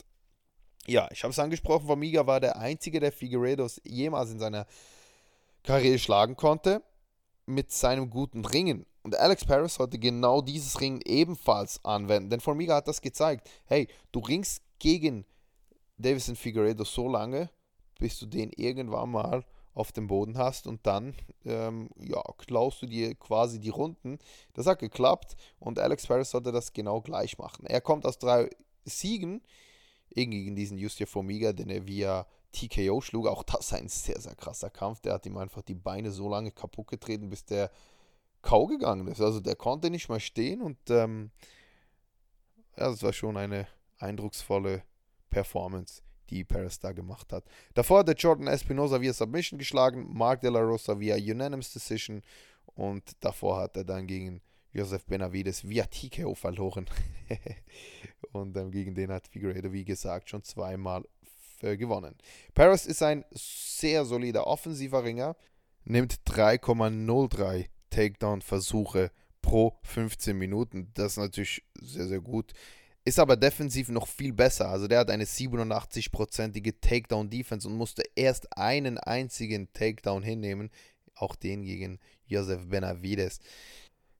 Ja, 0.86 1.08
ich 1.10 1.24
habe 1.24 1.32
es 1.32 1.38
angesprochen, 1.38 1.86
Formiga 1.86 2.26
war 2.26 2.40
der 2.40 2.56
einzige, 2.56 3.00
der 3.00 3.12
Figueredos 3.12 3.80
jemals 3.84 4.30
in 4.30 4.38
seiner 4.38 4.66
Karriere 5.64 5.98
schlagen 5.98 6.36
konnte 6.36 6.82
mit 7.44 7.72
seinem 7.72 8.08
guten 8.08 8.44
Ringen. 8.44 8.86
Und 9.02 9.16
Alex 9.16 9.44
Paris 9.44 9.74
sollte 9.74 9.98
genau 9.98 10.40
dieses 10.40 10.80
Ringen 10.80 11.00
ebenfalls 11.04 11.84
anwenden, 11.84 12.30
denn 12.30 12.40
Formiga 12.40 12.76
hat 12.76 12.88
das 12.88 13.00
gezeigt. 13.00 13.48
Hey, 13.66 13.88
du 14.12 14.20
ringst 14.20 14.62
gegen 14.78 15.24
Davison 15.98 16.36
Figueredo 16.36 16.84
so 16.84 17.08
lange, 17.08 17.50
bis 17.98 18.18
du 18.18 18.26
den 18.26 18.50
irgendwann 18.52 19.10
mal 19.10 19.44
auf 19.74 19.92
dem 19.92 20.06
Boden 20.06 20.38
hast 20.38 20.66
und 20.66 20.86
dann 20.86 21.14
ähm, 21.44 21.90
ja, 21.98 22.22
klaust 22.38 22.80
du 22.80 22.86
dir 22.86 23.14
quasi 23.14 23.60
die 23.60 23.68
Runden. 23.68 24.18
Das 24.54 24.66
hat 24.66 24.78
geklappt 24.78 25.36
und 25.58 25.78
Alex 25.78 26.06
Paris 26.06 26.30
sollte 26.30 26.50
das 26.50 26.72
genau 26.72 27.02
gleich 27.02 27.36
machen. 27.36 27.66
Er 27.66 27.82
kommt 27.82 28.06
aus 28.06 28.18
drei 28.18 28.48
Siegen 28.84 29.42
gegen 30.10 30.56
diesen 30.56 30.78
Justia 30.78 31.06
Formiga, 31.06 31.52
den 31.52 31.68
er 31.68 31.86
via 31.86 32.26
TKO 32.52 33.02
schlug. 33.02 33.26
Auch 33.26 33.42
das 33.42 33.72
ein 33.74 33.88
sehr, 33.88 34.18
sehr 34.18 34.34
krasser 34.34 34.70
Kampf. 34.70 35.00
Der 35.00 35.12
hat 35.12 35.26
ihm 35.26 35.36
einfach 35.36 35.60
die 35.60 35.74
Beine 35.74 36.10
so 36.10 36.28
lange 36.28 36.52
kaputt 36.52 36.88
getreten, 36.88 37.28
bis 37.28 37.44
der 37.44 37.70
Kau 38.40 38.66
gegangen 38.66 39.08
ist. 39.08 39.20
Also 39.20 39.40
der 39.40 39.56
konnte 39.56 39.90
nicht 39.90 40.08
mehr 40.08 40.20
stehen 40.20 40.62
und 40.62 40.78
ähm, 40.88 41.30
ja, 42.78 42.88
das 42.90 43.02
war 43.02 43.12
schon 43.12 43.36
eine 43.36 43.66
eindrucksvolle 43.98 44.82
Performance, 45.36 46.00
die 46.30 46.44
Paris 46.44 46.78
da 46.78 46.92
gemacht 46.92 47.30
hat. 47.30 47.44
Davor 47.74 47.98
hat 47.98 48.08
der 48.08 48.14
Jordan 48.14 48.46
Espinosa 48.46 49.02
via 49.02 49.12
Submission 49.12 49.58
geschlagen, 49.58 50.06
Mark 50.14 50.40
De 50.40 50.48
La 50.48 50.60
Rosa 50.60 50.98
via 50.98 51.14
Unanimous 51.16 51.74
Decision 51.74 52.22
und 52.64 53.02
davor 53.20 53.60
hat 53.60 53.76
er 53.76 53.84
dann 53.84 54.06
gegen 54.06 54.40
Joseph 54.72 55.04
Benavides 55.04 55.68
via 55.68 55.84
TKO 55.84 56.34
verloren. 56.34 56.86
und 58.32 58.56
ähm, 58.56 58.70
gegen 58.70 58.94
den 58.94 59.12
hat 59.12 59.28
Figueredo, 59.28 59.74
wie 59.74 59.84
gesagt, 59.84 60.30
schon 60.30 60.42
zweimal 60.42 61.04
äh, 61.60 61.76
gewonnen. 61.76 62.14
Paris 62.54 62.86
ist 62.86 63.02
ein 63.02 63.22
sehr 63.32 64.06
solider 64.06 64.46
offensiver 64.46 65.04
Ringer, 65.04 65.36
nimmt 65.84 66.14
3,03 66.26 67.66
Takedown-Versuche 67.90 69.10
pro 69.42 69.78
15 69.82 70.34
Minuten. 70.34 70.92
Das 70.94 71.12
ist 71.12 71.18
natürlich 71.18 71.62
sehr, 71.74 72.06
sehr 72.06 72.20
gut. 72.20 72.54
Ist 73.06 73.20
aber 73.20 73.36
defensiv 73.36 73.88
noch 73.88 74.08
viel 74.08 74.32
besser. 74.32 74.68
Also 74.68 74.88
der 74.88 74.98
hat 74.98 75.10
eine 75.10 75.24
87-prozentige 75.24 76.80
Takedown-Defense 76.80 77.68
und 77.68 77.76
musste 77.76 78.02
erst 78.16 78.58
einen 78.58 78.98
einzigen 78.98 79.72
Takedown 79.72 80.24
hinnehmen. 80.24 80.70
Auch 81.14 81.36
den 81.36 81.62
gegen 81.62 82.00
Joseph 82.26 82.66
Benavides. 82.66 83.38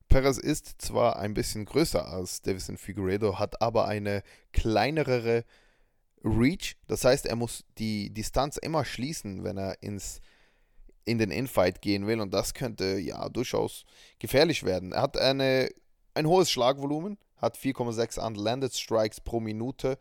Perez 0.09 0.39
ist 0.39 0.81
zwar 0.81 1.19
ein 1.19 1.35
bisschen 1.35 1.65
größer 1.65 2.07
als 2.07 2.43
Davison 2.43 2.77
Figueredo, 2.77 3.41
hat 3.41 3.61
aber 3.61 3.89
eine 3.89 4.23
kleinere 4.53 5.45
Reach. 6.23 6.77
Das 6.87 7.05
heißt, 7.05 7.27
er 7.27 7.35
muss 7.35 7.65
die 7.79 8.15
Distanz 8.15 8.57
immer 8.57 8.85
schließen, 8.85 9.43
wenn 9.43 9.59
er 9.59 9.83
ins 9.83 10.21
in 11.05 11.19
den 11.19 11.33
Infight 11.33 11.83
gehen 11.83 12.07
will 12.07 12.21
und 12.21 12.35
das 12.35 12.53
könnte 12.55 12.99
ja 12.99 13.29
durchaus 13.29 13.85
gefährlich 14.19 14.65
werden. 14.65 14.93
Er 14.93 15.03
hat 15.03 15.17
eine, 15.17 15.71
ein 16.15 16.27
hohes 16.27 16.51
Schlagvolumen, 16.51 17.17
hat 17.37 17.57
4,6 17.57 18.25
Unlanded 18.25 18.75
Strikes 18.75 19.21
pro 19.21 19.41
Minute, 19.41 19.99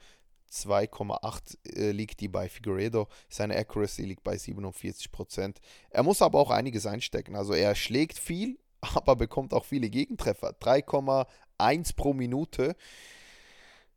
2,8 0.51 1.75
äh, 1.75 1.91
liegt 1.91 2.21
die 2.21 2.27
bei 2.27 2.47
Figueredo. 2.47 3.07
Seine 3.29 3.57
Accuracy 3.57 4.03
liegt 4.03 4.23
bei 4.23 4.35
47%. 4.35 5.55
Er 5.89 6.03
muss 6.03 6.21
aber 6.21 6.39
auch 6.39 6.51
einiges 6.51 6.85
einstecken. 6.85 7.35
Also 7.35 7.53
er 7.53 7.75
schlägt 7.75 8.17
viel, 8.17 8.57
aber 8.81 9.15
bekommt 9.15 9.53
auch 9.53 9.65
viele 9.65 9.89
Gegentreffer. 9.89 10.55
3,1 10.61 11.95
pro 11.95 12.13
Minute. 12.13 12.75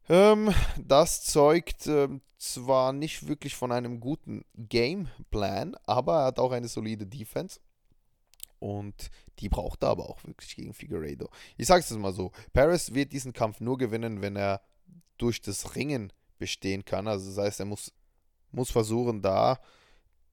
Ähm, 0.09 0.53
das 0.78 1.24
zeugt 1.24 1.86
ähm, 1.86 2.22
zwar 2.39 2.93
nicht 2.93 3.28
wirklich 3.28 3.55
von 3.55 3.72
einem 3.72 4.01
guten 4.01 4.45
Gameplan, 4.55 5.76
aber 5.84 6.20
er 6.20 6.24
hat 6.26 6.39
auch 6.39 6.53
eine 6.53 6.68
solide 6.68 7.07
Defense. 7.07 7.61
Und 8.59 9.11
die 9.41 9.49
braucht 9.49 9.82
er 9.82 9.91
aber 9.91 10.09
auch 10.09 10.22
wirklich 10.24 10.57
gegen 10.57 10.74
Figueredo. 10.74 11.28
Ich 11.57 11.66
sage 11.66 11.80
es 11.80 11.91
mal 11.97 12.12
so: 12.12 12.32
Paris 12.53 12.95
wird 12.95 13.12
diesen 13.12 13.32
Kampf 13.32 13.61
nur 13.61 13.78
gewinnen, 13.78 14.20
wenn 14.20 14.36
er 14.36 14.61
durch 15.16 15.41
das 15.41 15.74
Ringen 15.76 16.12
bestehen 16.39 16.84
kann. 16.84 17.09
Also 17.09 17.28
das 17.28 17.39
heißt, 17.39 17.61
er 17.61 17.66
muss, 17.66 17.93
muss 18.53 18.70
versuchen, 18.70 19.22
da 19.22 19.59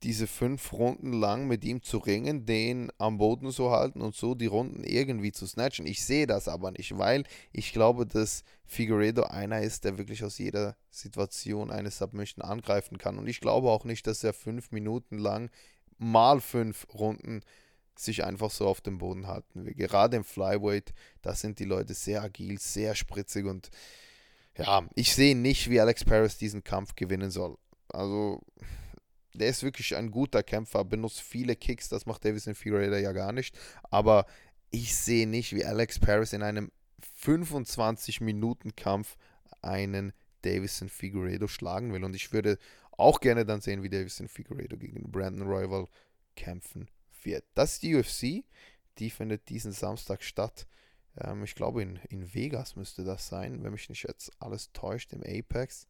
diese 0.03 0.27
fünf 0.27 0.71
Runden 0.73 1.13
lang 1.13 1.47
mit 1.47 1.63
ihm 1.63 1.81
zu 1.81 1.97
ringen, 1.97 2.45
den 2.45 2.91
am 2.99 3.17
Boden 3.17 3.51
zu 3.51 3.71
halten 3.71 4.01
und 4.01 4.13
so 4.13 4.35
die 4.35 4.45
Runden 4.45 4.83
irgendwie 4.83 5.31
zu 5.31 5.47
snatchen. 5.47 5.87
Ich 5.87 6.05
sehe 6.05 6.27
das 6.27 6.47
aber 6.47 6.71
nicht, 6.71 6.97
weil 6.97 7.23
ich 7.51 7.73
glaube, 7.73 8.05
dass 8.05 8.43
Figueredo 8.65 9.23
einer 9.23 9.61
ist, 9.61 9.83
der 9.83 9.97
wirklich 9.97 10.23
aus 10.23 10.37
jeder 10.37 10.75
Situation 10.91 11.71
eine 11.71 11.89
Submission 11.89 12.45
angreifen 12.45 12.97
kann. 12.97 13.17
Und 13.17 13.27
ich 13.27 13.39
glaube 13.39 13.69
auch 13.69 13.83
nicht, 13.83 14.05
dass 14.05 14.23
er 14.23 14.33
fünf 14.33 14.71
Minuten 14.71 15.17
lang 15.17 15.49
mal 15.97 16.39
fünf 16.39 16.85
Runden 16.93 17.41
sich 17.99 18.23
einfach 18.23 18.51
so 18.51 18.67
auf 18.67 18.81
dem 18.81 18.97
Boden 18.97 19.27
halten. 19.27 19.65
Gerade 19.75 20.17
im 20.17 20.23
Flyweight, 20.23 20.93
da 21.21 21.33
sind 21.35 21.59
die 21.59 21.65
Leute 21.65 21.93
sehr 21.93 22.21
agil, 22.23 22.59
sehr 22.59 22.95
spritzig 22.95 23.45
und 23.45 23.69
ja, 24.57 24.87
ich 24.95 25.13
sehe 25.13 25.35
nicht, 25.35 25.69
wie 25.69 25.81
Alex 25.81 26.05
Paris 26.05 26.37
diesen 26.37 26.63
Kampf 26.63 26.95
gewinnen 26.95 27.29
soll. 27.29 27.57
Also, 27.89 28.41
der 29.33 29.49
ist 29.49 29.63
wirklich 29.63 29.95
ein 29.95 30.11
guter 30.11 30.43
Kämpfer, 30.43 30.85
benutzt 30.85 31.21
viele 31.21 31.55
Kicks, 31.57 31.89
das 31.89 32.05
macht 32.05 32.23
Davison 32.23 32.55
Figueredo 32.55 32.95
ja 32.95 33.11
gar 33.11 33.33
nicht. 33.33 33.57
Aber 33.83 34.25
ich 34.71 34.95
sehe 34.95 35.27
nicht, 35.27 35.53
wie 35.53 35.65
Alex 35.65 35.99
Paris 35.99 36.31
in 36.33 36.41
einem 36.41 36.71
25-Minuten-Kampf 37.21 39.17
einen 39.61 40.13
Davison 40.41 40.87
Figueredo 40.89 41.47
schlagen 41.47 41.91
will. 41.91 42.03
Und 42.05 42.15
ich 42.15 42.31
würde 42.31 42.57
auch 42.97 43.19
gerne 43.19 43.45
dann 43.45 43.61
sehen, 43.61 43.83
wie 43.83 43.89
Davison 43.89 44.29
Figueredo 44.29 44.77
gegen 44.77 45.11
Brandon 45.11 45.47
Royal 45.47 45.87
kämpfen 46.35 46.89
wird. 47.25 47.45
Das 47.53 47.73
ist 47.73 47.83
die 47.83 47.95
UFC, 47.95 48.45
die 48.97 49.09
findet 49.09 49.49
diesen 49.49 49.71
Samstag 49.71 50.23
statt. 50.23 50.67
Ähm, 51.17 51.43
ich 51.43 51.55
glaube, 51.55 51.81
in, 51.81 51.99
in 52.09 52.33
Vegas 52.33 52.75
müsste 52.75 53.03
das 53.03 53.27
sein, 53.27 53.63
wenn 53.63 53.71
mich 53.71 53.89
nicht 53.89 54.03
jetzt 54.03 54.31
alles 54.39 54.71
täuscht, 54.73 55.13
im 55.13 55.23
Apex. 55.23 55.87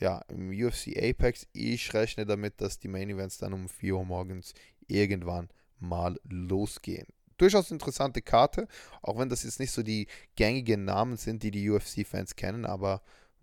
Ja, 0.00 0.18
im 0.28 0.50
UFC 0.50 0.96
Apex. 0.96 1.46
Ich 1.52 1.94
rechne 1.94 2.26
damit, 2.26 2.60
dass 2.60 2.78
die 2.78 2.88
Main 2.88 3.10
Events 3.10 3.38
dann 3.38 3.52
um 3.52 3.68
4 3.68 3.96
Uhr 3.96 4.04
morgens 4.04 4.54
irgendwann 4.88 5.48
mal 5.78 6.18
losgehen. 6.24 7.06
Durchaus 7.36 7.70
interessante 7.70 8.22
Karte, 8.22 8.68
auch 9.02 9.18
wenn 9.18 9.28
das 9.28 9.42
jetzt 9.42 9.58
nicht 9.58 9.72
so 9.72 9.82
die 9.82 10.06
gängigen 10.36 10.84
Namen 10.84 11.16
sind, 11.16 11.42
die 11.42 11.50
die 11.50 11.68
UFC-Fans 11.68 12.36
kennen, 12.36 12.64
aber 12.64 13.02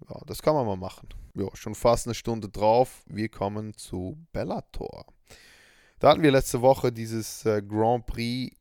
ja, 0.10 0.20
das 0.26 0.42
kann 0.42 0.56
man 0.56 0.66
mal 0.66 0.78
machen. 0.78 1.10
Ja, 1.36 1.48
schon 1.56 1.76
fast 1.76 2.08
eine 2.08 2.16
Stunde 2.16 2.50
drauf. 2.50 3.04
Wir 3.06 3.30
kommen 3.30 3.74
zu 3.76 4.18
Bellator. 4.32 5.06
Da 6.02 6.10
hatten 6.10 6.24
wir 6.24 6.32
letzte 6.32 6.64
Woche 6.64 6.92
dieses 6.92 7.46
äh, 7.46 7.62
Grand 7.62 8.08
Prix 8.08 8.58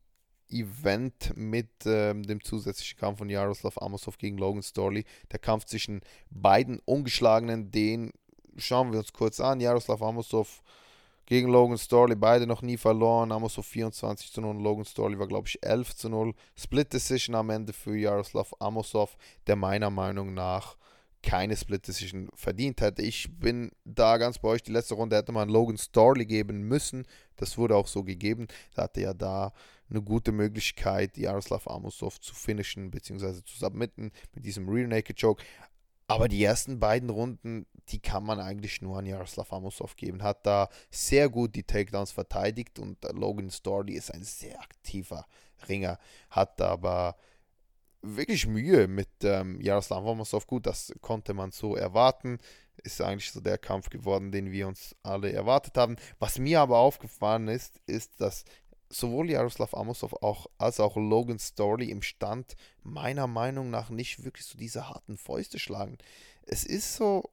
Event 0.50 1.32
mit 1.36 1.70
ähm, 1.86 2.22
dem 2.22 2.44
zusätzlichen 2.44 2.98
Kampf 2.98 3.16
von 3.16 3.30
Jaroslav 3.30 3.78
Amosov 3.80 4.18
gegen 4.18 4.36
Logan 4.36 4.62
Storley. 4.62 5.06
Der 5.32 5.38
Kampf 5.38 5.64
zwischen 5.64 6.02
beiden 6.28 6.80
Ungeschlagenen, 6.84 7.70
den 7.70 8.12
schauen 8.58 8.92
wir 8.92 8.98
uns 8.98 9.14
kurz 9.14 9.40
an. 9.40 9.58
Jaroslav 9.58 10.02
Amosov 10.02 10.62
gegen 11.24 11.48
Logan 11.48 11.78
Storley, 11.78 12.14
beide 12.14 12.46
noch 12.46 12.60
nie 12.60 12.76
verloren. 12.76 13.32
Amosov 13.32 13.64
24 13.64 14.32
zu 14.32 14.42
0, 14.42 14.62
Logan 14.62 14.84
Storley 14.84 15.18
war, 15.18 15.26
glaube 15.26 15.48
ich, 15.48 15.62
11 15.62 15.96
zu 15.96 16.10
0. 16.10 16.34
Split 16.56 16.92
Decision 16.92 17.34
am 17.34 17.48
Ende 17.48 17.72
für 17.72 17.96
Jaroslav 17.96 18.52
Amosov, 18.58 19.16
der 19.46 19.56
meiner 19.56 19.88
Meinung 19.88 20.34
nach 20.34 20.76
keine 21.22 21.56
Split 21.56 21.86
Decision 21.86 22.28
verdient 22.34 22.80
hätte. 22.80 23.02
Ich 23.02 23.28
bin 23.38 23.70
da 23.84 24.16
ganz 24.16 24.38
bei 24.38 24.48
euch. 24.48 24.62
Die 24.62 24.72
letzte 24.72 24.94
Runde 24.94 25.16
hätte 25.16 25.32
man 25.32 25.48
Logan 25.48 25.76
Storley 25.76 26.26
geben 26.26 26.62
müssen. 26.62 27.06
Das 27.36 27.58
wurde 27.58 27.76
auch 27.76 27.86
so 27.86 28.02
gegeben. 28.02 28.46
Da 28.74 28.84
hatte 28.84 29.02
ja 29.02 29.14
da 29.14 29.52
eine 29.90 30.02
gute 30.02 30.32
Möglichkeit, 30.32 31.18
Jaroslav 31.18 31.66
Amosov 31.68 32.20
zu 32.20 32.34
finishen 32.34 32.90
bzw. 32.90 33.42
zu 33.44 33.58
submitten 33.58 34.12
mit 34.34 34.44
diesem 34.44 34.68
Rear 34.68 34.88
Naked 34.88 35.20
Choke. 35.20 35.44
Aber 36.06 36.26
die 36.26 36.42
ersten 36.42 36.80
beiden 36.80 37.08
Runden, 37.08 37.66
die 37.88 38.00
kann 38.00 38.24
man 38.24 38.40
eigentlich 38.40 38.82
nur 38.82 38.98
an 38.98 39.06
Jaroslav 39.06 39.52
Amosov 39.52 39.94
geben. 39.96 40.22
Hat 40.22 40.44
da 40.44 40.68
sehr 40.90 41.28
gut 41.28 41.54
die 41.54 41.62
Takedowns 41.62 42.10
verteidigt 42.10 42.78
und 42.78 42.98
Logan 43.12 43.50
Storley 43.50 43.94
ist 43.94 44.12
ein 44.12 44.24
sehr 44.24 44.60
aktiver 44.60 45.26
Ringer. 45.68 45.98
Hat 46.30 46.60
aber 46.60 47.16
wirklich 48.02 48.46
Mühe 48.46 48.88
mit 48.88 49.08
ähm, 49.22 49.60
Jaroslav 49.60 50.04
Amosov. 50.06 50.46
Gut, 50.46 50.66
das 50.66 50.92
konnte 51.00 51.34
man 51.34 51.50
so 51.50 51.76
erwarten. 51.76 52.38
Ist 52.82 53.00
eigentlich 53.00 53.32
so 53.32 53.40
der 53.40 53.58
Kampf 53.58 53.90
geworden, 53.90 54.32
den 54.32 54.52
wir 54.52 54.66
uns 54.66 54.96
alle 55.02 55.32
erwartet 55.32 55.76
haben. 55.76 55.96
Was 56.18 56.38
mir 56.38 56.60
aber 56.60 56.78
aufgefallen 56.78 57.48
ist, 57.48 57.80
ist, 57.86 58.20
dass 58.20 58.44
sowohl 58.88 59.30
Jaroslav 59.30 59.74
Amosov 59.74 60.14
auch, 60.22 60.46
als 60.58 60.80
auch 60.80 60.96
Logan 60.96 61.38
Storley 61.38 61.90
im 61.90 62.02
Stand 62.02 62.56
meiner 62.82 63.26
Meinung 63.26 63.70
nach 63.70 63.90
nicht 63.90 64.24
wirklich 64.24 64.46
so 64.46 64.58
diese 64.58 64.88
harten 64.88 65.16
Fäuste 65.16 65.58
schlagen. 65.58 65.98
Es 66.42 66.64
ist 66.64 66.96
so, 66.96 67.30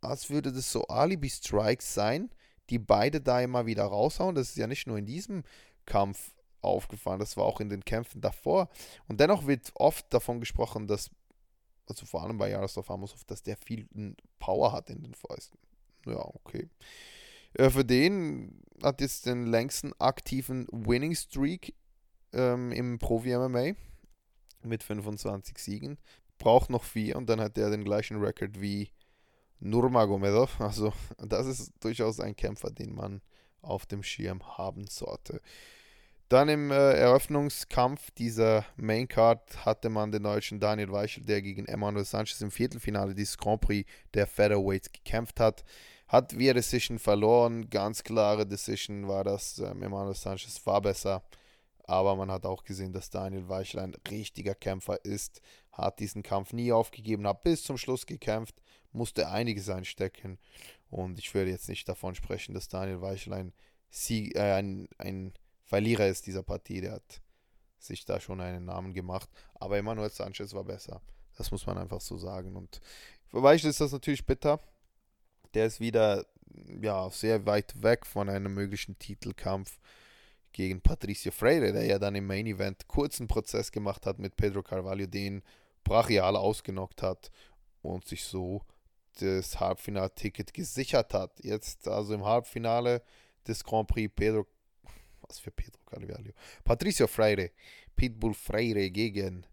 als 0.00 0.30
würde 0.30 0.52
das 0.52 0.72
so 0.72 0.84
Alibi-Strikes 0.86 1.94
sein, 1.94 2.30
die 2.70 2.78
beide 2.78 3.20
da 3.20 3.40
immer 3.40 3.66
wieder 3.66 3.84
raushauen. 3.84 4.34
Das 4.34 4.50
ist 4.50 4.56
ja 4.56 4.66
nicht 4.66 4.86
nur 4.86 4.98
in 4.98 5.06
diesem 5.06 5.44
Kampf 5.86 6.32
aufgefallen, 6.68 7.20
das 7.20 7.36
war 7.36 7.44
auch 7.44 7.60
in 7.60 7.68
den 7.68 7.84
Kämpfen 7.84 8.20
davor. 8.20 8.68
Und 9.08 9.20
dennoch 9.20 9.46
wird 9.46 9.70
oft 9.74 10.12
davon 10.12 10.40
gesprochen, 10.40 10.86
dass, 10.86 11.10
also 11.86 12.06
vor 12.06 12.22
allem 12.22 12.38
bei 12.38 12.50
Jaroslav 12.50 12.90
Amosov, 12.90 13.24
dass 13.24 13.42
der 13.42 13.56
viel 13.56 13.86
Power 14.38 14.72
hat 14.72 14.90
in 14.90 15.02
den 15.02 15.14
Fäusten. 15.14 15.58
Ja, 16.06 16.18
okay. 16.18 16.68
Äh, 17.54 17.70
für 17.70 17.84
den 17.84 18.62
hat 18.82 19.00
jetzt 19.00 19.26
den 19.26 19.46
längsten 19.46 19.92
aktiven 19.98 20.66
Winning 20.70 21.14
Streak 21.14 21.74
ähm, 22.32 22.72
im 22.72 22.98
Profi-MMA 22.98 23.72
mit 24.62 24.82
25 24.82 25.58
Siegen. 25.58 25.98
Braucht 26.38 26.70
noch 26.70 26.84
vier 26.84 27.16
und 27.16 27.28
dann 27.28 27.40
hat 27.40 27.58
er 27.58 27.70
den 27.70 27.84
gleichen 27.84 28.22
Rekord 28.22 28.60
wie 28.60 28.90
Nurmagomedov. 29.60 30.60
Also 30.60 30.92
das 31.18 31.46
ist 31.46 31.72
durchaus 31.80 32.20
ein 32.20 32.36
Kämpfer, 32.36 32.70
den 32.70 32.94
man 32.94 33.22
auf 33.60 33.86
dem 33.86 34.02
Schirm 34.02 34.56
haben 34.56 34.86
sollte. 34.86 35.40
Dann 36.28 36.50
im 36.50 36.70
äh, 36.70 36.92
Eröffnungskampf 36.92 38.10
dieser 38.10 38.66
Main 38.76 39.08
Card 39.08 39.64
hatte 39.64 39.88
man 39.88 40.12
den 40.12 40.24
deutschen 40.24 40.60
Daniel 40.60 40.92
Weichel, 40.92 41.24
der 41.24 41.40
gegen 41.40 41.64
Emmanuel 41.64 42.04
Sanchez 42.04 42.42
im 42.42 42.50
Viertelfinale 42.50 43.14
dieses 43.14 43.38
Grand 43.38 43.62
Prix 43.62 43.90
der 44.12 44.26
Featherweights 44.26 44.92
gekämpft 44.92 45.40
hat. 45.40 45.64
Hat 46.06 46.38
via 46.38 46.52
Decision 46.52 46.98
verloren. 46.98 47.70
Ganz 47.70 48.02
klare 48.02 48.46
Decision 48.46 49.08
war 49.08 49.24
das. 49.24 49.58
Ähm, 49.58 49.82
Emmanuel 49.82 50.14
Sanchez 50.14 50.60
war 50.66 50.82
besser. 50.82 51.22
Aber 51.84 52.14
man 52.14 52.30
hat 52.30 52.44
auch 52.44 52.62
gesehen, 52.62 52.92
dass 52.92 53.08
Daniel 53.08 53.48
Weichel 53.48 53.80
ein 53.80 53.94
richtiger 54.10 54.54
Kämpfer 54.54 55.02
ist. 55.06 55.40
Hat 55.72 55.98
diesen 55.98 56.22
Kampf 56.22 56.52
nie 56.52 56.72
aufgegeben, 56.72 57.26
hat 57.26 57.42
bis 57.42 57.62
zum 57.62 57.78
Schluss 57.78 58.04
gekämpft, 58.04 58.54
musste 58.92 59.30
einiges 59.30 59.70
einstecken. 59.70 60.38
Und 60.90 61.18
ich 61.18 61.32
werde 61.32 61.50
jetzt 61.50 61.70
nicht 61.70 61.88
davon 61.88 62.14
sprechen, 62.14 62.52
dass 62.52 62.68
Daniel 62.68 63.00
Weichel 63.00 63.32
ein, 63.32 63.54
Sieg, 63.88 64.36
äh, 64.36 64.52
ein, 64.52 64.88
ein 64.98 65.32
Verlierer 65.68 66.08
ist 66.08 66.26
dieser 66.26 66.42
Partie. 66.42 66.80
Der 66.80 66.92
hat 66.92 67.20
sich 67.78 68.04
da 68.04 68.20
schon 68.20 68.40
einen 68.40 68.64
Namen 68.64 68.92
gemacht. 68.92 69.28
Aber 69.54 69.78
Emmanuel 69.78 70.10
Sanchez 70.10 70.52
war 70.52 70.64
besser. 70.64 71.00
Das 71.36 71.50
muss 71.52 71.64
man 71.66 71.78
einfach 71.78 72.00
so 72.00 72.18
sagen. 72.18 72.56
Und 72.56 72.80
für 73.28 73.42
Weichel 73.42 73.70
ist 73.70 73.80
das 73.80 73.92
natürlich 73.92 74.26
bitter 74.26 74.60
der 75.54 75.66
ist 75.66 75.80
wieder 75.80 76.26
ja, 76.80 77.10
sehr 77.10 77.46
weit 77.46 77.82
weg 77.82 78.06
von 78.06 78.28
einem 78.28 78.54
möglichen 78.54 78.98
Titelkampf 78.98 79.78
gegen 80.52 80.80
Patricio 80.80 81.30
Freire, 81.30 81.72
der 81.72 81.84
ja 81.84 81.98
dann 81.98 82.14
im 82.14 82.26
Main 82.26 82.46
Event 82.46 82.88
kurzen 82.88 83.28
Prozess 83.28 83.70
gemacht 83.70 84.06
hat 84.06 84.18
mit 84.18 84.36
Pedro 84.36 84.62
Carvalho, 84.62 85.06
den 85.06 85.42
brachial 85.84 86.36
ausgenockt 86.36 87.02
hat 87.02 87.30
und 87.82 88.06
sich 88.06 88.24
so 88.24 88.62
das 89.20 89.60
Halbfinalticket 89.60 90.52
gesichert 90.54 91.14
hat. 91.14 91.32
Jetzt 91.42 91.86
also 91.88 92.14
im 92.14 92.24
Halbfinale 92.24 93.02
des 93.46 93.62
Grand 93.62 93.88
Prix 93.88 94.12
Pedro, 94.14 94.46
was 95.28 95.38
für 95.38 95.50
Pedro 95.50 95.80
Carvalho? 95.86 96.32
Patricio 96.64 97.06
Freire, 97.06 97.50
Pitbull 97.96 98.34
Freire 98.34 98.90
gegen 98.90 99.46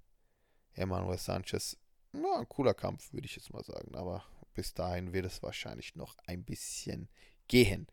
Emmanuel 0.73 1.17
Sanchez. 1.17 1.77
Ja, 2.13 2.39
ein 2.39 2.49
cooler 2.49 2.73
Kampf, 2.73 3.11
würde 3.13 3.25
ich 3.25 3.35
jetzt 3.35 3.51
mal 3.53 3.63
sagen, 3.63 3.95
aber 3.95 4.23
bis 4.53 4.73
dahin 4.73 5.13
wird 5.13 5.25
es 5.25 5.43
wahrscheinlich 5.43 5.95
noch 5.95 6.15
ein 6.25 6.43
bisschen 6.43 7.09
gehen. 7.47 7.87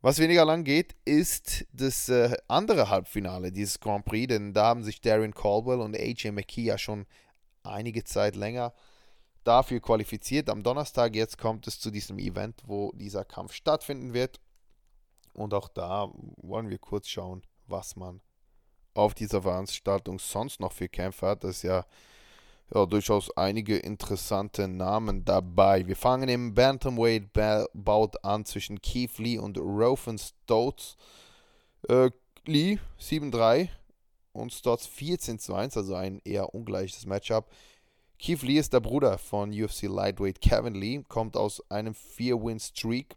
Was 0.00 0.18
weniger 0.18 0.44
lang 0.44 0.64
geht, 0.64 0.94
ist 1.04 1.66
das 1.72 2.08
äh, 2.10 2.36
andere 2.46 2.90
Halbfinale 2.90 3.50
dieses 3.50 3.80
Grand 3.80 4.04
Prix, 4.04 4.28
denn 4.28 4.52
da 4.52 4.66
haben 4.66 4.84
sich 4.84 5.00
Darren 5.00 5.34
Caldwell 5.34 5.80
und 5.80 5.96
AJ 5.96 6.32
McKee 6.32 6.64
ja 6.64 6.78
schon 6.78 7.06
einige 7.62 8.04
Zeit 8.04 8.36
länger 8.36 8.74
dafür 9.44 9.80
qualifiziert. 9.80 10.50
Am 10.50 10.62
Donnerstag 10.62 11.14
jetzt 11.14 11.38
kommt 11.38 11.66
es 11.66 11.80
zu 11.80 11.90
diesem 11.90 12.18
Event, 12.18 12.62
wo 12.66 12.92
dieser 12.92 13.24
Kampf 13.24 13.54
stattfinden 13.54 14.12
wird. 14.12 14.40
Und 15.34 15.52
auch 15.54 15.68
da 15.68 16.10
wollen 16.36 16.70
wir 16.70 16.78
kurz 16.78 17.08
schauen, 17.08 17.42
was 17.66 17.96
man 17.96 18.20
auf 18.94 19.14
dieser 19.14 19.42
Veranstaltung 19.42 20.18
sonst 20.18 20.60
noch 20.60 20.72
für 20.72 20.88
Kämpfe 20.88 21.26
hat. 21.26 21.44
Das 21.44 21.56
ist 21.56 21.62
ja 21.62 21.84
ja, 22.72 22.86
durchaus 22.86 23.30
einige 23.36 23.76
interessante 23.76 24.68
Namen 24.68 25.24
dabei. 25.24 25.86
Wir 25.86 25.96
fangen 25.96 26.28
im 26.28 26.54
Bantamweight-Bout 26.54 28.18
an 28.22 28.44
zwischen 28.44 28.80
Keith 28.80 29.18
Lee 29.18 29.38
und 29.38 29.58
Rofen 29.58 30.18
Stotts. 30.18 30.96
Äh, 31.88 32.10
Lee 32.46 32.78
7-3 33.00 33.68
und 34.32 34.52
Stotts 34.52 34.88
14-1, 34.88 35.76
also 35.76 35.94
ein 35.94 36.20
eher 36.24 36.54
ungleiches 36.54 37.06
Matchup. 37.06 37.50
Keith 38.18 38.42
Lee 38.42 38.58
ist 38.58 38.72
der 38.72 38.80
Bruder 38.80 39.18
von 39.18 39.50
UFC 39.50 39.82
Lightweight 39.82 40.40
Kevin 40.40 40.74
Lee, 40.74 41.02
kommt 41.08 41.36
aus 41.36 41.62
einem 41.70 41.94
4-Win-Streak 41.94 43.14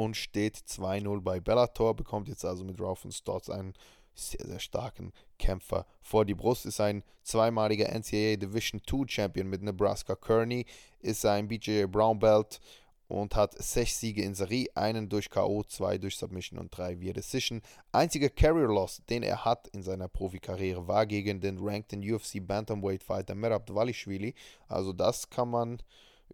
und 0.00 0.16
steht 0.16 0.56
2-0 0.56 1.20
bei 1.20 1.40
Bellator, 1.40 1.94
bekommt 1.94 2.28
jetzt 2.28 2.46
also 2.46 2.64
mit 2.64 2.80
Rofen 2.80 3.12
Stotts 3.12 3.50
einen 3.50 3.74
sehr, 4.14 4.46
sehr 4.46 4.58
starken 4.58 5.12
Kämpfer 5.38 5.84
vor 6.00 6.24
die 6.24 6.34
Brust. 6.34 6.64
Ist 6.64 6.80
ein 6.80 7.02
zweimaliger 7.22 7.86
NCAA 7.86 8.36
Division 8.36 8.80
II 8.90 9.04
Champion 9.06 9.48
mit 9.48 9.60
Nebraska 9.60 10.14
Kearney, 10.14 10.64
ist 11.00 11.26
ein 11.26 11.48
BJJ 11.48 11.84
Brown 11.84 12.18
Belt 12.18 12.60
und 13.08 13.36
hat 13.36 13.62
sechs 13.62 14.00
Siege 14.00 14.22
in 14.22 14.34
Serie, 14.34 14.68
einen 14.74 15.06
durch 15.06 15.28
K.O., 15.28 15.64
zwei 15.64 15.98
durch 15.98 16.16
Submission 16.16 16.58
und 16.58 16.74
drei 16.74 16.98
via 16.98 17.12
Decision. 17.12 17.60
Einziger 17.92 18.30
Carrier 18.30 18.68
Loss, 18.68 19.02
den 19.10 19.22
er 19.22 19.44
hat 19.44 19.68
in 19.68 19.82
seiner 19.82 20.08
Profikarriere, 20.08 20.88
war 20.88 21.04
gegen 21.04 21.42
den 21.42 21.58
rankten 21.58 22.00
UFC 22.10 22.38
Bantamweight 22.40 23.02
Fighter 23.02 23.34
Merab 23.34 23.66
Dvalishvili. 23.66 24.34
Also 24.66 24.94
das 24.94 25.28
kann 25.28 25.50
man 25.50 25.82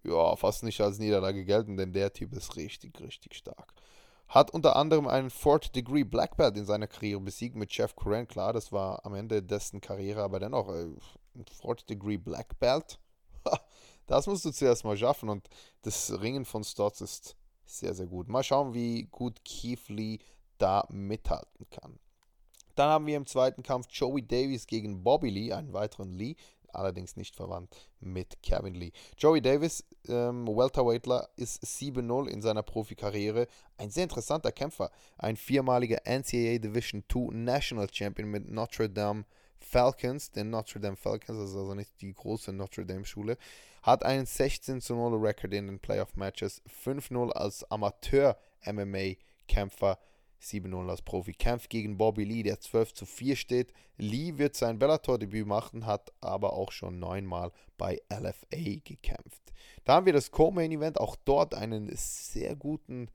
ja 0.07 0.36
fast 0.36 0.62
nicht 0.62 0.80
als 0.80 0.98
Niederlage 0.98 1.44
gelten, 1.44 1.76
denn 1.76 1.92
der 1.92 2.12
Typ 2.12 2.32
ist 2.32 2.57
richtig, 2.57 3.00
richtig 3.00 3.34
stark. 3.34 3.72
Hat 4.28 4.50
unter 4.50 4.76
anderem 4.76 5.07
einen 5.07 5.30
Fourth 5.30 5.74
Degree 5.76 6.04
Black 6.04 6.36
Belt 6.36 6.57
in 6.57 6.64
seiner 6.64 6.88
Karriere 6.88 7.20
besiegt 7.20 7.54
mit 7.54 7.72
Jeff 7.72 7.94
Curran. 7.94 8.26
Klar, 8.26 8.52
das 8.52 8.72
war 8.72 9.04
am 9.07 9.14
Ende 9.14 9.42
dessen 9.42 9.80
Karriere, 9.80 10.22
aber 10.22 10.40
dennoch 10.40 10.68
äh, 10.68 10.88
ein 11.36 11.44
Fourth 11.61 11.88
Degree 11.88 12.16
Black 12.16 12.59
Belt. 12.59 12.98
das 14.07 14.26
musst 14.26 14.44
du 14.44 14.50
zuerst 14.50 14.84
mal 14.84 14.96
schaffen 14.96 15.28
und 15.28 15.48
das 15.82 16.20
Ringen 16.20 16.44
von 16.44 16.64
Stotts 16.64 17.00
ist 17.00 17.36
sehr, 17.64 17.94
sehr 17.94 18.07
gut. 18.07 18.28
Mal 18.28 18.42
schauen, 18.42 18.74
wie 18.74 19.04
gut 19.11 19.44
Keith 19.44 19.88
Lee 19.88 20.18
da 20.59 20.86
mithalten 20.90 21.68
kann. 21.70 21.98
Dann 22.74 22.90
haben 22.90 23.07
wir 23.07 23.16
im 23.16 23.26
zweiten 23.26 23.62
Kampf 23.62 23.86
Joey 23.90 24.26
Davis 24.26 24.66
gegen 24.66 25.02
Bobby 25.02 25.30
Lee, 25.30 25.52
einen 25.52 25.72
weiteren 25.72 26.12
Lee 26.12 26.36
allerdings 26.75 27.17
nicht 27.17 27.37
verwandt 27.37 27.89
mit 28.01 28.43
Kevin 28.43 28.75
Lee. 28.75 28.93
Joey 29.19 29.41
Davis, 29.41 29.85
ähm, 30.09 30.47
Welterweightler, 30.47 31.29
ist 31.37 31.64
7-0 31.64 32.29
in 32.29 32.43
seiner 32.43 32.62
Profikarriere. 32.62 33.47
Ein 33.79 33.91
sehr 33.91 34.05
interessanter 34.05 34.53
Kämpfer. 34.53 34.91
Ein 35.19 35.37
viermaliger 35.37 36.01
NCAA 36.05 36.59
Division 36.59 37.05
II 37.14 37.29
National 37.33 37.89
Champion 37.93 38.31
mit 38.31 38.51
Notre 38.51 38.89
Dame 38.89 39.25
Falcons, 39.59 40.31
den 40.31 40.51
Notre 40.51 40.81
Dame 40.81 40.97
Falcons, 40.97 41.39
das 41.39 41.51
ist 41.51 41.57
also 41.57 41.75
nicht 41.75 42.01
die 42.01 42.12
große 42.12 42.53
Notre 42.53 42.87
Dame 42.87 43.05
Schule, 43.05 43.37
hat 43.83 44.05
einen 44.05 44.27
16 44.27 44.83
0 44.89 45.14
Record 45.17 45.55
in 45.55 45.67
den 45.67 45.79
Playoff 45.79 46.17
Matches, 46.17 46.62
5-0 46.85 47.33
als 47.33 47.69
Amateur 47.71 48.37
MMA 48.64 49.14
Kämpfer 49.49 49.99
7-0 50.43 50.89
als 50.89 51.03
Profi. 51.03 51.32
Kämpft 51.32 51.70
gegen 51.70 51.97
Bobby 51.97 52.24
Lee, 52.24 52.43
der 52.43 52.61
12 52.61 52.95
zu 52.95 53.07
4 53.07 53.37
steht. 53.37 53.72
Lee 53.97 54.39
wird 54.39 54.55
sein 54.55 54.78
Bellator-Debüt 54.78 55.47
machen, 55.47 55.87
hat 55.87 56.12
aber 56.20 56.53
auch 56.53 56.72
schon 56.72 56.99
neunmal 56.99 57.53
bei 57.76 58.01
LFA 58.11 58.80
gekämpft. 58.84 59.53
Da 59.84 59.95
haben 59.95 60.07
wir 60.07 60.12
das 60.12 60.30
Co-Main-Event, 60.30 60.99
auch 61.01 61.16
dort 61.24 61.55
einen 61.55 61.91
sehr 61.95 62.57
guten 62.57 63.09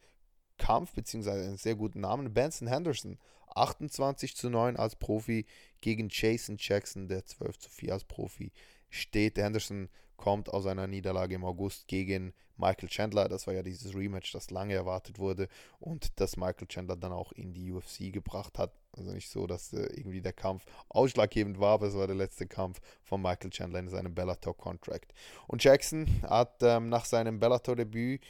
Kampf, 0.57 0.93
beziehungsweise 0.93 1.43
einen 1.45 1.57
sehr 1.57 1.76
guten 1.76 2.01
Namen. 2.01 2.34
Benson 2.34 2.67
Henderson, 2.67 3.17
28 3.55 4.36
zu 4.36 4.49
9 4.49 4.78
als 4.78 4.95
Profi 4.95 5.45
gegen 5.82 6.07
Jason 6.09 6.57
Jackson, 6.59 7.07
der 7.07 7.26
12 7.26 7.59
zu 7.59 7.69
4 7.69 7.93
als 7.93 8.03
Profi 8.03 8.51
steht. 8.89 9.38
Henderson 9.38 9.89
kommt 10.17 10.49
aus 10.49 10.67
einer 10.67 10.88
Niederlage 10.88 11.36
im 11.36 11.43
August 11.43 11.88
gegen 11.88 12.34
Michael 12.62 12.88
Chandler. 12.88 13.28
Das 13.28 13.47
war 13.47 13.53
ja 13.53 13.64
dieses 13.64 13.93
Rematch, 13.93 14.32
das 14.32 14.51
lange 14.51 14.76
erwartet 14.76 15.20
wurde 15.20 15.49
und 15.80 16.20
das 16.20 16.38
Michael 16.38 16.68
Chandler 16.68 16.95
dann 16.95 17.12
auch 17.12 17.32
in 17.34 17.53
die 17.53 17.72
UFC 17.72 18.14
gebracht 18.14 18.57
hat. 18.57 18.72
Also 18.93 19.12
nicht 19.12 19.30
so, 19.30 19.47
dass 19.47 19.74
äh, 19.74 19.88
irgendwie 19.95 20.22
der 20.22 20.34
Kampf 20.34 20.66
ausschlaggebend 20.89 21.59
war, 21.59 21.74
aber 21.74 21.88
es 21.88 21.95
war 21.95 22.07
der 22.07 22.16
letzte 22.16 22.47
Kampf 22.47 22.80
von 23.03 23.22
Michael 23.22 23.49
Chandler 23.49 23.80
in 23.80 23.89
seinem 23.89 24.14
Bellator-Contract. 24.14 25.14
Und 25.47 25.64
Jackson 25.64 26.07
hat 26.24 26.62
ähm, 26.62 26.89
nach 26.89 27.05
seinem 27.05 27.39
Bellator-Debüt, 27.39 28.22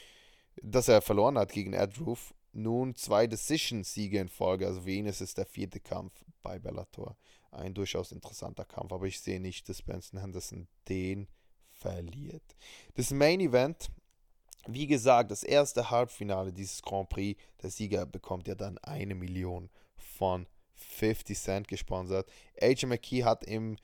das 0.62 0.88
er 0.88 1.02
verloren 1.02 1.38
hat 1.38 1.52
gegen 1.52 1.74
Ed 1.74 2.00
Roof, 2.00 2.34
nun 2.54 2.96
zwei 2.96 3.28
Decision-Siege 3.28 4.20
in 4.20 4.30
Folge. 4.30 4.68
Also 4.68 4.82
für 4.82 4.92
ihn 4.92 5.06
ist 5.06 5.22
es 5.22 5.34
der 5.34 5.46
vierte 5.46 5.80
Kampf 5.80 6.14
bei 6.42 6.60
Bellator. 6.60 7.16
Ein 7.52 7.74
durchaus 7.74 8.12
interessanter 8.12 8.66
Kampf, 8.66 8.94
aber 8.94 9.06
ich 9.06 9.20
sehe 9.20 9.40
nicht, 9.40 9.68
dass 9.68 9.82
Benson 9.82 10.20
Henderson 10.20 10.68
den 10.88 11.28
verliert. 11.82 12.56
Das 12.96 13.12
Main 13.12 13.40
Event, 13.40 13.90
wie 14.68 14.88
gesagt, 14.88 15.32
das 15.32 15.44
erste 15.44 15.90
Halbfinale 15.90 16.54
dieses 16.54 16.82
Grand 16.82 17.10
Prix. 17.10 17.40
Der 17.62 17.70
Sieger 17.70 18.06
bekommt 18.06 18.48
ja 18.48 18.56
dann 18.56 18.78
eine 18.80 19.16
Million 19.16 19.70
von 19.96 20.48
50 20.76 21.38
Cent 21.38 21.68
gesponsert. 21.68 22.30
AJ 22.60 22.86
McKee 22.86 23.24
hat 23.24 23.44
im 23.44 23.78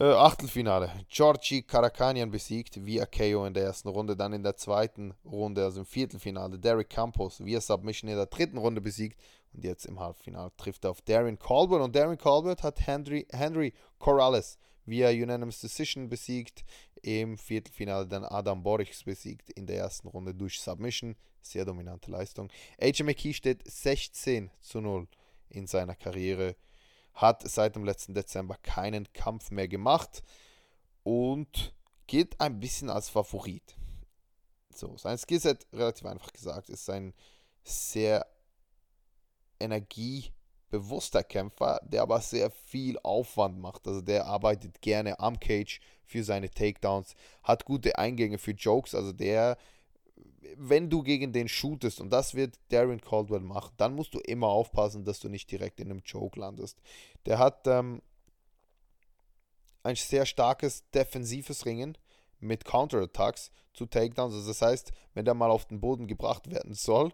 äh, 0.00 0.04
Achtelfinale 0.04 0.90
Georgi 1.08 1.62
Karakanian 1.62 2.30
besiegt 2.30 2.84
via 2.84 3.06
KO 3.06 3.46
in 3.46 3.54
der 3.54 3.64
ersten 3.64 3.88
Runde, 3.88 4.16
dann 4.16 4.32
in 4.32 4.42
der 4.42 4.56
zweiten 4.56 5.14
Runde, 5.24 5.62
also 5.62 5.80
im 5.80 5.86
Viertelfinale, 5.86 6.58
Derek 6.58 6.90
Campos 6.90 7.44
via 7.44 7.60
Submission 7.60 8.10
in 8.10 8.16
der 8.16 8.26
dritten 8.26 8.58
Runde 8.58 8.80
besiegt 8.80 9.20
und 9.52 9.64
jetzt 9.64 9.86
im 9.86 10.00
Halbfinale 10.00 10.50
trifft 10.56 10.84
er 10.84 10.90
auf 10.90 11.00
Darren 11.02 11.38
Colbert 11.38 11.80
und 11.80 11.94
Darren 11.94 12.18
Colbert 12.18 12.64
hat 12.64 12.84
Henry, 12.84 13.26
Henry 13.30 13.72
Corrales 14.00 14.58
via 14.86 15.10
Unanimous 15.10 15.60
Decision 15.60 16.08
besiegt, 16.08 16.64
im 17.02 17.36
Viertelfinale 17.36 18.06
dann 18.06 18.24
Adam 18.24 18.62
Borichs 18.62 19.04
besiegt 19.04 19.50
in 19.50 19.66
der 19.66 19.76
ersten 19.78 20.08
Runde 20.08 20.34
durch 20.34 20.60
Submission, 20.60 21.16
sehr 21.42 21.64
dominante 21.64 22.10
Leistung. 22.10 22.50
AJ 22.80 23.02
McKee 23.02 23.34
steht 23.34 23.62
16 23.70 24.50
zu 24.60 24.80
0 24.80 25.06
in 25.50 25.66
seiner 25.66 25.94
Karriere 25.94 26.56
hat 27.14 27.48
seit 27.48 27.76
dem 27.76 27.84
letzten 27.84 28.14
Dezember 28.14 28.56
keinen 28.62 29.10
Kampf 29.12 29.50
mehr 29.50 29.68
gemacht 29.68 30.22
und 31.04 31.74
gilt 32.06 32.40
ein 32.40 32.60
bisschen 32.60 32.90
als 32.90 33.08
Favorit. 33.08 33.76
So, 34.74 34.96
sein 34.98 35.16
Skillset, 35.16 35.66
relativ 35.72 36.06
einfach 36.06 36.32
gesagt, 36.32 36.68
ist 36.68 36.90
ein 36.90 37.14
sehr 37.62 38.26
energiebewusster 40.74 41.22
Kämpfer, 41.22 41.80
der 41.84 42.02
aber 42.02 42.20
sehr 42.20 42.50
viel 42.50 42.98
Aufwand 43.02 43.58
macht. 43.58 43.86
Also 43.86 44.00
der 44.00 44.26
arbeitet 44.26 44.80
gerne 44.80 45.18
am 45.20 45.38
Cage 45.38 45.80
für 46.04 46.24
seine 46.24 46.50
Takedowns, 46.50 47.14
hat 47.42 47.64
gute 47.64 47.98
Eingänge 47.98 48.38
für 48.38 48.52
Jokes, 48.52 48.94
also 48.94 49.12
der 49.12 49.56
wenn 50.56 50.90
du 50.90 51.02
gegen 51.02 51.32
den 51.32 51.48
shootest, 51.48 52.00
und 52.00 52.10
das 52.10 52.34
wird 52.34 52.58
Darren 52.68 53.00
Caldwell 53.00 53.40
machen, 53.40 53.72
dann 53.78 53.94
musst 53.94 54.12
du 54.14 54.20
immer 54.20 54.48
aufpassen, 54.48 55.04
dass 55.04 55.18
du 55.18 55.28
nicht 55.28 55.50
direkt 55.50 55.80
in 55.80 55.90
einem 55.90 56.02
Choke 56.04 56.38
landest. 56.38 56.78
Der 57.24 57.38
hat 57.38 57.66
ähm, 57.66 58.02
ein 59.82 59.96
sehr 59.96 60.26
starkes 60.26 60.88
defensives 60.90 61.64
Ringen 61.64 61.96
mit 62.40 62.66
Counterattacks 62.66 63.50
zu 63.72 63.86
Takedowns. 63.86 64.34
Also 64.34 64.48
das 64.48 64.60
heißt, 64.60 64.92
wenn 65.14 65.24
der 65.24 65.34
mal 65.34 65.50
auf 65.50 65.64
den 65.64 65.80
Boden 65.80 66.06
gebracht 66.06 66.50
werden 66.50 66.74
soll, 66.74 67.12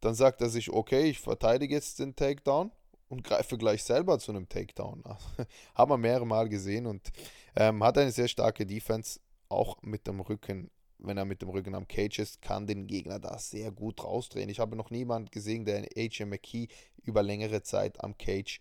dann 0.00 0.14
sagt 0.14 0.40
er 0.40 0.48
sich, 0.48 0.70
okay, 0.70 1.04
ich 1.04 1.20
verteidige 1.20 1.74
jetzt 1.74 1.98
den 1.98 2.16
Takedown 2.16 2.72
und 3.12 3.24
greife 3.24 3.58
gleich 3.58 3.84
selber 3.84 4.18
zu 4.18 4.32
einem 4.32 4.48
Takedown. 4.48 5.04
Haben 5.74 5.90
wir 5.90 5.98
mehrere 5.98 6.26
Mal 6.26 6.48
gesehen 6.48 6.86
und 6.86 7.12
ähm, 7.54 7.84
hat 7.84 7.98
eine 7.98 8.10
sehr 8.10 8.26
starke 8.26 8.64
Defense, 8.64 9.20
auch 9.48 9.76
mit 9.82 10.06
dem 10.06 10.20
Rücken 10.20 10.70
wenn 11.04 11.18
er 11.18 11.24
mit 11.24 11.42
dem 11.42 11.48
Rücken 11.48 11.74
am 11.74 11.88
Cage 11.88 12.20
ist, 12.20 12.42
kann 12.42 12.68
den 12.68 12.86
Gegner 12.86 13.18
da 13.18 13.36
sehr 13.36 13.72
gut 13.72 14.04
rausdrehen. 14.04 14.48
Ich 14.48 14.60
habe 14.60 14.76
noch 14.76 14.90
niemanden 14.90 15.32
gesehen, 15.32 15.64
der 15.64 15.88
AJ 15.96 16.26
McKee 16.26 16.68
über 17.02 17.24
längere 17.24 17.62
Zeit 17.62 18.02
am 18.04 18.16
Cage 18.16 18.60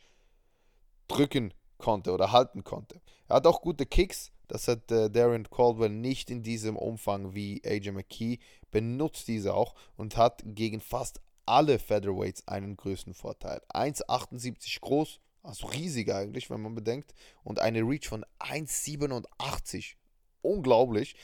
drücken 1.08 1.54
konnte 1.78 2.12
oder 2.12 2.32
halten 2.32 2.64
konnte. 2.64 3.00
Er 3.28 3.36
hat 3.36 3.46
auch 3.46 3.62
gute 3.62 3.86
Kicks, 3.86 4.32
das 4.48 4.68
hat 4.68 4.92
äh, 4.92 5.12
Darren 5.12 5.52
Caldwell 5.52 5.90
nicht 5.90 6.32
in 6.32 6.42
diesem 6.42 6.78
Umfang 6.78 7.36
wie 7.36 7.62
AJ 7.64 7.92
McKee, 7.92 8.40
benutzt 8.72 9.28
diese 9.28 9.54
auch 9.54 9.76
und 9.96 10.18
hat 10.18 10.42
gegen 10.44 10.82
fast 10.82 11.22
alle 11.52 11.80
Featherweights 11.80 12.48
einen 12.48 12.78
größten 12.78 13.14
Vorteil. 13.14 13.62
1,78 13.74 14.80
groß, 14.80 15.20
also 15.44 15.68
riesig 15.68 16.10
eigentlich, 16.14 16.50
wenn 16.50 16.62
man 16.62 16.76
bedenkt, 16.76 17.14
und 17.44 17.60
eine 17.60 17.82
Reach 17.82 18.08
von 18.08 18.26
1,87 18.40 19.96
unglaublich. 20.42 21.16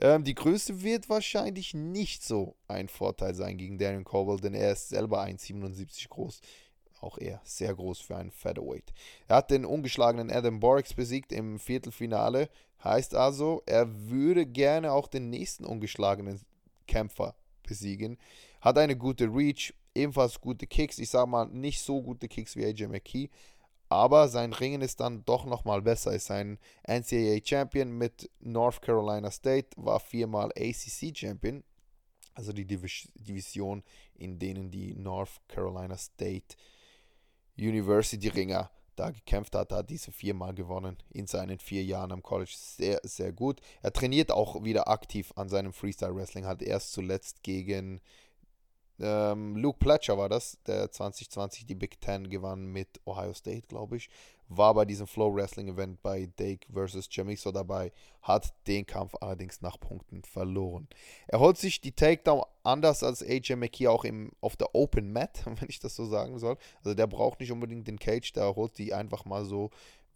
Ähm, 0.00 0.24
die 0.24 0.34
Größe 0.34 0.82
wird 0.82 1.08
wahrscheinlich 1.08 1.72
nicht 1.72 2.24
so 2.24 2.56
ein 2.66 2.88
Vorteil 2.88 3.34
sein 3.34 3.58
gegen 3.58 3.78
Darren 3.78 4.04
Caldwell, 4.04 4.40
denn 4.40 4.54
er 4.54 4.72
ist 4.72 4.88
selber 4.88 5.22
1,77 5.22 6.08
groß. 6.08 6.40
Auch 7.00 7.18
er 7.18 7.40
sehr 7.44 7.72
groß 7.72 8.00
für 8.00 8.16
einen 8.16 8.32
Featherweight. 8.32 8.92
Er 9.28 9.36
hat 9.36 9.52
den 9.52 9.64
ungeschlagenen 9.64 10.32
Adam 10.32 10.58
Borix 10.58 10.94
besiegt 10.94 11.30
im 11.30 11.60
Viertelfinale. 11.60 12.48
Heißt 12.82 13.14
also, 13.14 13.62
er 13.66 13.86
würde 14.08 14.46
gerne 14.46 14.92
auch 14.92 15.06
den 15.06 15.30
nächsten 15.30 15.64
ungeschlagenen 15.64 16.40
Kämpfer 16.88 17.36
besiegen. 17.62 18.18
Hat 18.66 18.78
eine 18.78 18.96
gute 18.96 19.32
Reach, 19.32 19.72
ebenfalls 19.94 20.40
gute 20.40 20.66
Kicks. 20.66 20.98
Ich 20.98 21.10
sage 21.10 21.30
mal, 21.30 21.46
nicht 21.46 21.80
so 21.80 22.02
gute 22.02 22.26
Kicks 22.26 22.56
wie 22.56 22.64
AJ 22.64 22.88
McKee. 22.88 23.28
Aber 23.88 24.26
sein 24.26 24.52
Ringen 24.52 24.82
ist 24.82 24.98
dann 24.98 25.24
doch 25.24 25.44
nochmal 25.44 25.82
besser. 25.82 26.12
Ist 26.12 26.32
ein 26.32 26.58
NCAA 26.82 27.38
Champion 27.44 27.96
mit 27.96 28.28
North 28.40 28.82
Carolina 28.82 29.30
State, 29.30 29.68
war 29.76 30.00
viermal 30.00 30.50
ACC 30.56 31.16
Champion. 31.16 31.62
Also 32.34 32.52
die 32.52 32.66
Division, 32.66 33.84
in 34.16 34.40
denen 34.40 34.72
die 34.72 34.96
North 34.96 35.40
Carolina 35.46 35.96
State 35.96 36.56
University-Ringer 37.56 38.68
da 38.96 39.10
gekämpft 39.12 39.54
hat, 39.54 39.70
hat 39.70 39.90
diese 39.90 40.10
viermal 40.10 40.54
gewonnen 40.54 40.96
in 41.10 41.28
seinen 41.28 41.60
vier 41.60 41.84
Jahren 41.84 42.10
am 42.10 42.20
College. 42.24 42.52
Sehr, 42.56 42.98
sehr 43.04 43.30
gut. 43.30 43.60
Er 43.82 43.92
trainiert 43.92 44.32
auch 44.32 44.64
wieder 44.64 44.88
aktiv 44.88 45.32
an 45.36 45.48
seinem 45.48 45.72
Freestyle-Wrestling, 45.72 46.46
hat 46.46 46.62
erst 46.62 46.90
zuletzt 46.94 47.44
gegen 47.44 48.00
ähm, 48.98 49.56
Luke 49.56 49.78
Pletcher 49.78 50.16
war 50.16 50.28
das, 50.28 50.58
der 50.66 50.90
2020 50.90 51.66
die 51.66 51.74
Big 51.74 52.00
Ten 52.00 52.30
gewann 52.30 52.66
mit 52.66 53.00
Ohio 53.04 53.34
State, 53.34 53.66
glaube 53.66 53.96
ich. 53.96 54.08
War 54.48 54.74
bei 54.74 54.84
diesem 54.84 55.06
Flow 55.06 55.34
Wrestling 55.34 55.68
Event 55.68 56.00
bei 56.02 56.28
Dake 56.36 56.66
vs. 56.72 57.08
Jamiso 57.10 57.50
dabei, 57.50 57.92
hat 58.22 58.54
den 58.66 58.86
Kampf 58.86 59.14
allerdings 59.20 59.60
nach 59.60 59.78
Punkten 59.78 60.22
verloren. 60.22 60.88
Er 61.26 61.40
holt 61.40 61.58
sich 61.58 61.80
die 61.80 61.92
Takedown 61.92 62.44
anders 62.62 63.02
als 63.02 63.22
AJ 63.22 63.56
McKee 63.56 63.88
auch 63.88 64.04
im, 64.04 64.30
auf 64.40 64.56
der 64.56 64.74
Open 64.74 65.12
Mat, 65.12 65.42
wenn 65.46 65.68
ich 65.68 65.80
das 65.80 65.96
so 65.96 66.06
sagen 66.06 66.38
soll. 66.38 66.56
Also 66.78 66.94
der 66.94 67.06
braucht 67.06 67.40
nicht 67.40 67.52
unbedingt 67.52 67.88
den 67.88 67.98
Cage, 67.98 68.32
der 68.32 68.54
holt 68.54 68.78
die 68.78 68.94
einfach 68.94 69.24
mal 69.24 69.44
so 69.44 69.70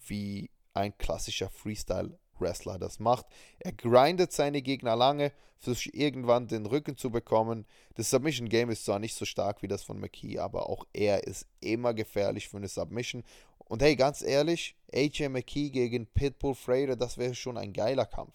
wie 0.06 0.48
ein 0.74 0.96
klassischer 0.96 1.50
Freestyle 1.50 2.16
Wrestler 2.40 2.78
das 2.78 2.98
macht. 2.98 3.26
Er 3.58 3.72
grindet 3.72 4.32
seine 4.32 4.62
Gegner 4.62 4.96
lange, 4.96 5.32
versucht 5.58 5.94
irgendwann 5.94 6.48
den 6.48 6.66
Rücken 6.66 6.96
zu 6.96 7.10
bekommen. 7.10 7.66
Das 7.94 8.10
Submission 8.10 8.48
Game 8.48 8.70
ist 8.70 8.84
zwar 8.84 8.98
nicht 8.98 9.14
so 9.14 9.24
stark 9.24 9.62
wie 9.62 9.68
das 9.68 9.82
von 9.82 10.00
McKee, 10.00 10.38
aber 10.38 10.68
auch 10.68 10.86
er 10.92 11.24
ist 11.24 11.46
immer 11.60 11.94
gefährlich 11.94 12.48
für 12.48 12.56
eine 12.56 12.68
Submission. 12.68 13.22
Und 13.58 13.82
hey, 13.82 13.94
ganz 13.94 14.22
ehrlich, 14.22 14.74
AJ 14.92 15.28
McKee 15.28 15.70
gegen 15.70 16.06
Pitbull 16.06 16.54
Frater, 16.54 16.96
das 16.96 17.18
wäre 17.18 17.34
schon 17.34 17.56
ein 17.56 17.72
geiler 17.72 18.06
Kampf. 18.06 18.34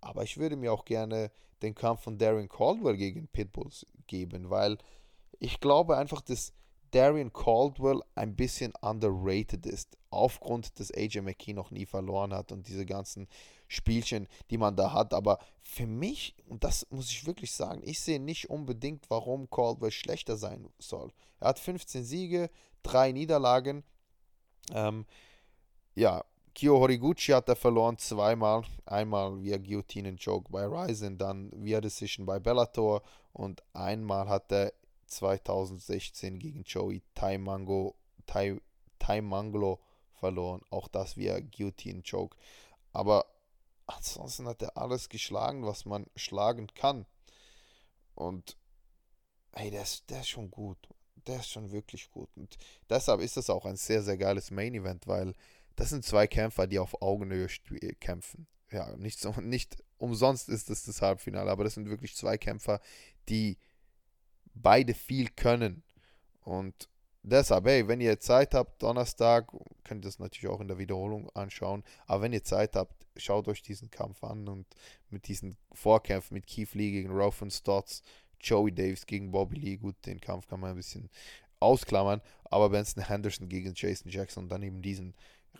Aber 0.00 0.22
ich 0.22 0.38
würde 0.38 0.56
mir 0.56 0.72
auch 0.72 0.84
gerne 0.84 1.30
den 1.62 1.74
Kampf 1.74 2.02
von 2.02 2.18
Darren 2.18 2.48
Caldwell 2.48 2.96
gegen 2.96 3.26
Pitbull 3.28 3.70
geben, 4.06 4.50
weil 4.50 4.78
ich 5.40 5.60
glaube 5.60 5.96
einfach, 5.96 6.20
dass 6.20 6.52
Darian 6.90 7.32
Caldwell 7.32 8.02
ein 8.14 8.34
bisschen 8.34 8.72
underrated 8.80 9.66
ist, 9.66 9.96
aufgrund, 10.10 10.78
dass 10.78 10.92
AJ 10.92 11.20
McKee 11.22 11.52
noch 11.52 11.70
nie 11.70 11.86
verloren 11.86 12.32
hat 12.32 12.52
und 12.52 12.68
diese 12.68 12.86
ganzen 12.86 13.28
Spielchen, 13.66 14.26
die 14.50 14.58
man 14.58 14.76
da 14.76 14.92
hat. 14.92 15.12
Aber 15.12 15.38
für 15.62 15.86
mich, 15.86 16.34
und 16.46 16.64
das 16.64 16.86
muss 16.90 17.10
ich 17.10 17.26
wirklich 17.26 17.52
sagen, 17.52 17.82
ich 17.84 18.00
sehe 18.00 18.20
nicht 18.20 18.48
unbedingt, 18.48 19.10
warum 19.10 19.50
Caldwell 19.50 19.90
schlechter 19.90 20.36
sein 20.36 20.68
soll. 20.78 21.12
Er 21.40 21.48
hat 21.48 21.58
15 21.58 22.04
Siege, 22.04 22.50
drei 22.82 23.12
Niederlagen. 23.12 23.84
Ähm, 24.72 25.04
ja, 25.94 26.24
Kyo 26.54 26.80
Horiguchi 26.80 27.32
hat 27.32 27.48
er 27.48 27.56
verloren 27.56 27.98
zweimal. 27.98 28.64
Einmal 28.86 29.40
via 29.42 29.58
Guillotine 29.58 30.10
Joke 30.10 30.50
bei 30.50 30.64
Ryzen, 30.66 31.18
dann 31.18 31.52
via 31.54 31.80
Decision 31.80 32.26
bei 32.26 32.40
Bellator 32.40 33.02
und 33.32 33.62
einmal 33.74 34.28
hat 34.28 34.50
er 34.50 34.72
2016 35.08 36.38
gegen 36.38 36.62
Joey 36.64 37.02
Taimango, 37.14 37.96
Tai, 38.26 38.60
Taimanglo 38.98 39.80
verloren. 40.12 40.62
Auch 40.70 40.88
das 40.88 41.16
via 41.16 41.40
Guillotine 41.40 42.02
Choke. 42.08 42.36
Aber 42.92 43.26
ansonsten 43.86 44.46
hat 44.46 44.62
er 44.62 44.76
alles 44.76 45.08
geschlagen, 45.08 45.64
was 45.64 45.84
man 45.84 46.06
schlagen 46.16 46.68
kann. 46.74 47.06
Und 48.14 48.56
hey, 49.52 49.70
der 49.70 49.82
ist, 49.82 50.08
der 50.10 50.20
ist 50.20 50.28
schon 50.28 50.50
gut. 50.50 50.78
Der 51.26 51.40
ist 51.40 51.50
schon 51.50 51.72
wirklich 51.72 52.10
gut. 52.10 52.28
Und 52.36 52.56
deshalb 52.88 53.20
ist 53.20 53.36
das 53.36 53.50
auch 53.50 53.64
ein 53.64 53.76
sehr, 53.76 54.02
sehr 54.02 54.16
geiles 54.16 54.50
Main 54.50 54.74
Event, 54.74 55.06
weil 55.06 55.34
das 55.76 55.90
sind 55.90 56.04
zwei 56.04 56.26
Kämpfer, 56.26 56.66
die 56.66 56.78
auf 56.78 57.00
Augenhöhe 57.02 57.48
kämpfen. 58.00 58.46
Ja, 58.70 58.96
nicht, 58.96 59.20
so, 59.20 59.32
nicht 59.40 59.82
umsonst 59.96 60.48
ist 60.48 60.70
es 60.70 60.84
das 60.84 61.00
Halbfinale, 61.00 61.50
aber 61.50 61.64
das 61.64 61.74
sind 61.74 61.88
wirklich 61.88 62.16
zwei 62.16 62.36
Kämpfer, 62.36 62.80
die 63.28 63.58
beide 64.62 64.94
viel 64.94 65.28
können. 65.30 65.82
Und 66.42 66.88
deshalb, 67.22 67.66
hey, 67.66 67.86
wenn 67.88 68.00
ihr 68.00 68.20
Zeit 68.20 68.54
habt, 68.54 68.82
Donnerstag, 68.82 69.50
könnt 69.84 70.04
ihr 70.04 70.08
das 70.08 70.18
natürlich 70.18 70.52
auch 70.52 70.60
in 70.60 70.68
der 70.68 70.78
Wiederholung 70.78 71.30
anschauen. 71.30 71.84
Aber 72.06 72.22
wenn 72.22 72.32
ihr 72.32 72.44
Zeit 72.44 72.76
habt, 72.76 73.06
schaut 73.16 73.48
euch 73.48 73.62
diesen 73.62 73.90
Kampf 73.90 74.22
an 74.24 74.48
und 74.48 74.66
mit 75.10 75.28
diesen 75.28 75.56
Vorkämpfen 75.72 76.34
mit 76.34 76.46
Keith 76.46 76.74
Lee 76.74 76.90
gegen 76.90 77.10
Ralph 77.12 77.42
Stotts, 77.50 78.02
Joey 78.40 78.72
Davis 78.72 79.06
gegen 79.06 79.30
Bobby 79.30 79.56
Lee, 79.56 79.76
gut, 79.76 79.96
den 80.06 80.20
Kampf 80.20 80.46
kann 80.46 80.60
man 80.60 80.70
ein 80.70 80.76
bisschen 80.76 81.10
ausklammern. 81.60 82.20
Aber 82.44 82.70
Benson 82.70 83.04
Henderson 83.04 83.48
gegen 83.48 83.72
Jason 83.74 84.10
Jackson 84.10 84.44
und 84.44 84.48
dann 84.48 84.62
eben 84.62 84.80
diesen 84.80 85.14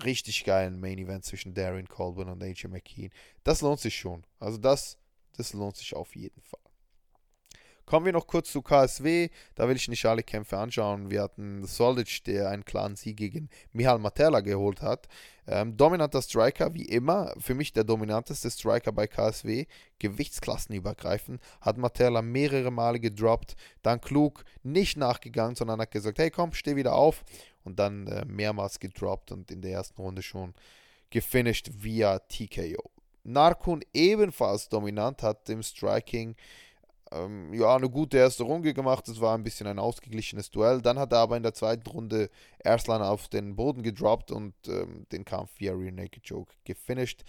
richtig 0.05 0.45
geilen 0.45 0.81
Main 0.81 0.99
Event 0.99 1.25
zwischen 1.25 1.55
Darren 1.55 1.89
Colburn 1.89 2.29
und 2.29 2.43
AJ 2.43 2.69
McKean, 2.69 3.11
das 3.43 3.63
lohnt 3.63 3.81
sich 3.81 3.97
schon. 3.97 4.25
Also 4.39 4.59
das, 4.59 4.99
das 5.37 5.53
lohnt 5.53 5.77
sich 5.77 5.95
auf 5.95 6.15
jeden 6.15 6.41
Fall. 6.43 6.68
Kommen 7.89 8.05
wir 8.05 8.13
noch 8.13 8.27
kurz 8.27 8.53
zu 8.53 8.61
KSW. 8.61 9.31
Da 9.55 9.67
will 9.67 9.77
ich 9.77 9.89
nicht 9.89 10.05
alle 10.05 10.23
Kämpfe 10.23 10.59
anschauen. 10.59 11.11
Wir 11.11 11.23
hatten 11.23 11.65
Solic, 11.65 12.23
der 12.25 12.51
einen 12.51 12.67
klaren 12.67 12.97
Sieg 12.97 13.17
gegen 13.17 13.49
Mihal 13.73 13.99
Matela 13.99 14.41
geholt 14.41 14.83
hat. 14.83 15.09
Ähm, 15.47 15.75
dominanter 15.75 16.21
Striker, 16.21 16.75
wie 16.75 16.85
immer. 16.85 17.33
Für 17.39 17.55
mich 17.55 17.73
der 17.73 17.85
dominanteste 17.85 18.51
Striker 18.51 18.93
bei 18.93 19.07
KSW. 19.07 19.65
Gewichtsklassenübergreifend. 20.01 21.41
Hat 21.63 21.79
Matela 21.79 22.21
mehrere 22.21 22.71
Male 22.71 23.01
gedroppt. 23.01 23.57
Dann 23.81 24.03
klug 24.03 24.45
nicht 24.63 24.99
nachgegangen, 24.99 25.57
sondern 25.57 25.81
hat 25.81 25.91
gesagt: 25.91 26.19
Hey, 26.19 26.31
komm, 26.31 26.53
steh 26.53 26.77
wieder 26.77 26.93
auf. 26.93 27.25
Und 27.65 27.79
dann 27.79 28.07
äh, 28.07 28.27
mehrmals 28.27 28.81
gedroppt 28.81 29.33
und 29.33 29.51
in 29.51 29.63
der 29.63 29.73
ersten 29.73 30.03
Runde 30.03 30.21
schon 30.21 30.53
gefinisht 31.09 31.71
via 31.73 32.19
TKO. 32.19 32.91
Narkun 33.25 33.83
ebenfalls 33.95 34.69
dominant, 34.69 35.23
hat 35.23 35.49
im 35.49 35.63
Striking 35.63 36.37
ähm, 37.13 37.53
ja, 37.55 37.77
eine 37.77 37.89
gute 37.89 38.19
erste 38.19 38.43
Runde 38.43 38.75
gemacht. 38.75 39.09
Es 39.09 39.21
war 39.21 39.37
ein 39.37 39.43
bisschen 39.43 39.67
ein 39.67 39.79
ausgeglichenes 39.79 40.51
Duell. 40.51 40.83
Dann 40.83 40.99
hat 40.99 41.13
er 41.13 41.19
aber 41.19 41.37
in 41.37 41.43
der 41.43 41.55
zweiten 41.55 41.89
Runde 41.89 42.31
Erslan 42.59 43.03
auf 43.03 43.29
den 43.29 43.57
Boden 43.57 43.83
gedroppt 43.83 44.31
und 44.31 44.55
ähm, 44.67 45.07
den 45.13 45.25
Kampf 45.25 45.51
via 45.59 45.73
Rear 45.73 45.93
Naked 45.93 46.25
Joke 46.25 46.53
gefinisht. 46.65 47.25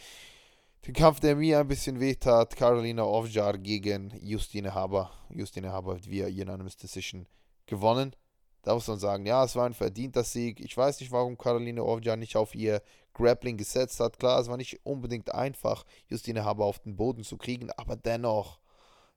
Den 0.87 0.93
Kampf, 0.93 1.19
der 1.19 1.35
mir 1.35 1.59
ein 1.59 1.67
bisschen 1.67 1.99
wehtat, 1.99 2.55
Carolina 2.55 3.03
Ovjar 3.03 3.57
gegen 3.57 4.13
Justine 4.21 4.73
Haber. 4.73 5.11
Justine 5.29 5.71
Haber 5.71 5.95
hat 5.95 6.09
via 6.09 6.27
Unanimous 6.27 6.77
Decision 6.77 7.27
gewonnen. 7.65 8.15
Da 8.61 8.73
muss 8.73 8.87
man 8.87 8.99
sagen, 8.99 9.25
ja, 9.25 9.43
es 9.43 9.55
war 9.55 9.65
ein 9.65 9.73
verdienter 9.73 10.23
Sieg. 10.23 10.59
Ich 10.59 10.75
weiß 10.75 10.99
nicht, 10.99 11.11
warum 11.11 11.37
Carolina 11.37 11.81
Ovjar 11.81 12.15
nicht 12.15 12.35
auf 12.35 12.55
ihr 12.55 12.81
Grappling 13.13 13.57
gesetzt 13.57 13.99
hat. 13.99 14.19
Klar, 14.19 14.39
es 14.39 14.47
war 14.47 14.57
nicht 14.57 14.79
unbedingt 14.85 15.33
einfach, 15.33 15.85
Justine 16.07 16.43
Haber 16.45 16.65
auf 16.65 16.79
den 16.79 16.95
Boden 16.95 17.23
zu 17.23 17.37
kriegen, 17.37 17.69
aber 17.71 17.95
dennoch, 17.95 18.59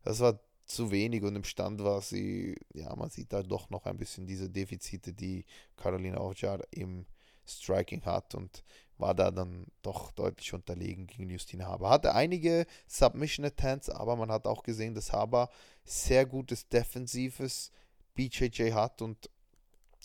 das 0.04 0.20
war 0.20 0.40
zu 0.72 0.90
wenig 0.90 1.22
und 1.22 1.36
im 1.36 1.44
Stand 1.44 1.82
war 1.82 2.00
sie, 2.00 2.56
ja, 2.74 2.94
man 2.96 3.10
sieht 3.10 3.32
da 3.32 3.42
doch 3.42 3.70
noch 3.70 3.86
ein 3.86 3.98
bisschen 3.98 4.26
diese 4.26 4.48
Defizite, 4.48 5.12
die 5.12 5.44
Carolina 5.76 6.20
Ovjar 6.20 6.60
im 6.70 7.06
Striking 7.46 8.04
hat 8.04 8.34
und 8.34 8.64
war 8.98 9.14
da 9.14 9.30
dann 9.30 9.66
doch 9.82 10.12
deutlich 10.12 10.52
unterlegen 10.54 11.06
gegen 11.06 11.28
Justine 11.28 11.66
Haber. 11.66 11.90
Hatte 11.90 12.14
einige 12.14 12.66
Submission 12.86 13.44
Attempts, 13.44 13.90
aber 13.90 14.16
man 14.16 14.30
hat 14.30 14.46
auch 14.46 14.62
gesehen, 14.62 14.94
dass 14.94 15.12
Haber 15.12 15.50
sehr 15.84 16.24
gutes 16.24 16.68
defensives 16.68 17.72
BJJ 18.14 18.72
hat 18.72 19.02
und 19.02 19.28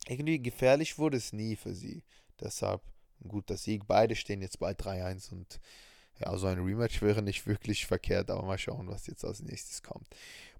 irgendwie 0.07 0.39
gefährlich 0.39 0.97
wurde 0.97 1.17
es 1.17 1.33
nie 1.33 1.55
für 1.55 1.75
sie. 1.75 2.03
Deshalb 2.39 2.81
ein 3.23 3.29
guter 3.29 3.57
Sieg. 3.57 3.87
Beide 3.87 4.15
stehen 4.15 4.41
jetzt 4.41 4.59
bei 4.59 4.71
3-1 4.71 5.31
und 5.31 5.59
ja, 6.19 6.35
so 6.37 6.47
ein 6.47 6.59
Rematch 6.59 7.01
wäre 7.01 7.21
nicht 7.21 7.45
wirklich 7.47 7.85
verkehrt, 7.85 8.29
aber 8.29 8.43
mal 8.43 8.57
schauen, 8.57 8.87
was 8.87 9.07
jetzt 9.07 9.23
als 9.25 9.41
nächstes 9.41 9.83
kommt. 9.83 10.07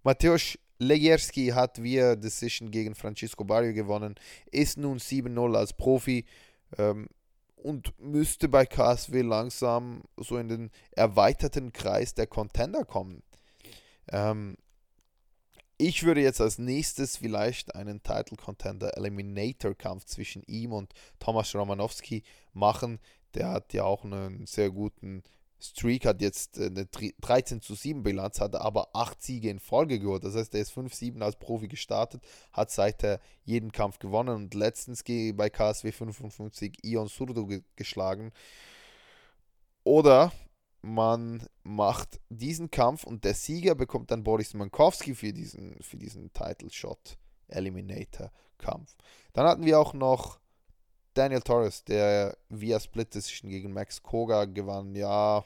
Mateusz 0.04 0.58
Lejerski 0.80 1.48
hat 1.48 1.82
via 1.82 2.16
Decision 2.16 2.70
gegen 2.70 2.96
Francisco 2.96 3.44
Barrio 3.44 3.74
gewonnen, 3.74 4.16
ist 4.52 4.78
nun 4.78 5.00
7-0 5.00 5.56
als 5.56 5.74
Profi 5.74 6.26
ähm, 6.78 7.08
und 7.56 8.00
müsste 8.00 8.48
bei 8.48 8.66
KSW 8.66 9.22
langsam 9.22 10.04
so 10.18 10.38
in 10.38 10.48
den 10.48 10.72
erweiterten 10.92 11.74
Kreis 11.74 12.14
der 12.14 12.28
Contender 12.28 12.86
kommen. 12.86 13.24
Ähm, 14.10 14.58
ich 15.80 16.04
würde 16.04 16.22
jetzt 16.22 16.42
als 16.42 16.58
nächstes 16.58 17.18
vielleicht 17.18 17.76
einen 17.76 18.02
Title 18.02 18.38
Contender 18.38 18.98
Eliminator 18.98 19.76
Kampf 19.76 20.06
zwischen 20.06 20.44
ihm 20.44 20.74
und 20.74 20.94
Thomas 21.20 21.54
Romanowski 21.54 22.24
machen. 22.54 23.00
Der 23.36 23.50
hat 23.50 23.74
ja 23.74 23.84
auch 23.84 24.04
einen 24.04 24.48
sehr 24.48 24.72
guten 24.72 25.24
Streak, 25.60 26.06
hat 26.06 26.22
jetzt 26.22 26.60
eine 26.60 26.86
13 26.86 27.62
zu 27.62 27.74
7 27.74 28.04
Bilanz, 28.04 28.40
hat 28.40 28.56
aber 28.56 28.90
8 28.94 29.22
Siege 29.22 29.50
in 29.50 29.60
Folge 29.60 30.00
geholt. 30.00 30.24
Das 30.24 30.36
heißt, 30.36 30.54
er 30.54 30.62
ist 30.62 30.72
5-7 30.72 31.22
als 31.22 31.38
Profi 31.38 31.68
gestartet, 31.68 32.22
hat 32.54 32.70
seither 32.70 33.20
jeden 33.44 33.72
Kampf 33.72 33.98
gewonnen 34.00 34.36
und 34.36 34.54
letztens 34.54 35.04
bei 35.04 35.50
KSW 35.50 35.92
55 35.92 36.84
Ion 36.84 37.08
Surdo 37.08 37.48
geschlagen. 37.76 38.32
Oder 39.84 40.32
man 40.82 41.48
macht 41.64 42.20
diesen 42.30 42.70
Kampf 42.70 43.04
und 43.04 43.24
der 43.26 43.34
Sieger 43.34 43.74
bekommt 43.74 44.12
dann 44.12 44.24
Boris 44.24 44.54
Mankowski 44.54 45.16
für 45.16 45.34
diesen, 45.34 45.76
für 45.82 45.98
diesen 45.98 46.32
Title 46.34 46.70
Shot 46.70 47.18
Eliminator 47.48 48.32
Kampf. 48.58 48.96
Dann 49.34 49.48
hatten 49.48 49.66
wir 49.66 49.80
auch 49.80 49.94
noch 49.94 50.40
Daniel 51.18 51.42
Torres, 51.42 51.84
der 51.84 52.38
via 52.50 52.80
Split 52.80 53.16
Decision 53.16 53.50
gegen 53.50 53.74
Max 53.74 54.04
Koga 54.04 54.46
gewann. 54.46 54.94
Ja, 54.94 55.44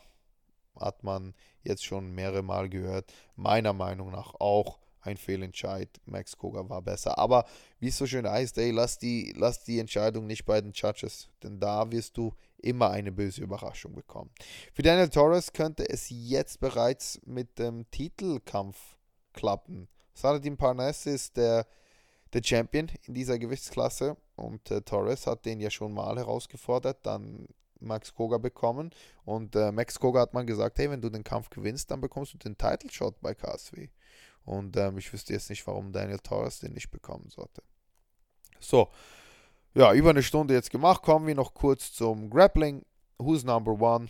hat 0.77 1.03
man 1.03 1.33
jetzt 1.63 1.85
schon 1.85 2.11
mehrere 2.11 2.43
Mal 2.43 2.67
gehört. 2.67 3.13
Meiner 3.37 3.71
Meinung 3.71 4.11
nach 4.11 4.33
auch 4.39 4.79
ein 4.99 5.15
Fehlentscheid. 5.15 5.89
Max 6.05 6.37
Koga 6.37 6.67
war 6.67 6.81
besser. 6.81 7.17
Aber 7.17 7.45
wie 7.79 7.87
es 7.87 7.97
so 7.97 8.05
schön 8.05 8.27
heißt, 8.27 8.57
ey, 8.57 8.71
lass 8.71 8.99
die, 8.99 9.33
lass 9.37 9.63
die 9.63 9.79
Entscheidung 9.79 10.27
nicht 10.27 10.43
bei 10.45 10.59
den 10.59 10.73
Judges. 10.73 11.29
Denn 11.41 11.57
da 11.57 11.89
wirst 11.89 12.17
du 12.17 12.33
immer 12.57 12.89
eine 12.89 13.13
böse 13.13 13.41
Überraschung 13.41 13.95
bekommen. 13.95 14.29
Für 14.73 14.81
Daniel 14.81 15.07
Torres 15.07 15.53
könnte 15.53 15.87
es 15.89 16.07
jetzt 16.09 16.59
bereits 16.59 17.21
mit 17.25 17.57
dem 17.57 17.89
Titelkampf 17.91 18.77
klappen. 19.31 19.87
Saladin 20.13 20.57
Parnasse 20.57 21.11
ist 21.11 21.37
der, 21.37 21.65
der 22.33 22.41
Champion 22.43 22.89
in 23.03 23.13
dieser 23.13 23.37
Gewichtsklasse 23.39 24.17
und 24.35 24.71
äh, 24.71 24.81
Torres 24.81 25.27
hat 25.27 25.45
den 25.45 25.59
ja 25.59 25.69
schon 25.69 25.93
mal 25.93 26.17
herausgefordert, 26.17 27.05
dann 27.05 27.47
Max 27.79 28.13
Koga 28.13 28.37
bekommen 28.37 28.91
und 29.25 29.55
äh, 29.55 29.71
Max 29.71 29.99
Koga 29.99 30.21
hat 30.21 30.33
mal 30.33 30.45
gesagt, 30.45 30.77
hey, 30.79 30.89
wenn 30.89 31.01
du 31.01 31.09
den 31.09 31.23
Kampf 31.23 31.49
gewinnst, 31.49 31.91
dann 31.91 32.01
bekommst 32.01 32.33
du 32.33 32.37
den 32.37 32.57
Title 32.57 32.91
Shot 32.91 33.19
bei 33.21 33.33
KSW. 33.33 33.89
Und 34.43 34.75
ähm, 34.77 34.97
ich 34.97 35.11
wüsste 35.13 35.33
jetzt 35.33 35.49
nicht, 35.49 35.65
warum 35.67 35.91
Daniel 35.91 36.19
Torres 36.19 36.59
den 36.59 36.73
nicht 36.73 36.89
bekommen 36.89 37.29
sollte. 37.29 37.61
So, 38.59 38.89
ja, 39.73 39.93
über 39.93 40.09
eine 40.09 40.23
Stunde 40.23 40.53
jetzt 40.53 40.71
gemacht. 40.71 41.01
Kommen 41.01 41.27
wir 41.27 41.35
noch 41.35 41.53
kurz 41.53 41.93
zum 41.93 42.29
Grappling. 42.29 42.83
Who's 43.17 43.43
Number 43.43 43.79
One? 43.79 44.07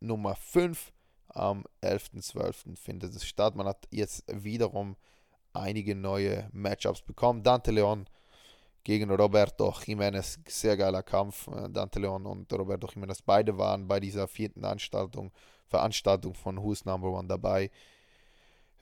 Nummer 0.00 0.34
5 0.34 0.92
am 1.28 1.64
11.12. 1.82 2.76
findet 2.76 3.14
es 3.14 3.24
statt. 3.24 3.54
Man 3.54 3.66
hat 3.66 3.86
jetzt 3.90 4.24
wiederum 4.26 4.96
einige 5.52 5.94
neue 5.94 6.48
Matchups 6.52 7.02
bekommen. 7.02 7.42
Dante 7.42 7.70
Leon 7.70 8.06
gegen 8.84 9.10
Roberto 9.10 9.70
Jiménez, 9.70 10.38
sehr 10.48 10.76
geiler 10.76 11.02
Kampf. 11.02 11.48
Äh, 11.48 11.70
Dante 11.70 12.00
Leon 12.00 12.26
und 12.26 12.52
Roberto 12.52 12.86
Jiménez, 12.86 13.20
beide 13.24 13.56
waren 13.56 13.86
bei 13.86 14.00
dieser 14.00 14.26
vierten 14.26 14.60
Veranstaltung, 14.60 15.32
Veranstaltung 15.68 16.34
von 16.34 16.62
Who's 16.62 16.84
Number 16.84 17.10
One 17.10 17.28
dabei. 17.28 17.70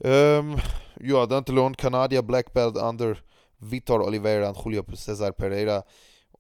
Ähm, 0.03 0.57
ja, 1.01 1.27
Dante 1.27 1.53
Leon, 1.53 1.77
Kanadier, 1.77 2.23
Black 2.23 2.53
Belt 2.53 2.77
Under 2.77 3.17
Vitor 3.59 4.01
Oliveira 4.01 4.49
und 4.49 4.65
Julio 4.65 4.83
Cesar 4.95 5.33
Pereira 5.33 5.85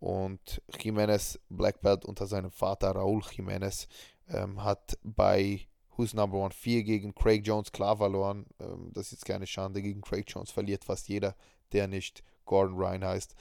und 0.01 0.63
Jiménez 0.79 1.39
Black 1.51 1.81
Belt 1.83 2.07
unter 2.07 2.27
seinem 2.27 2.51
Vater 2.51 2.93
Raúl 2.93 3.21
Jiménez 3.21 3.87
ähm, 4.29 4.63
hat 4.65 4.99
bei 5.03 5.69
Who's 6.01 6.15
Number 6.15 6.39
One 6.39 6.51
4 6.51 6.83
gegen 6.83 7.15
Craig 7.15 7.47
Jones 7.47 7.73
klar 7.73 7.99
verloren. 7.99 8.47
Ähm, 8.59 8.91
das 8.95 9.07
ist 9.07 9.13
jetzt 9.13 9.27
keine 9.27 9.47
Schande. 9.47 9.83
Gegen 9.83 10.01
Craig 10.01 10.25
Jones 10.29 10.51
verliert 10.51 10.83
fast 10.83 11.09
jeder, 11.09 11.37
der 11.73 11.89
nicht 11.89 12.25
Gordon 12.47 12.77
Ryan 12.77 13.05
heißt. 13.05 13.35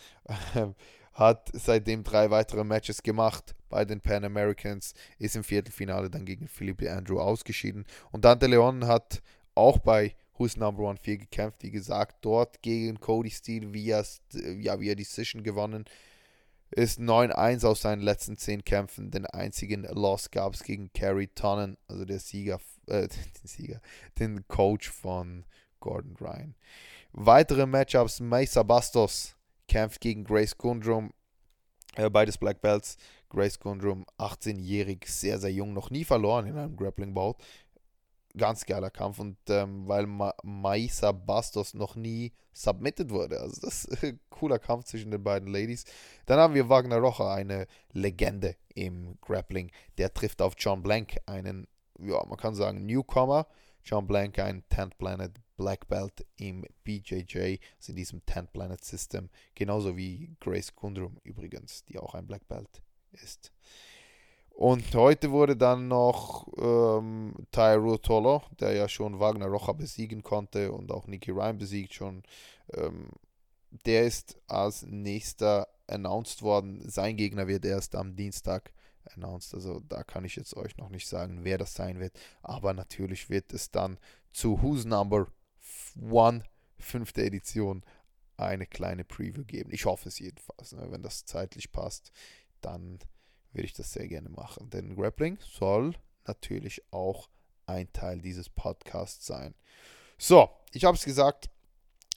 Ähm, 0.55 0.75
hat 1.13 1.49
seitdem 1.53 2.03
drei 2.03 2.29
weitere 2.31 2.63
Matches 2.63 3.03
gemacht 3.03 3.55
bei 3.67 3.83
den 3.83 3.99
Pan 3.99 4.23
Americans, 4.23 4.93
ist 5.17 5.35
im 5.35 5.43
Viertelfinale 5.43 6.09
dann 6.09 6.25
gegen 6.25 6.47
Philippe 6.47 6.91
Andrew 6.91 7.19
ausgeschieden. 7.19 7.85
Und 8.11 8.25
Dante 8.25 8.47
Leon 8.47 8.87
hat 8.87 9.21
auch 9.53 9.79
bei 9.79 10.15
Who's 10.37 10.55
Number 10.55 10.83
One 10.83 10.97
4 10.97 11.17
gekämpft. 11.17 11.63
Wie 11.63 11.71
gesagt, 11.71 12.17
dort 12.21 12.61
gegen 12.61 12.99
Cody 12.99 13.31
Steele 13.31 13.73
via, 13.73 14.03
ja, 14.59 14.79
via 14.79 14.95
Decision 14.95 15.43
gewonnen. 15.43 15.85
Ist 16.71 16.99
9-1 16.99 17.65
aus 17.65 17.81
seinen 17.81 18.01
letzten 18.01 18.37
10 18.37 18.63
Kämpfen. 18.63 19.11
Den 19.11 19.25
einzigen 19.25 19.83
Loss 19.83 20.31
gab 20.31 20.53
es 20.53 20.63
gegen 20.63 20.91
Kerry 20.93 21.27
Tonnen, 21.27 21.77
also 21.87 22.05
der 22.05 22.19
Sieger, 22.19 22.59
äh, 22.87 23.07
den 23.41 23.47
Sieger, 23.47 23.81
den 24.19 24.47
Coach 24.47 24.89
von 24.89 25.45
Gordon 25.79 26.15
Ryan. 26.19 26.55
Weitere 27.11 27.65
Matchups: 27.65 28.19
Mesa 28.19 28.63
Bastos 28.63 29.35
kämpft 29.67 30.01
gegen 30.01 30.23
Grace 30.23 30.57
Gundrum. 30.57 31.11
Äh, 31.95 32.09
beides 32.09 32.37
Black 32.37 32.61
Belts. 32.61 32.97
Grace 33.29 33.59
Gundrum, 33.59 34.05
18-jährig, 34.17 35.05
sehr, 35.05 35.37
sehr 35.37 35.51
jung, 35.51 35.73
noch 35.73 35.91
nie 35.91 36.03
verloren 36.03 36.47
in 36.47 36.57
einem 36.57 36.75
Grappling-Bout 36.75 37.35
ganz 38.37 38.65
geiler 38.65 38.89
Kampf 38.89 39.19
und 39.19 39.37
ähm, 39.49 39.87
weil 39.87 40.05
Ma 40.05 40.33
Maisa 40.43 41.11
Bastos 41.11 41.73
noch 41.73 41.95
nie 41.95 42.31
submitted 42.53 43.09
wurde. 43.09 43.39
Also 43.39 43.61
das 43.61 43.85
ist 43.85 44.03
ein 44.03 44.19
cooler 44.29 44.59
Kampf 44.59 44.85
zwischen 44.85 45.11
den 45.11 45.23
beiden 45.23 45.51
Ladies. 45.51 45.85
Dann 46.25 46.39
haben 46.39 46.53
wir 46.53 46.69
Wagner 46.69 46.97
Rocha, 46.97 47.33
eine 47.33 47.67
Legende 47.91 48.55
im 48.75 49.17
Grappling. 49.21 49.71
Der 49.97 50.13
trifft 50.13 50.41
auf 50.41 50.53
John 50.57 50.83
Blank, 50.83 51.17
einen, 51.25 51.67
ja, 51.99 52.23
man 52.25 52.37
kann 52.37 52.55
sagen, 52.55 52.85
Newcomer. 52.85 53.47
John 53.83 54.05
Blank, 54.05 54.37
ein 54.39 54.63
10th 54.69 54.97
Planet 54.97 55.31
Black 55.57 55.87
Belt 55.87 56.25
im 56.37 56.65
BJJ, 56.83 57.57
also 57.77 57.91
in 57.91 57.95
diesem 57.95 58.21
10th 58.21 58.47
Planet 58.47 58.83
System. 58.83 59.29
Genauso 59.55 59.97
wie 59.97 60.35
Grace 60.39 60.75
Kundrum 60.75 61.17
übrigens, 61.23 61.85
die 61.85 61.97
auch 61.97 62.13
ein 62.13 62.27
Black 62.27 62.47
Belt 62.47 62.83
ist. 63.11 63.51
Und 64.59 64.93
heute 64.93 65.31
wurde 65.31 65.55
dann 65.55 65.87
noch 65.87 66.45
ähm, 66.57 67.33
Tyro 67.49 67.97
Tolo, 67.97 68.43
der 68.59 68.73
ja 68.73 68.89
schon 68.89 69.17
Wagner 69.17 69.45
Rocha 69.45 69.71
besiegen 69.71 70.21
konnte 70.21 70.73
und 70.73 70.91
auch 70.91 71.07
Nicky 71.07 71.31
Ryan 71.31 71.57
besiegt 71.57 71.93
schon. 71.93 72.23
Ähm, 72.73 73.07
der 73.85 74.03
ist 74.03 74.37
als 74.47 74.83
nächster 74.85 75.69
announced 75.87 76.41
worden. 76.41 76.81
Sein 76.89 77.15
Gegner 77.15 77.47
wird 77.47 77.63
erst 77.63 77.95
am 77.95 78.17
Dienstag 78.17 78.73
announced. 79.15 79.53
Also 79.53 79.79
da 79.87 80.03
kann 80.03 80.25
ich 80.25 80.35
jetzt 80.35 80.57
euch 80.57 80.75
noch 80.75 80.89
nicht 80.89 81.07
sagen, 81.07 81.45
wer 81.45 81.57
das 81.57 81.73
sein 81.73 82.01
wird. 82.01 82.19
Aber 82.41 82.73
natürlich 82.73 83.29
wird 83.29 83.53
es 83.53 83.71
dann 83.71 83.97
zu 84.33 84.61
Who's 84.61 84.83
Number 84.83 85.27
One, 86.01 86.43
fünfte 86.77 87.23
Edition, 87.23 87.81
eine 88.35 88.65
kleine 88.65 89.05
Preview 89.05 89.45
geben. 89.45 89.71
Ich 89.71 89.85
hoffe 89.85 90.09
es 90.09 90.19
jedenfalls. 90.19 90.73
Ne? 90.73 90.85
Wenn 90.91 91.01
das 91.01 91.23
zeitlich 91.23 91.71
passt, 91.71 92.11
dann 92.59 92.99
würde 93.53 93.65
ich 93.65 93.73
das 93.73 93.91
sehr 93.91 94.07
gerne 94.07 94.29
machen. 94.29 94.69
Denn 94.69 94.95
Grappling 94.95 95.37
soll 95.41 95.93
natürlich 96.25 96.83
auch 96.91 97.29
ein 97.65 97.91
Teil 97.93 98.19
dieses 98.19 98.49
Podcasts 98.49 99.25
sein. 99.25 99.55
So, 100.17 100.49
ich 100.73 100.85
habe 100.85 100.97
es 100.97 101.05
gesagt, 101.05 101.49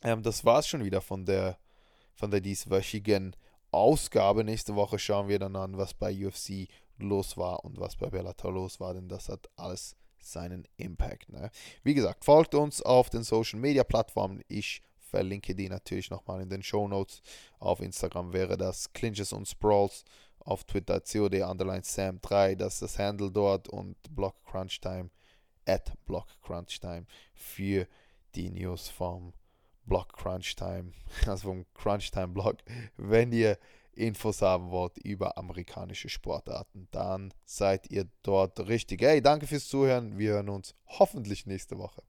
ähm, 0.03 0.23
das 0.23 0.45
war 0.45 0.59
es 0.59 0.67
schon 0.67 0.85
wieder 0.85 1.01
von 1.01 1.25
der, 1.25 1.59
von 2.15 2.31
der 2.31 2.41
dieswöchigen 2.41 3.37
Ausgabe. 3.71 4.45
Nächste 4.45 4.75
Woche 4.75 4.99
schauen 4.99 5.29
wir 5.29 5.39
dann 5.39 5.57
an, 5.57 5.79
was 5.79 5.95
bei 5.95 6.13
UFC 6.13 6.69
los 6.99 7.37
war 7.37 7.65
und 7.65 7.79
was 7.79 7.97
bei 7.97 8.11
Bellator 8.11 8.53
los 8.53 8.81
war, 8.81 8.95
denn 8.95 9.09
das 9.09 9.29
hat 9.29 9.49
alles 9.57 9.97
seinen 10.21 10.67
Impact. 10.77 11.31
Ne? 11.31 11.51
Wie 11.83 11.95
gesagt, 11.95 12.25
folgt 12.25 12.55
uns 12.55 12.81
auf 12.83 13.11
den 13.11 13.25
Social 13.25 13.59
Media 13.59 13.83
Plattformen. 13.83 14.43
Ich 14.49 14.83
verlinke 14.99 15.55
die 15.55 15.69
natürlich 15.69 16.11
nochmal 16.11 16.41
in 16.43 16.49
den 16.49 16.63
Show 16.63 16.89
Notes. 16.89 17.23
Auf 17.59 17.81
Instagram 17.81 18.33
wäre 18.33 18.57
das 18.57 18.93
Clinches 18.93 19.33
und 19.33 19.47
Sprawls 19.47 20.05
auf 20.45 20.65
Twitter 20.65 21.01
COD 21.01 21.43
underline 21.43 21.83
Sam3, 21.83 22.57
das 22.57 22.75
ist 22.75 22.83
das 22.83 22.99
Handle 22.99 23.31
dort 23.31 23.69
und 23.69 23.97
Block 24.15 24.37
Crunch 24.45 24.81
Time 24.81 25.11
at 25.67 25.93
Block 26.05 26.27
Crunch 26.43 26.81
Time 26.81 27.07
für 27.35 27.87
die 28.35 28.51
News 28.51 28.89
vom 28.89 29.33
Block 29.85 30.13
Crunch 30.13 30.55
Time, 30.57 30.93
also 31.27 31.49
vom 31.49 31.67
Crunch 31.75 32.11
Time 32.11 32.29
Blog. 32.29 32.59
Wenn 32.97 33.33
ihr 33.33 33.59
Infos 33.95 34.41
haben 34.41 34.71
wollt 34.71 34.97
über 34.99 35.37
amerikanische 35.37 36.09
Sportarten, 36.09 36.89
dann 36.91 37.35
seid 37.45 37.91
ihr 37.91 38.09
dort 38.23 38.59
richtig. 38.61 39.03
Hey, 39.03 39.21
danke 39.21 39.47
fürs 39.47 39.69
Zuhören. 39.69 40.19
Wir 40.19 40.33
hören 40.33 40.49
uns 40.49 40.75
hoffentlich 40.87 41.47
nächste 41.47 41.77
Woche. 41.79 42.03